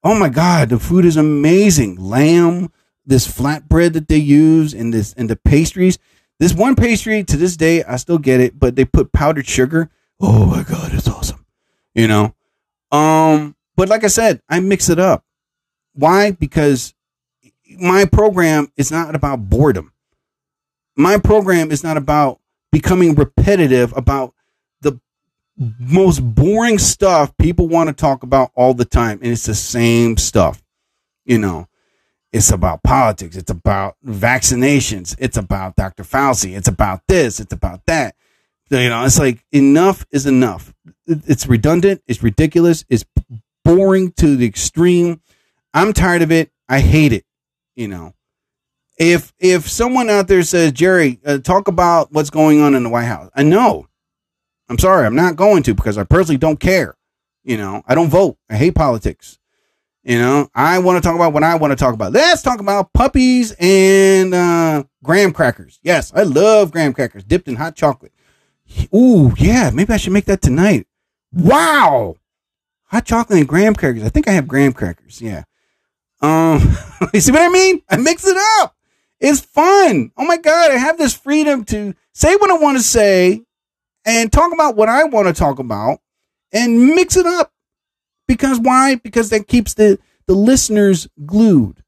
Oh 0.05 0.15
my 0.15 0.29
God, 0.29 0.69
the 0.69 0.79
food 0.79 1.05
is 1.05 1.17
amazing. 1.17 1.97
Lamb, 1.97 2.71
this 3.05 3.27
flatbread 3.27 3.95
that 3.95 4.09
they 4.09 4.19
use, 4.19 4.75
and 4.75 4.93
this 4.93 5.13
and 5.15 5.29
the 5.29 5.37
pastries. 5.37 5.99
This 6.39 6.53
one 6.53 6.77
pastry 6.77 7.25
to 7.25 7.37
this 7.37 7.57
day, 7.57 7.83
I 7.83 7.97
still 7.97 8.19
get 8.19 8.41
it, 8.41 8.59
but 8.59 8.77
they 8.77 8.85
put 8.85 9.13
powdered 9.13 9.47
sugar. 9.47 9.91
Oh 10.21 10.45
my 10.47 10.63
God, 10.63 10.93
it's 10.93 11.09
awesome. 11.09 11.45
You 11.95 12.07
know, 12.09 12.35
um, 12.93 13.57
but 13.75 13.89
like 13.89 14.05
I 14.05 14.09
said, 14.09 14.43
I 14.49 14.61
mix 14.61 14.91
it 14.91 14.99
up. 14.99 15.25
Why? 15.95 16.31
Because 16.31 16.95
my 17.79 18.05
program 18.05 18.69
is 18.77 18.91
not 18.91 19.15
about 19.15 19.49
boredom. 19.49 19.93
My 20.97 21.19
program 21.19 21.71
is 21.71 21.85
not 21.85 21.97
about 21.97 22.41
becoming 22.73 23.15
repetitive 23.15 23.97
about 23.97 24.35
the 24.81 25.01
most 25.79 26.21
boring 26.21 26.79
stuff 26.79 27.37
people 27.39 27.69
want 27.69 27.89
to 27.89 27.95
talk 27.95 28.23
about 28.23 28.51
all 28.55 28.75
the 28.75 28.85
time. 28.85 29.19
And 29.23 29.33
it's 29.33 29.47
the 29.47 29.55
same 29.55 30.17
stuff. 30.17 30.63
You 31.25 31.39
know, 31.39 31.69
it's 32.33 32.51
about 32.51 32.83
politics. 32.83 33.37
It's 33.37 33.51
about 33.51 33.97
vaccinations. 34.05 35.17
It's 35.19 35.37
about 35.37 35.77
Dr. 35.77 36.03
Fauci. 36.03 36.57
It's 36.57 36.69
about 36.69 37.03
this. 37.09 37.41
It's 37.41 37.53
about 37.53 37.81
that. 37.87 38.15
You 38.71 38.89
know, 38.89 39.05
it's 39.05 39.19
like 39.19 39.45
enough 39.53 40.05
is 40.11 40.27
enough. 40.27 40.75
It's 41.07 41.47
redundant. 41.47 42.03
It's 42.07 42.23
ridiculous. 42.23 42.85
It's 42.89 43.05
boring 43.65 44.13
to 44.13 44.37
the 44.37 44.47
extreme. 44.47 45.21
I'm 45.73 45.93
tired 45.93 46.23
of 46.23 46.33
it. 46.33 46.51
I 46.69 46.81
hate 46.81 47.13
it. 47.13 47.25
You 47.77 47.89
know, 47.89 48.15
if 48.99 49.33
if 49.39 49.69
someone 49.69 50.11
out 50.11 50.29
there 50.29 50.43
says, 50.43 50.73
Jerry, 50.73 51.21
uh, 51.25 51.39
talk 51.39 51.69
about 51.69 52.13
what's 52.13 52.31
going 52.31 52.61
on 52.61 52.75
in 52.75 52.83
the 52.83 52.89
White 52.89 53.05
House, 53.05 53.31
I 53.35 53.43
know. 53.43 53.87
I'm 54.69 54.79
sorry, 54.79 55.07
I'm 55.07 55.15
not 55.15 55.37
going 55.37 55.63
to 55.65 55.75
because 55.75 55.97
I 55.97 56.05
personally 56.05 56.39
don't 56.39 56.59
care. 56.59 56.97
You 57.45 57.57
know, 57.57 57.83
I 57.87 57.95
don't 57.95 58.09
vote. 58.09 58.37
I 58.51 58.57
hate 58.57 58.75
politics. 58.75 59.39
You 60.03 60.19
know, 60.19 60.49
I 60.55 60.79
want 60.79 61.03
to 61.03 61.07
talk 61.07 61.17
about 61.17 61.33
what 61.33 61.43
I 61.43 61.57
want 61.57 61.73
to 61.73 61.77
talk 61.77 61.93
about. 61.95 62.13
Let's 62.13 62.43
talk 62.43 62.61
about 62.61 62.93
puppies 62.93 63.55
and 63.59 64.35
uh, 64.35 64.85
graham 65.03 65.33
crackers. 65.33 65.79
Yes, 65.83 66.13
I 66.15 66.23
love 66.23 66.73
graham 66.73 66.93
crackers 66.93 67.25
dipped 67.25 67.49
in 67.49 67.57
hot 67.57 67.77
chocolate. 67.77 68.13
Ooh, 68.95 69.33
yeah, 69.37 69.71
maybe 69.73 69.93
I 69.93 69.97
should 69.97 70.13
make 70.13 70.25
that 70.25 70.43
tonight. 70.43 70.87
Wow, 71.33 72.17
hot 72.85 73.05
chocolate 73.05 73.39
and 73.39 73.49
graham 73.49 73.75
crackers. 73.75 74.03
I 74.03 74.09
think 74.09 74.27
I 74.27 74.33
have 74.33 74.49
graham 74.49 74.73
crackers. 74.73 75.21
Yeah. 75.21 75.45
Um, 76.27 76.77
you 77.15 77.21
see 77.21 77.31
what 77.31 77.43
I 77.43 77.49
mean? 77.49 77.83
I 77.89 77.97
mix 77.97 78.27
it 78.27 78.37
up. 78.61 78.75
It's 79.21 79.41
fun. 79.41 80.11
Oh 80.17 80.27
my 80.27 80.37
god, 80.37 80.71
I 80.71 80.77
have 80.77 80.99
this 80.99 81.15
freedom 81.15 81.65
to 81.67 81.95
say 82.13 82.35
what 82.37 82.51
I 82.51 82.59
want 82.59 82.77
to 82.77 82.83
say 82.83 83.43
and 84.05 84.33
talk 84.33 84.53
about 84.53 84.77
what 84.77 84.89
I 84.89 85.05
want 85.05 85.29
to 85.29 85.33
talk 85.33 85.59
about 85.59 86.01
and 86.53 86.95
mix 86.95 87.17
it 87.17 87.27
up. 87.27 87.53
Because 88.27 88.59
why? 88.59 88.97
Because 88.97 89.31
that 89.31 89.47
keeps 89.47 89.75
the, 89.75 89.99
the 90.27 90.35
listeners 90.35 91.09
glued. 91.25 91.83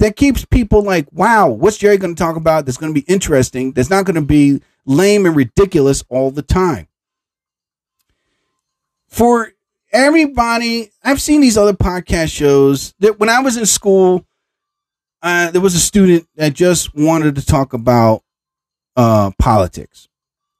That 0.00 0.16
keeps 0.16 0.44
people 0.44 0.82
like, 0.82 1.06
wow, 1.12 1.48
what's 1.48 1.78
Jerry 1.78 1.96
going 1.96 2.14
to 2.14 2.22
talk 2.22 2.36
about 2.36 2.66
that's 2.66 2.76
going 2.76 2.92
to 2.92 3.00
be 3.00 3.06
interesting, 3.10 3.72
that's 3.72 3.88
not 3.88 4.04
going 4.04 4.16
to 4.16 4.20
be 4.20 4.60
lame 4.84 5.24
and 5.24 5.34
ridiculous 5.36 6.04
all 6.08 6.30
the 6.30 6.42
time. 6.42 6.88
For 9.08 9.52
everybody, 9.96 10.90
I've 11.02 11.22
seen 11.22 11.40
these 11.40 11.56
other 11.56 11.72
podcast 11.72 12.30
shows 12.30 12.94
that 13.00 13.18
when 13.18 13.30
I 13.30 13.40
was 13.40 13.56
in 13.56 13.64
school, 13.64 14.26
uh, 15.22 15.50
there 15.50 15.60
was 15.62 15.74
a 15.74 15.80
student 15.80 16.28
that 16.36 16.52
just 16.52 16.94
wanted 16.94 17.34
to 17.36 17.44
talk 17.44 17.72
about 17.72 18.22
uh, 18.94 19.30
politics. 19.38 20.08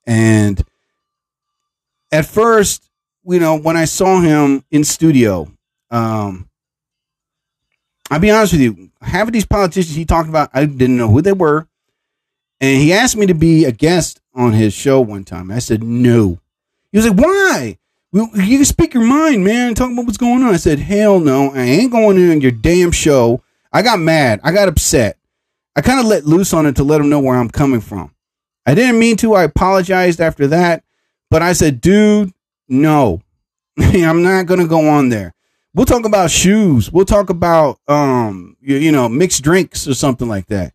And 0.07 0.64
at 2.11 2.24
first, 2.24 2.89
you 3.26 3.39
know, 3.39 3.59
when 3.59 3.76
I 3.76 3.84
saw 3.84 4.20
him 4.20 4.64
in 4.70 4.84
studio, 4.84 5.53
um, 5.91 6.49
I'll 8.11 8.20
be 8.20 8.30
honest 8.30 8.55
with 8.55 8.62
you, 8.62 8.91
half 9.03 9.26
of 9.26 9.32
these 9.34 9.47
politicians 9.47 9.97
he 9.97 10.07
talked 10.07 10.30
about, 10.30 10.49
I 10.55 10.64
didn't 10.64 10.97
know 10.97 11.11
who 11.11 11.20
they 11.20 11.32
were. 11.32 11.68
And 12.59 12.80
he 12.80 12.95
asked 12.95 13.16
me 13.16 13.26
to 13.26 13.34
be 13.34 13.66
a 13.66 13.72
guest 13.72 14.20
on 14.34 14.53
his 14.53 14.72
show 14.72 15.01
one 15.01 15.24
time. 15.24 15.51
I 15.51 15.59
said, 15.59 15.82
no. 15.82 16.41
He 16.91 16.99
was 16.99 17.07
like, 17.07 17.18
why? 17.18 17.78
You 18.16 18.56
can 18.58 18.64
speak 18.64 18.94
your 18.94 19.04
mind, 19.04 19.44
man. 19.44 19.74
Talk 19.74 19.92
about 19.92 20.06
what's 20.06 20.16
going 20.16 20.42
on. 20.42 20.54
I 20.54 20.56
said, 20.56 20.78
hell 20.78 21.20
no. 21.20 21.52
I 21.52 21.60
ain't 21.60 21.92
going 21.92 22.16
in 22.16 22.40
your 22.40 22.50
damn 22.50 22.90
show. 22.90 23.42
I 23.72 23.82
got 23.82 23.98
mad. 23.98 24.40
I 24.42 24.52
got 24.52 24.68
upset. 24.68 25.18
I 25.74 25.82
kind 25.82 26.00
of 26.00 26.06
let 26.06 26.24
loose 26.24 26.54
on 26.54 26.64
it 26.64 26.76
to 26.76 26.84
let 26.84 27.00
him 27.00 27.10
know 27.10 27.20
where 27.20 27.36
I'm 27.36 27.50
coming 27.50 27.82
from. 27.82 28.14
I 28.64 28.74
didn't 28.74 28.98
mean 28.98 29.16
to. 29.18 29.34
I 29.34 29.44
apologized 29.44 30.20
after 30.22 30.46
that. 30.46 30.82
But 31.30 31.42
I 31.42 31.52
said, 31.52 31.82
dude, 31.82 32.32
no. 32.68 33.20
I'm 33.78 34.22
not 34.22 34.46
going 34.46 34.60
to 34.60 34.66
go 34.66 34.88
on 34.88 35.10
there. 35.10 35.34
We'll 35.74 35.84
talk 35.84 36.06
about 36.06 36.30
shoes. 36.30 36.90
We'll 36.90 37.04
talk 37.04 37.28
about, 37.28 37.80
um, 37.86 38.56
you, 38.62 38.76
you 38.76 38.92
know, 38.92 39.10
mixed 39.10 39.42
drinks 39.42 39.86
or 39.86 39.92
something 39.92 40.26
like 40.26 40.46
that. 40.46 40.72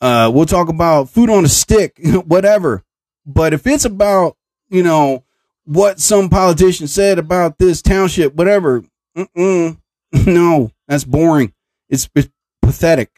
Uh, 0.00 0.32
we'll 0.34 0.46
talk 0.46 0.68
about 0.68 1.10
food 1.10 1.30
on 1.30 1.44
a 1.44 1.48
stick, 1.48 2.00
whatever. 2.26 2.82
But 3.24 3.54
if 3.54 3.68
it's 3.68 3.84
about, 3.84 4.36
you 4.68 4.82
know, 4.82 5.22
what 5.64 6.00
some 6.00 6.28
politician 6.28 6.86
said 6.86 7.18
about 7.18 7.58
this 7.58 7.82
township, 7.82 8.34
whatever, 8.34 8.84
no, 9.34 10.70
that's 10.88 11.04
boring. 11.04 11.52
It's, 11.88 12.08
it's 12.14 12.28
pathetic, 12.60 13.10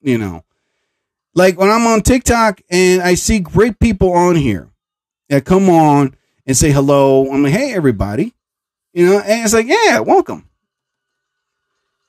you 0.00 0.18
know. 0.18 0.44
Like 1.34 1.58
when 1.58 1.70
I'm 1.70 1.86
on 1.86 2.02
TikTok 2.02 2.62
and 2.70 3.02
I 3.02 3.14
see 3.14 3.40
great 3.40 3.78
people 3.78 4.12
on 4.12 4.36
here 4.36 4.68
that 5.28 5.44
come 5.44 5.68
on 5.68 6.14
and 6.46 6.56
say 6.56 6.70
hello. 6.70 7.30
I'm 7.30 7.42
like, 7.42 7.52
hey, 7.52 7.74
everybody. 7.74 8.34
You 8.92 9.06
know, 9.06 9.18
and 9.18 9.44
it's 9.44 9.52
like, 9.52 9.66
yeah, 9.66 9.98
welcome. 9.98 10.48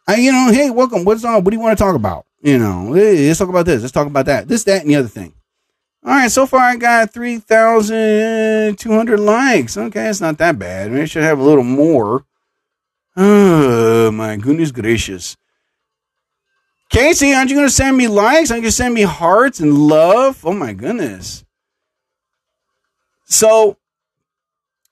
I, 0.07 0.17
you 0.17 0.31
know, 0.31 0.51
hey, 0.51 0.69
welcome. 0.69 1.03
What's 1.03 1.23
on? 1.23 1.43
What 1.43 1.49
do 1.49 1.57
you 1.57 1.61
want 1.61 1.77
to 1.77 1.83
talk 1.83 1.95
about? 1.95 2.27
You 2.41 2.59
know, 2.59 2.93
hey, 2.93 3.27
let's 3.27 3.39
talk 3.39 3.49
about 3.49 3.65
this. 3.65 3.81
Let's 3.81 3.91
talk 3.91 4.05
about 4.05 4.27
that. 4.27 4.47
This, 4.47 4.63
that, 4.65 4.81
and 4.81 4.89
the 4.91 4.97
other 4.97 5.07
thing. 5.07 5.33
All 6.05 6.11
right, 6.11 6.29
so 6.29 6.45
far 6.45 6.59
I 6.59 6.75
got 6.75 7.13
3,200 7.13 9.19
likes. 9.19 9.75
Okay, 9.75 10.07
it's 10.07 10.21
not 10.21 10.37
that 10.37 10.59
bad. 10.59 10.91
Maybe 10.91 11.01
I 11.01 11.05
should 11.05 11.23
have 11.23 11.39
a 11.39 11.43
little 11.43 11.63
more. 11.63 12.25
Oh, 13.17 14.11
my 14.13 14.37
goodness 14.37 14.71
gracious. 14.71 15.35
Casey, 16.91 17.33
aren't 17.33 17.49
you 17.49 17.55
going 17.55 17.67
to 17.67 17.73
send 17.73 17.97
me 17.97 18.07
likes? 18.07 18.51
Aren't 18.51 18.59
you 18.59 18.65
going 18.65 18.69
to 18.69 18.71
send 18.71 18.93
me 18.93 19.01
hearts 19.01 19.59
and 19.59 19.87
love? 19.87 20.45
Oh, 20.45 20.53
my 20.53 20.73
goodness. 20.73 21.43
So, 23.23 23.77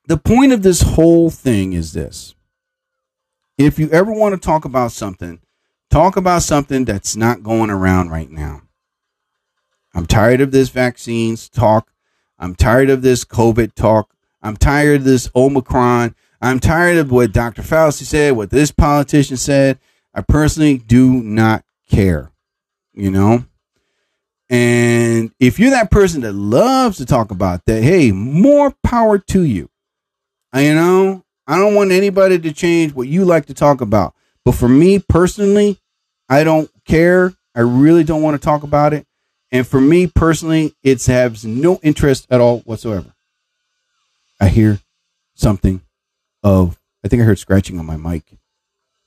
the 0.07 0.17
point 0.17 0.51
of 0.51 0.63
this 0.63 0.81
whole 0.81 1.29
thing 1.29 1.73
is 1.73 1.93
this. 1.93 2.33
If 3.59 3.77
you 3.77 3.87
ever 3.91 4.11
want 4.11 4.33
to 4.33 4.41
talk 4.41 4.65
about 4.65 4.91
something, 4.91 5.41
talk 5.91 6.17
about 6.17 6.41
something 6.41 6.85
that's 6.85 7.15
not 7.15 7.43
going 7.43 7.69
around 7.69 8.09
right 8.09 8.31
now. 8.31 8.63
I'm 9.93 10.05
tired 10.05 10.41
of 10.41 10.51
this 10.51 10.69
vaccines 10.69 11.49
talk. 11.49 11.91
I'm 12.39 12.55
tired 12.55 12.89
of 12.89 13.01
this 13.01 13.23
COVID 13.25 13.73
talk. 13.75 14.13
I'm 14.41 14.57
tired 14.57 15.01
of 15.01 15.03
this 15.05 15.29
Omicron. 15.35 16.15
I'm 16.41 16.59
tired 16.59 16.97
of 16.97 17.11
what 17.11 17.31
Dr. 17.31 17.61
Fauci 17.61 18.03
said, 18.03 18.35
what 18.35 18.49
this 18.49 18.71
politician 18.71 19.37
said. 19.37 19.79
I 20.13 20.21
personally 20.21 20.77
do 20.77 21.11
not 21.23 21.63
care, 21.89 22.31
you 22.93 23.09
know? 23.09 23.45
And 24.49 25.31
if 25.39 25.57
you're 25.57 25.71
that 25.71 25.89
person 25.89 26.21
that 26.21 26.33
loves 26.33 26.97
to 26.97 27.05
talk 27.05 27.31
about 27.31 27.65
that, 27.65 27.81
hey, 27.81 28.11
more 28.11 28.75
power 28.83 29.17
to 29.17 29.41
you. 29.41 29.69
You 30.53 30.75
know, 30.75 31.23
I 31.47 31.57
don't 31.57 31.75
want 31.75 31.91
anybody 31.91 32.37
to 32.37 32.51
change 32.51 32.93
what 32.93 33.07
you 33.07 33.25
like 33.25 33.47
to 33.47 33.53
talk 33.53 33.81
about. 33.81 34.13
But 34.45 34.53
for 34.55 34.67
me 34.67 34.99
personally, 34.99 35.79
I 36.29 36.43
don't 36.43 36.69
care. 36.85 37.33
I 37.55 37.61
really 37.61 38.03
don't 38.03 38.21
want 38.21 38.39
to 38.39 38.45
talk 38.45 38.63
about 38.63 38.93
it. 38.93 39.07
And 39.53 39.65
for 39.67 39.79
me 39.79 40.07
personally, 40.07 40.73
it 40.83 41.05
has 41.05 41.45
no 41.45 41.79
interest 41.83 42.27
at 42.29 42.41
all 42.41 42.59
whatsoever. 42.61 43.13
I 44.41 44.49
hear 44.49 44.79
something 45.35 45.81
of, 46.41 46.79
I 47.05 47.07
think 47.07 47.21
I 47.21 47.25
heard 47.25 47.39
scratching 47.39 47.77
on 47.79 47.85
my 47.85 47.95
mic. 47.95 48.23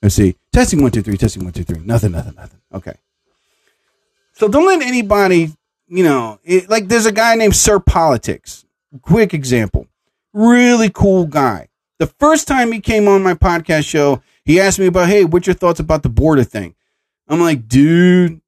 Let's 0.00 0.14
see. 0.14 0.36
Testing 0.52 0.80
one, 0.82 0.92
two, 0.92 1.02
three, 1.02 1.16
testing 1.16 1.42
one, 1.44 1.52
two, 1.52 1.64
three. 1.64 1.80
Nothing, 1.80 2.12
nothing, 2.12 2.36
nothing. 2.36 2.60
Okay. 2.72 2.94
So 4.34 4.48
don't 4.48 4.66
let 4.66 4.82
anybody, 4.82 5.52
you 5.88 6.04
know, 6.04 6.38
it, 6.44 6.70
like 6.70 6.88
there's 6.88 7.06
a 7.06 7.12
guy 7.12 7.34
named 7.34 7.56
Sir 7.56 7.80
Politics. 7.80 8.64
Quick 9.02 9.34
example. 9.34 9.88
Really 10.32 10.90
cool 10.90 11.26
guy. 11.26 11.68
The 11.98 12.06
first 12.06 12.46
time 12.46 12.70
he 12.70 12.80
came 12.80 13.08
on 13.08 13.22
my 13.22 13.34
podcast 13.34 13.88
show, 13.88 14.22
he 14.44 14.60
asked 14.60 14.78
me 14.78 14.86
about, 14.86 15.08
hey, 15.08 15.24
what's 15.24 15.46
your 15.46 15.54
thoughts 15.54 15.80
about 15.80 16.04
the 16.04 16.08
border 16.08 16.44
thing? 16.44 16.76
I'm 17.26 17.40
like, 17.40 17.66
dude, 17.66 18.40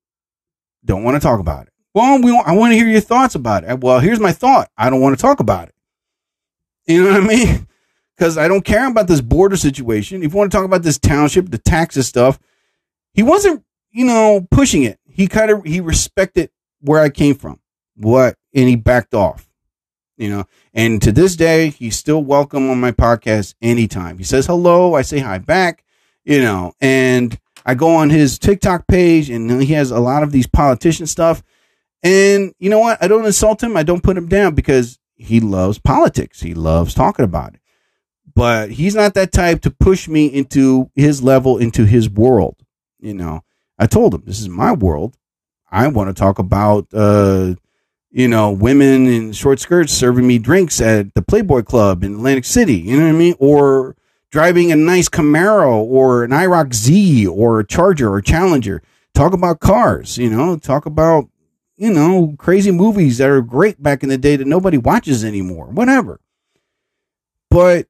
Don't 0.85 1.05
want 1.05 1.17
to 1.17 1.21
talk 1.21 1.41
about 1.41 1.67
it. 1.67 1.73
Well, 1.99 2.23
we, 2.23 2.31
I 2.47 2.53
want 2.53 2.71
to 2.71 2.77
hear 2.77 2.87
your 2.87 3.01
thoughts 3.01 3.35
about 3.35 3.65
it. 3.65 3.81
Well, 3.81 3.99
here's 3.99 4.21
my 4.21 4.31
thought. 4.31 4.71
I 4.79 4.89
don't 4.89 5.01
want 5.01 5.19
to 5.19 5.21
talk 5.21 5.41
about 5.41 5.67
it. 5.67 5.75
You 6.87 7.03
know 7.03 7.11
what 7.11 7.23
I 7.23 7.27
mean? 7.27 7.67
Because 8.17 8.37
I 8.37 8.49
don't 8.49 8.65
care 8.65 8.89
about 8.89 9.07
this 9.07 9.21
border 9.21 9.57
situation. 9.57 10.25
If 10.25 10.33
you 10.33 10.39
want 10.39 10.51
to 10.51 10.57
talk 10.57 10.65
about 10.65 10.83
this 10.83 10.99
township, 10.99 11.51
the 11.51 11.59
taxes 11.59 12.09
stuff, 12.09 12.41
he 13.15 13.23
wasn't, 13.23 13.63
you 13.93 14.05
know, 14.05 14.45
pushing 14.51 14.83
it. 14.83 14.99
He 15.09 15.29
kind 15.29 15.53
of 15.53 15.63
he 15.63 15.81
respected 15.81 16.51
where 16.81 17.01
I 17.01 17.11
came 17.11 17.37
from, 17.37 17.61
what, 17.95 18.35
and 18.53 18.69
he 18.69 18.75
backed 18.75 19.15
off. 19.15 19.49
You 20.17 20.31
know, 20.31 20.45
and 20.75 21.01
to 21.03 21.13
this 21.13 21.37
day, 21.37 21.71
he's 21.71 21.97
still 21.97 22.25
welcome 22.25 22.69
on 22.71 22.81
my 22.81 22.91
podcast 22.91 23.55
anytime. 23.63 24.19
He 24.19 24.25
says 24.25 24.47
hello, 24.47 24.95
I 24.95 25.03
say 25.03 25.21
hi 25.21 25.39
back. 25.39 25.85
You 26.25 26.43
know, 26.43 26.73
and 26.81 27.39
I 27.65 27.77
go 27.77 27.95
on 27.95 28.11
his 28.11 28.37
TikTok 28.37 28.89
page, 28.89 29.31
and 29.31 29.63
he 29.63 29.75
has 29.75 29.93
a 29.93 30.01
lot 30.01 30.25
of 30.25 30.33
these 30.33 30.49
politician 30.49 31.07
stuff. 31.07 31.41
And 32.03 32.53
you 32.59 32.71
know 32.71 32.79
what? 32.79 33.03
I 33.03 33.09
don't 33.09 33.27
insult 33.27 33.63
him. 33.63 33.77
I 33.77 33.83
don't 33.83 34.03
put 34.03 34.17
him 34.17 34.29
down 34.29 34.55
because 34.55 34.99
he 35.17 35.41
loves 35.41 35.79
politics. 35.79 36.41
He 36.41 36.55
loves 36.55 36.95
talking 36.95 37.25
about 37.25 37.55
it. 37.55 37.61
But 38.35 38.71
he's 38.71 38.95
not 38.95 39.15
that 39.15 39.33
type 39.33 39.63
to 39.63 39.71
push 39.71 40.07
me 40.07 40.27
into 40.27 40.91
his 40.95 41.23
level, 41.23 41.59
into 41.59 41.85
his 41.85 42.09
world. 42.09 42.57
You 43.01 43.15
know, 43.15 43.43
I 43.79 43.87
told 43.87 44.15
him 44.15 44.23
this 44.25 44.41
is 44.41 44.49
my 44.49 44.73
world. 44.73 45.17
I 45.71 45.89
want 45.89 46.09
to 46.09 46.19
talk 46.19 46.39
about, 46.39 46.87
uh, 46.95 47.55
you 48.11 48.29
know, 48.29 48.53
women 48.53 49.07
in 49.07 49.33
short 49.33 49.61
skirts 49.61 49.93
serving 49.93 50.27
me 50.27 50.39
drinks 50.39 50.81
at 50.81 51.15
the 51.15 51.23
Playboy 51.23 51.63
Club 51.63 52.05
in 52.05 52.15
Atlantic 52.15 52.45
City. 52.45 52.77
You 52.77 52.97
know 52.97 53.07
what 53.07 53.15
I 53.15 53.19
mean? 53.19 53.35
Or 53.39 53.97
driving 54.31 54.73
a 54.73 54.77
nice 54.77 55.09
Camaro 55.09 55.75
or 55.77 56.25
an 56.25 56.31
IROC 56.31 56.75
Z 56.75 57.27
or 57.27 57.61
a 57.61 57.67
Charger 57.67 58.13
or 58.13 58.21
Challenger. 58.21 58.83
Talk 59.15 59.33
about 59.33 59.61
cars, 59.61 60.17
you 60.17 60.31
know, 60.31 60.57
talk 60.57 60.87
about 60.87 61.29
you 61.79 61.93
know, 61.93 62.35
crazy 62.39 62.73
movies 62.73 63.19
that 63.19 63.31
are 63.31 63.41
great 63.41 63.81
back 63.81 64.03
in 64.03 64.09
the 64.09 64.19
day 64.19 64.35
that 64.35 64.47
nobody 64.47 64.77
watches 64.77 65.25
anymore, 65.25 65.67
whatever. 65.67 66.21
But, 67.51 67.87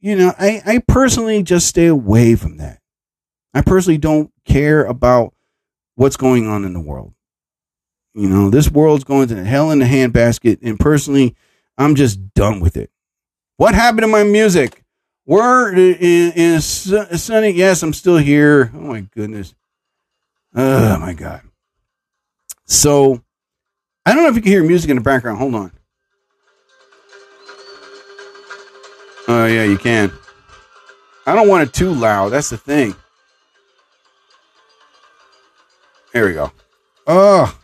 you 0.00 0.14
know, 0.14 0.32
I, 0.38 0.62
I 0.64 0.78
personally 0.78 1.42
just 1.42 1.66
stay 1.66 1.86
away 1.86 2.36
from 2.36 2.58
that. 2.58 2.80
I 3.52 3.62
personally 3.62 3.98
don't 3.98 4.32
care 4.44 4.84
about 4.84 5.34
what's 5.96 6.16
going 6.16 6.46
on 6.46 6.64
in 6.64 6.72
the 6.72 6.80
world. 6.80 7.14
You 8.14 8.28
know, 8.28 8.48
this 8.48 8.70
world's 8.70 9.02
going 9.02 9.26
to 9.28 9.44
hell 9.44 9.72
in 9.72 9.80
the 9.80 9.86
handbasket, 9.86 10.58
and 10.62 10.78
personally, 10.78 11.34
I'm 11.76 11.96
just 11.96 12.32
done 12.34 12.60
with 12.60 12.76
it. 12.76 12.90
What 13.56 13.74
happened 13.74 14.02
to 14.02 14.08
my 14.08 14.22
music? 14.22 14.84
Where 15.24 15.74
is 15.74 16.64
Sunny? 16.64 17.50
Yes, 17.50 17.82
I'm 17.82 17.92
still 17.92 18.18
here. 18.18 18.70
Oh 18.72 18.78
my 18.80 19.00
goodness. 19.00 19.54
Oh 20.54 20.98
my 20.98 21.12
God. 21.12 21.42
So 22.66 23.22
I 24.06 24.14
don't 24.14 24.22
know 24.22 24.28
if 24.28 24.36
you 24.36 24.42
can 24.42 24.52
hear 24.52 24.64
music 24.64 24.90
in 24.90 24.96
the 24.96 25.02
background. 25.02 25.38
Hold 25.38 25.54
on. 25.54 25.72
Oh 29.26 29.46
yeah, 29.46 29.64
you 29.64 29.78
can. 29.78 30.12
I 31.26 31.34
don't 31.34 31.48
want 31.48 31.68
it 31.68 31.72
too 31.72 31.92
loud. 31.92 32.30
That's 32.30 32.50
the 32.50 32.58
thing. 32.58 32.94
There 36.12 36.26
we 36.26 36.32
go. 36.34 36.52
Oh. 37.06 37.58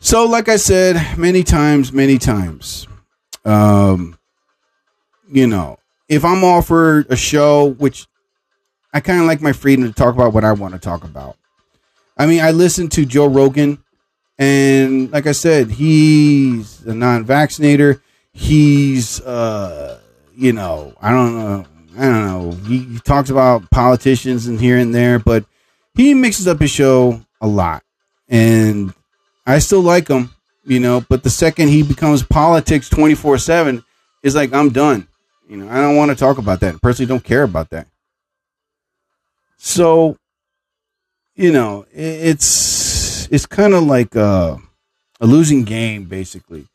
So, 0.00 0.26
like 0.26 0.48
I 0.48 0.56
said 0.56 1.18
many 1.18 1.42
times, 1.42 1.92
many 1.92 2.18
times, 2.18 2.88
um, 3.44 4.18
you 5.30 5.46
know, 5.46 5.78
if 6.08 6.24
I'm 6.24 6.42
offered 6.42 7.06
a 7.10 7.16
show, 7.16 7.66
which 7.66 8.06
I 8.92 9.00
kind 9.00 9.20
of 9.20 9.26
like 9.26 9.40
my 9.40 9.52
freedom 9.52 9.86
to 9.86 9.92
talk 9.92 10.14
about 10.14 10.32
what 10.32 10.44
I 10.44 10.52
want 10.52 10.74
to 10.74 10.80
talk 10.80 11.04
about. 11.04 11.36
I 12.20 12.26
mean, 12.26 12.42
I 12.42 12.50
listened 12.50 12.92
to 12.92 13.06
Joe 13.06 13.24
Rogan, 13.24 13.82
and 14.38 15.10
like 15.10 15.26
I 15.26 15.32
said, 15.32 15.70
he's 15.70 16.84
a 16.84 16.92
non-vaccinator. 16.92 18.02
He's, 18.34 19.22
uh, 19.22 19.98
you 20.36 20.52
know, 20.52 20.92
I 21.00 21.12
don't 21.12 21.38
know, 21.38 21.66
I 21.96 22.04
don't 22.04 22.26
know. 22.26 22.50
He, 22.68 22.80
he 22.80 22.98
talks 22.98 23.30
about 23.30 23.70
politicians 23.70 24.48
and 24.48 24.60
here 24.60 24.76
and 24.76 24.94
there, 24.94 25.18
but 25.18 25.46
he 25.94 26.12
mixes 26.12 26.46
up 26.46 26.60
his 26.60 26.70
show 26.70 27.22
a 27.40 27.46
lot, 27.46 27.82
and 28.28 28.92
I 29.46 29.58
still 29.58 29.80
like 29.80 30.08
him, 30.08 30.28
you 30.62 30.78
know. 30.78 31.00
But 31.08 31.22
the 31.22 31.30
second 31.30 31.68
he 31.68 31.82
becomes 31.82 32.22
politics 32.22 32.90
twenty 32.90 33.14
four 33.14 33.38
seven, 33.38 33.82
is 34.22 34.34
like 34.34 34.52
I'm 34.52 34.68
done. 34.68 35.08
You 35.48 35.56
know, 35.56 35.70
I 35.70 35.80
don't 35.80 35.96
want 35.96 36.10
to 36.10 36.16
talk 36.18 36.36
about 36.36 36.60
that. 36.60 36.82
Personally, 36.82 37.08
don't 37.08 37.24
care 37.24 37.44
about 37.44 37.70
that. 37.70 37.86
So 39.56 40.18
you 41.40 41.50
know, 41.50 41.86
it's 41.90 43.26
it's 43.32 43.46
kind 43.46 43.72
of 43.72 43.84
like 43.84 44.14
a, 44.14 44.60
a 45.22 45.26
losing 45.26 45.64
game, 45.64 46.04
basically. 46.04 46.66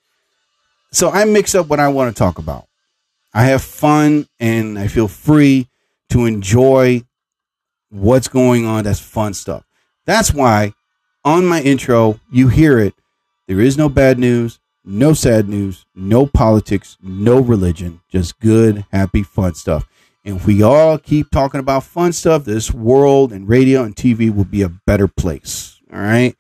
So 0.92 1.12
I 1.12 1.26
mix 1.26 1.54
up 1.54 1.68
what 1.68 1.80
I 1.80 1.88
want 1.90 2.16
to 2.16 2.18
talk 2.18 2.40
about. 2.40 2.66
I 3.32 3.44
have 3.44 3.62
fun 3.62 4.28
and 4.40 4.80
I 4.80 4.88
feel 4.88 5.08
free 5.08 5.68
to 6.10 6.26
enjoy 6.26 7.04
what's 7.92 8.28
going 8.28 8.66
on. 8.66 8.86
That's 8.86 9.00
fun 9.00 9.36
stuff. 9.36 9.64
That's 10.06 10.34
why 10.34 10.74
on 11.24 11.46
my 11.46 11.62
intro, 11.62 12.20
you 12.32 12.48
hear 12.48 12.80
it. 12.80 12.96
There 13.48 13.60
is 13.60 13.78
no 13.78 13.88
bad 13.88 14.18
news, 14.18 14.60
no 14.84 15.14
sad 15.14 15.48
news, 15.48 15.86
no 15.94 16.26
politics, 16.26 16.98
no 17.04 17.40
religion, 17.40 18.02
just 18.10 18.40
good, 18.40 18.86
happy, 18.92 19.22
fun 19.22 19.54
stuff. 19.54 19.88
And 20.26 20.38
if 20.38 20.48
we 20.48 20.64
all 20.64 20.98
keep 20.98 21.30
talking 21.30 21.60
about 21.60 21.84
fun 21.84 22.12
stuff, 22.12 22.46
this 22.46 22.74
world 22.74 23.32
and 23.32 23.48
radio 23.48 23.84
and 23.84 23.96
TV 23.96 24.34
will 24.34 24.44
be 24.44 24.64
a 24.64 24.70
better 24.70 25.08
place. 25.08 25.80
All 25.94 26.00
right. 26.00 26.36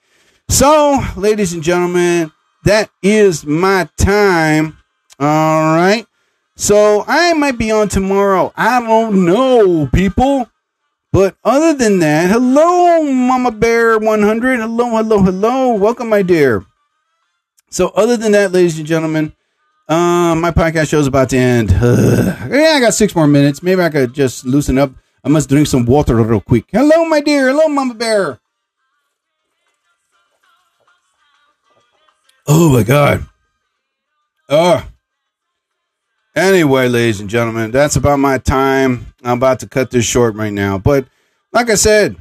So, 0.49 0.99
ladies 1.15 1.53
and 1.53 1.61
gentlemen, 1.61 2.31
that 2.63 2.89
is 3.03 3.45
my 3.45 3.87
time. 3.97 4.77
All 5.19 5.75
right. 5.75 6.07
So 6.55 7.03
I 7.07 7.33
might 7.33 7.59
be 7.59 7.69
on 7.69 7.87
tomorrow. 7.87 8.51
I 8.55 8.81
don't 8.81 9.23
know, 9.23 9.87
people. 9.93 10.49
But 11.11 11.35
other 11.43 11.73
than 11.73 11.99
that, 11.99 12.31
hello, 12.31 13.03
Mama 13.03 13.51
Bear 13.51 13.99
100. 13.99 14.59
Hello, 14.59 14.89
hello, 14.97 15.19
hello. 15.19 15.73
Welcome, 15.73 16.09
my 16.09 16.23
dear. 16.23 16.65
So, 17.69 17.89
other 17.89 18.17
than 18.17 18.31
that, 18.31 18.51
ladies 18.51 18.77
and 18.77 18.87
gentlemen, 18.87 19.33
um, 19.87 20.41
my 20.41 20.51
podcast 20.51 20.89
show's 20.89 21.07
about 21.07 21.29
to 21.29 21.37
end. 21.37 21.69
yeah, 21.71 22.73
I 22.75 22.79
got 22.79 22.93
six 22.93 23.15
more 23.15 23.27
minutes. 23.27 23.61
Maybe 23.61 23.81
I 23.81 23.89
could 23.89 24.13
just 24.13 24.45
loosen 24.45 24.77
up. 24.77 24.91
I 25.23 25.29
must 25.29 25.49
drink 25.49 25.67
some 25.67 25.85
water 25.85 26.15
real 26.15 26.41
quick. 26.41 26.65
Hello, 26.71 27.05
my 27.05 27.21
dear. 27.21 27.49
Hello, 27.49 27.67
Mama 27.67 27.93
Bear. 27.93 28.39
Oh 32.47 32.69
my 32.69 32.83
God. 32.83 33.25
Oh. 34.49 34.87
Anyway, 36.35 36.87
ladies 36.87 37.21
and 37.21 37.29
gentlemen, 37.29 37.71
that's 37.71 37.95
about 37.95 38.19
my 38.19 38.37
time. 38.37 39.13
I'm 39.23 39.37
about 39.37 39.59
to 39.61 39.67
cut 39.67 39.89
this 39.89 40.05
short 40.05 40.35
right 40.35 40.53
now. 40.53 40.77
But 40.77 41.07
like 41.53 41.69
I 41.69 41.75
said, 41.75 42.17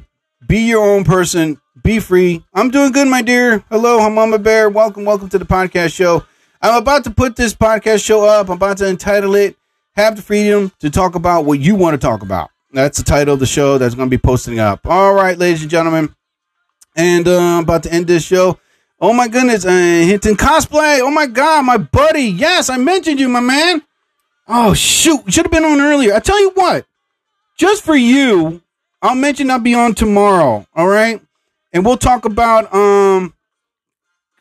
be 0.47 0.59
your 0.59 0.83
own 0.83 1.03
person. 1.03 1.59
Be 1.83 1.99
free. 1.99 2.43
I'm 2.53 2.71
doing 2.71 2.91
good, 2.91 3.07
my 3.07 3.21
dear. 3.21 3.63
Hello, 3.69 4.09
Mama 4.09 4.39
Bear. 4.39 4.69
Welcome, 4.69 5.05
welcome 5.05 5.29
to 5.29 5.37
the 5.37 5.45
podcast 5.45 5.93
show. 5.93 6.23
I'm 6.65 6.81
about 6.81 7.03
to 7.03 7.11
put 7.11 7.35
this 7.35 7.53
podcast 7.53 8.03
show 8.03 8.25
up. 8.25 8.49
I'm 8.49 8.55
about 8.55 8.77
to 8.77 8.87
entitle 8.87 9.35
it 9.35 9.55
Have 9.95 10.15
the 10.15 10.23
Freedom 10.23 10.71
to 10.79 10.89
Talk 10.89 11.13
About 11.13 11.45
What 11.45 11.59
You 11.59 11.75
Want 11.75 11.93
to 11.93 12.03
Talk 12.03 12.23
About. 12.23 12.49
That's 12.73 12.97
the 12.97 13.03
title 13.03 13.35
of 13.35 13.39
the 13.39 13.45
show 13.45 13.77
that's 13.77 13.93
going 13.93 14.09
to 14.09 14.17
be 14.17 14.19
posting 14.19 14.57
up. 14.57 14.79
All 14.87 15.13
right, 15.13 15.37
ladies 15.37 15.61
and 15.61 15.69
gentlemen. 15.69 16.15
And 16.95 17.27
uh, 17.27 17.39
I'm 17.39 17.63
about 17.65 17.83
to 17.83 17.93
end 17.93 18.07
this 18.07 18.25
show. 18.25 18.59
Oh 18.99 19.13
my 19.13 19.27
goodness, 19.27 19.63
uh, 19.63 19.69
Hinton 19.69 20.33
cosplay. 20.33 21.01
Oh 21.01 21.11
my 21.11 21.27
god, 21.27 21.65
my 21.65 21.77
buddy. 21.77 22.23
Yes, 22.23 22.67
I 22.67 22.77
mentioned 22.77 23.19
you, 23.19 23.29
my 23.29 23.41
man. 23.41 23.83
Oh 24.47 24.73
shoot, 24.73 25.21
should 25.31 25.45
have 25.45 25.51
been 25.51 25.65
on 25.65 25.79
earlier. 25.79 26.15
I 26.15 26.19
tell 26.19 26.41
you 26.41 26.49
what, 26.55 26.87
just 27.59 27.83
for 27.83 27.95
you, 27.95 28.63
I'll 29.03 29.13
mention 29.13 29.51
I'll 29.51 29.59
be 29.59 29.75
on 29.75 29.93
tomorrow. 29.93 30.65
All 30.75 30.87
right, 30.87 31.21
and 31.73 31.85
we'll 31.85 31.97
talk 31.97 32.25
about 32.25 32.73
um 32.73 33.35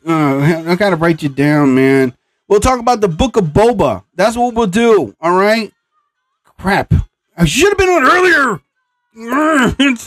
uh, 0.07 0.65
I 0.67 0.75
gotta 0.77 0.97
write 0.97 1.23
you 1.23 1.29
down, 1.29 1.75
man. 1.75 2.15
We'll 2.49 2.61
talk 2.61 2.79
about 2.79 3.01
the 3.01 3.09
Book 3.09 3.37
of 3.37 3.47
Boba. 3.47 4.05
That's 4.15 4.37
what 4.37 4.55
we'll 4.55 4.67
do. 4.67 5.15
All 5.21 5.37
right. 5.37 5.73
Crap. 6.59 6.93
I 7.37 7.47
should 7.47 7.71
have 7.71 7.79
been 7.79 7.89
on 7.89 8.05
earlier. 8.05 8.61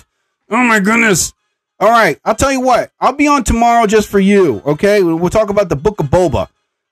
oh 0.50 0.64
my 0.64 0.80
goodness. 0.80 1.34
All 1.80 1.89
right. 1.89 2.20
I'll 2.24 2.36
tell 2.36 2.52
you 2.52 2.62
what. 2.62 2.91
I'll 3.00 3.14
be 3.14 3.28
on 3.28 3.43
tomorrow 3.43 3.88
just 3.88 4.08
for 4.08 4.20
you. 4.20 4.62
Okay. 4.66 5.02
We'll 5.02 5.30
talk 5.30 5.50
about 5.50 5.70
the 5.70 5.76
Book 5.76 6.00
of 6.00 6.08
Boba. 6.08 6.48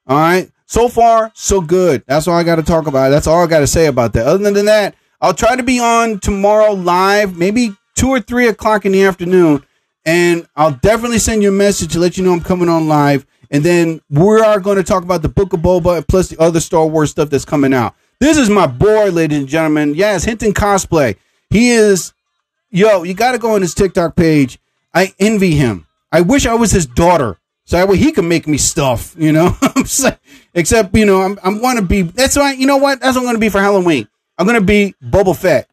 All 0.08 0.18
right. 0.18 0.50
So 0.66 0.90
far, 0.90 1.32
so 1.36 1.62
good. 1.62 2.04
That's 2.08 2.28
all 2.28 2.36
I 2.36 2.44
got 2.44 2.56
to 2.56 2.64
talk 2.64 2.88
about. 2.88 3.10
That's 3.10 3.28
all 3.28 3.44
I 3.44 3.48
got 3.48 3.60
to 3.60 3.68
say 3.68 3.86
about 3.86 4.14
that. 4.14 4.26
Other 4.26 4.52
than 4.52 4.66
that, 4.66 4.96
I'll 5.22 5.34
try 5.34 5.56
to 5.56 5.64
be 5.64 5.80
on 5.80 6.20
tomorrow 6.20 6.74
live, 6.74 7.38
maybe 7.38 7.76
two 7.94 8.10
or 8.10 8.20
three 8.20 8.48
o'clock 8.48 8.84
in 8.86 8.92
the 8.92 9.04
afternoon 9.04 9.64
and 10.06 10.48
I'll 10.56 10.72
definitely 10.72 11.20
send 11.20 11.42
you 11.42 11.50
a 11.50 11.52
message 11.52 11.92
to 11.94 12.00
let 12.00 12.18
you 12.18 12.24
know 12.24 12.34
I'm 12.34 12.42
coming 12.42 12.70
on 12.70 12.88
live. 12.88 13.26
And 13.52 13.64
then 13.64 14.02
we 14.10 14.40
are 14.42 14.60
going 14.60 14.78
to 14.78 14.84
talk 14.84 15.04
about 15.04 15.22
the 15.22 15.30
Book 15.30 15.54
of 15.54 15.60
Boba 15.62 16.08
plus 16.08 16.30
the 16.30 16.40
other 16.40 16.60
Star 16.60 16.86
Wars 16.86 17.12
stuff 17.12 17.30
that's 17.30 17.46
coming 17.46 17.74
out. 17.74 17.96
This 18.20 18.38
is 18.38 18.50
my 18.50 18.68
boy, 18.68 19.10
ladies 19.10 19.40
and 19.40 19.48
gentlemen. 19.48 19.94
Yes, 19.94 20.24
Hinton 20.24 20.54
Cosplay. 20.54 21.18
He 21.50 21.70
is, 21.70 22.14
yo, 22.70 23.04
you 23.04 23.14
got 23.14 23.34
to 23.34 23.38
go 23.38 23.56
on 23.56 23.62
his 23.62 23.74
TikTok 23.74 24.16
page. 24.16 24.60
I 24.94 25.14
envy 25.20 25.52
him. 25.56 25.88
I 26.12 26.22
wish 26.22 26.46
I 26.46 26.56
was 26.56 26.72
his 26.72 26.86
daughter. 26.86 27.38
So 27.66 27.78
that 27.78 27.88
way 27.88 27.98
he 27.98 28.12
can 28.12 28.28
make 28.28 28.48
me 28.48 28.58
stuff, 28.58 29.16
you 29.18 29.32
know. 29.32 29.58
Except, 30.54 30.96
you 30.96 31.06
know, 31.06 31.22
I'm 31.22 31.40
I'm 31.44 31.62
want 31.62 31.80
to 31.80 31.86
be. 31.86 32.04
That's 32.04 32.36
why 32.36 32.54
you 32.54 32.68
know 32.68 32.78
what? 32.78 33.02
That's 33.02 33.16
what 33.16 33.22
I'm 33.22 33.26
going 33.26 33.36
to 33.36 33.40
be 33.40 33.50
for 33.50 33.60
Halloween. 33.60 34.08
I'm 34.38 34.46
going 34.46 34.60
to 34.60 34.66
be 34.66 34.94
Boba 35.04 35.36
Fett. 35.36 35.68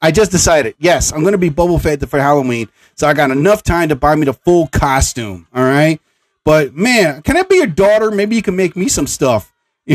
I 0.00 0.10
just 0.12 0.30
decided. 0.30 0.74
Yes, 0.78 1.12
I'm 1.12 1.22
going 1.22 1.32
to 1.32 1.38
be 1.38 1.50
Boba 1.50 1.80
Fett 1.80 2.08
for 2.08 2.18
Halloween. 2.18 2.68
So 2.94 3.06
I 3.06 3.14
got 3.14 3.30
enough 3.30 3.62
time 3.62 3.88
to 3.88 3.96
buy 3.96 4.14
me 4.14 4.26
the 4.26 4.32
full 4.32 4.68
costume. 4.68 5.46
All 5.54 5.64
right. 5.64 6.00
But 6.44 6.74
man, 6.74 7.22
can 7.22 7.36
I 7.36 7.42
be 7.42 7.56
your 7.56 7.66
daughter? 7.66 8.10
Maybe 8.10 8.36
you 8.36 8.42
can 8.42 8.56
make 8.56 8.76
me 8.76 8.88
some 8.88 9.06
stuff. 9.06 9.52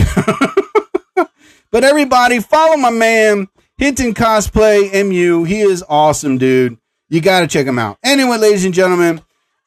but 1.71 1.83
everybody, 1.83 2.39
follow 2.39 2.77
my 2.77 2.89
man 2.89 3.47
Hinton 3.77 4.13
Cosplay 4.13 4.91
Mu. 5.05 5.43
He 5.43 5.61
is 5.61 5.83
awesome, 5.87 6.37
dude. 6.37 6.77
You 7.09 7.21
got 7.21 7.41
to 7.41 7.47
check 7.47 7.65
him 7.65 7.79
out. 7.79 7.97
Anyway, 8.03 8.37
ladies 8.37 8.65
and 8.65 8.73
gentlemen, 8.73 9.19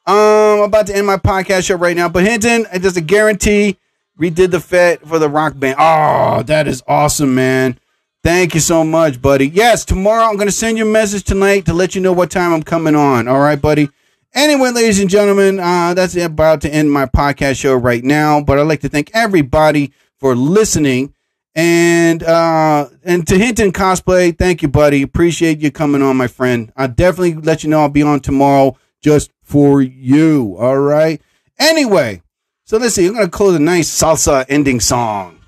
um, 0.07 0.17
I'm 0.17 0.61
about 0.61 0.87
to 0.89 0.97
end 0.97 1.07
my 1.07 1.17
podcast 1.17 1.67
show 1.67 1.77
right 1.77 1.97
now. 1.97 2.09
But 2.09 2.25
Hinton, 2.25 2.67
just 2.81 2.97
a 2.97 3.01
guarantee. 3.01 3.79
Redid 4.19 4.51
the 4.51 4.61
Fett 4.61 5.07
for 5.07 5.19
the 5.19 5.29
rock 5.29 5.59
band. 5.59 5.77
Oh, 5.79 6.43
that 6.45 6.67
is 6.67 6.83
awesome, 6.87 7.35
man. 7.35 7.79
Thank 8.27 8.55
you 8.55 8.61
so 8.61 8.83
much, 8.83 9.23
buddy. 9.23 9.47
Yes, 9.47 9.85
tomorrow 9.85 10.25
I'm 10.25 10.35
going 10.35 10.49
to 10.49 10.53
send 10.53 10.79
you 10.79 10.85
a 10.85 10.91
message 10.91 11.23
tonight 11.23 11.65
to 11.67 11.73
let 11.73 11.95
you 11.95 12.01
know 12.01 12.13
what 12.13 12.29
time 12.29 12.53
I'm 12.53 12.65
coming 12.65 12.97
on. 12.97 13.29
All 13.29 13.39
right, 13.39 13.55
buddy. 13.55 13.89
Anyway, 14.35 14.73
ladies 14.73 14.99
and 14.99 15.09
gentlemen, 15.09 15.61
uh, 15.61 15.95
that's 15.95 16.17
about 16.17 16.61
to 16.63 16.75
end 16.75 16.91
my 16.91 17.07
podcast 17.07 17.61
show 17.61 17.77
right 17.77 18.03
now. 18.03 18.41
But 18.41 18.59
I'd 18.59 18.67
like 18.67 18.81
to 18.81 18.89
thank 18.89 19.13
everybody 19.15 19.93
for 20.19 20.35
listening. 20.35 21.15
And 21.55 22.25
uh, 22.25 22.89
and 23.05 23.25
to 23.29 23.39
Hinton 23.39 23.71
Cosplay, 23.71 24.37
thank 24.37 24.61
you, 24.61 24.67
buddy. 24.67 25.03
Appreciate 25.03 25.61
you 25.61 25.71
coming 25.71 26.03
on, 26.03 26.17
my 26.17 26.27
friend. 26.27 26.73
I'll 26.77 26.89
definitely 26.89 27.35
let 27.35 27.63
you 27.63 27.71
know 27.71 27.83
I'll 27.83 27.89
be 27.89 28.03
on 28.03 28.19
tomorrow 28.19 28.77
just 29.01 29.31
for 29.45 29.81
you. 29.81 30.57
All 30.59 30.81
right. 30.81 31.23
Anyway, 31.61 32.23
so 32.65 32.77
let's 32.77 32.97
see. 32.97 33.07
I'm 33.07 33.15
gonna 33.15 33.29
close 33.29 33.55
a 33.55 33.61
nice 33.61 33.89
salsa 33.89 34.45
ending 34.49 34.81
song. 34.81 35.39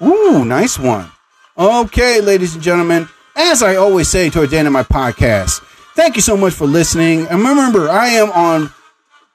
Ooh, 0.00 0.44
nice 0.44 0.78
one. 0.78 1.10
Okay, 1.58 2.20
ladies 2.20 2.54
and 2.54 2.62
gentlemen, 2.62 3.08
as 3.34 3.62
I 3.62 3.76
always 3.76 4.08
say 4.08 4.28
towards 4.28 4.50
the 4.50 4.58
end 4.58 4.66
of 4.66 4.74
my 4.74 4.82
podcast, 4.82 5.62
thank 5.94 6.14
you 6.14 6.20
so 6.20 6.36
much 6.36 6.52
for 6.52 6.66
listening. 6.66 7.26
And 7.28 7.38
remember, 7.38 7.88
I 7.88 8.08
am 8.08 8.30
on 8.32 8.70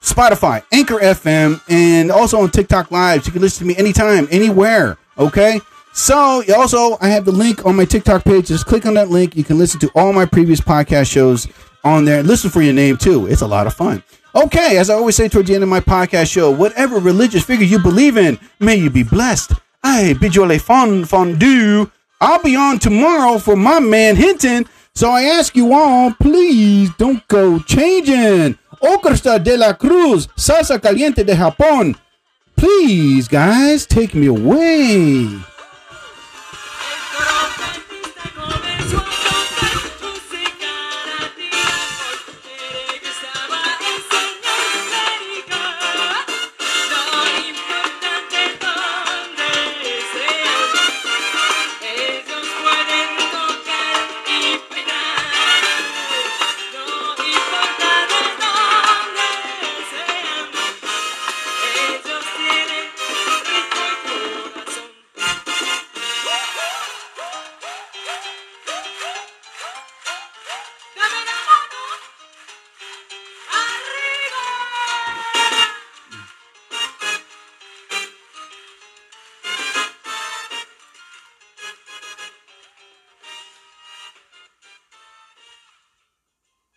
Spotify, 0.02 0.64
Anchor 0.72 1.00
FM, 1.00 1.60
and 1.68 2.12
also 2.12 2.40
on 2.40 2.52
TikTok 2.52 2.92
Live. 2.92 3.24
So 3.24 3.28
you 3.28 3.32
can 3.32 3.42
listen 3.42 3.68
to 3.68 3.74
me 3.74 3.76
anytime, 3.76 4.28
anywhere. 4.30 5.00
Okay. 5.18 5.62
So 5.94 6.44
also, 6.56 6.96
I 7.02 7.08
have 7.08 7.26
the 7.26 7.32
link 7.32 7.66
on 7.66 7.76
my 7.76 7.86
TikTok 7.86 8.24
page. 8.24 8.50
Just 8.50 8.68
click 8.68 8.86
on 8.86 8.94
that 8.94 9.10
link. 9.10 9.36
You 9.36 9.44
can 9.44 9.58
listen 9.58 9.80
to 9.80 9.90
all 9.96 10.14
my 10.14 10.28
previous 10.28 10.62
podcast 10.62 11.12
shows 11.12 11.48
on 11.84 12.06
there. 12.06 12.22
Listen 12.22 12.52
for 12.52 12.62
your 12.62 12.74
name 12.74 12.98
too. 12.98 13.26
It's 13.26 13.42
a 13.42 13.48
lot 13.48 13.66
of 13.66 13.74
fun. 13.74 14.04
Okay, 14.36 14.78
as 14.78 14.92
I 14.92 14.94
always 14.94 15.16
say 15.16 15.28
towards 15.28 15.50
the 15.50 15.56
end 15.56 15.64
of 15.64 15.70
my 15.70 15.80
podcast 15.80 16.32
show, 16.32 16.52
whatever 16.52 17.00
religious 17.00 17.44
figure 17.44 17.66
you 17.66 17.80
believe 17.80 18.16
in, 18.16 18.38
may 18.60 18.76
you 18.76 18.92
be 18.92 19.02
blessed. 19.02 19.54
I 19.84 20.14
bid 20.22 20.36
you 20.36 20.50
a 20.50 20.60
fond 20.60 21.10
fondue. 21.10 21.90
I'll 22.22 22.42
be 22.42 22.56
on 22.56 22.78
tomorrow 22.78 23.40
for 23.40 23.56
my 23.56 23.80
man 23.80 24.16
Hinton. 24.16 24.68
So 24.94 25.10
I 25.10 25.24
ask 25.24 25.56
you 25.56 25.74
all, 25.74 26.14
please 26.14 26.92
don't 27.00 27.28
go 27.28 27.58
changing. 27.60 28.60
Orquesta 28.80 29.44
de 29.44 29.58
la 29.58 29.76
Luz, 29.82 30.28
salsa 30.36 30.80
caliente 30.80 31.24
de 31.24 31.36
Japón. 31.36 31.96
Please, 32.56 33.28
guys, 33.28 33.88
take 33.88 34.14
me 34.14 34.28
away. 34.28 35.51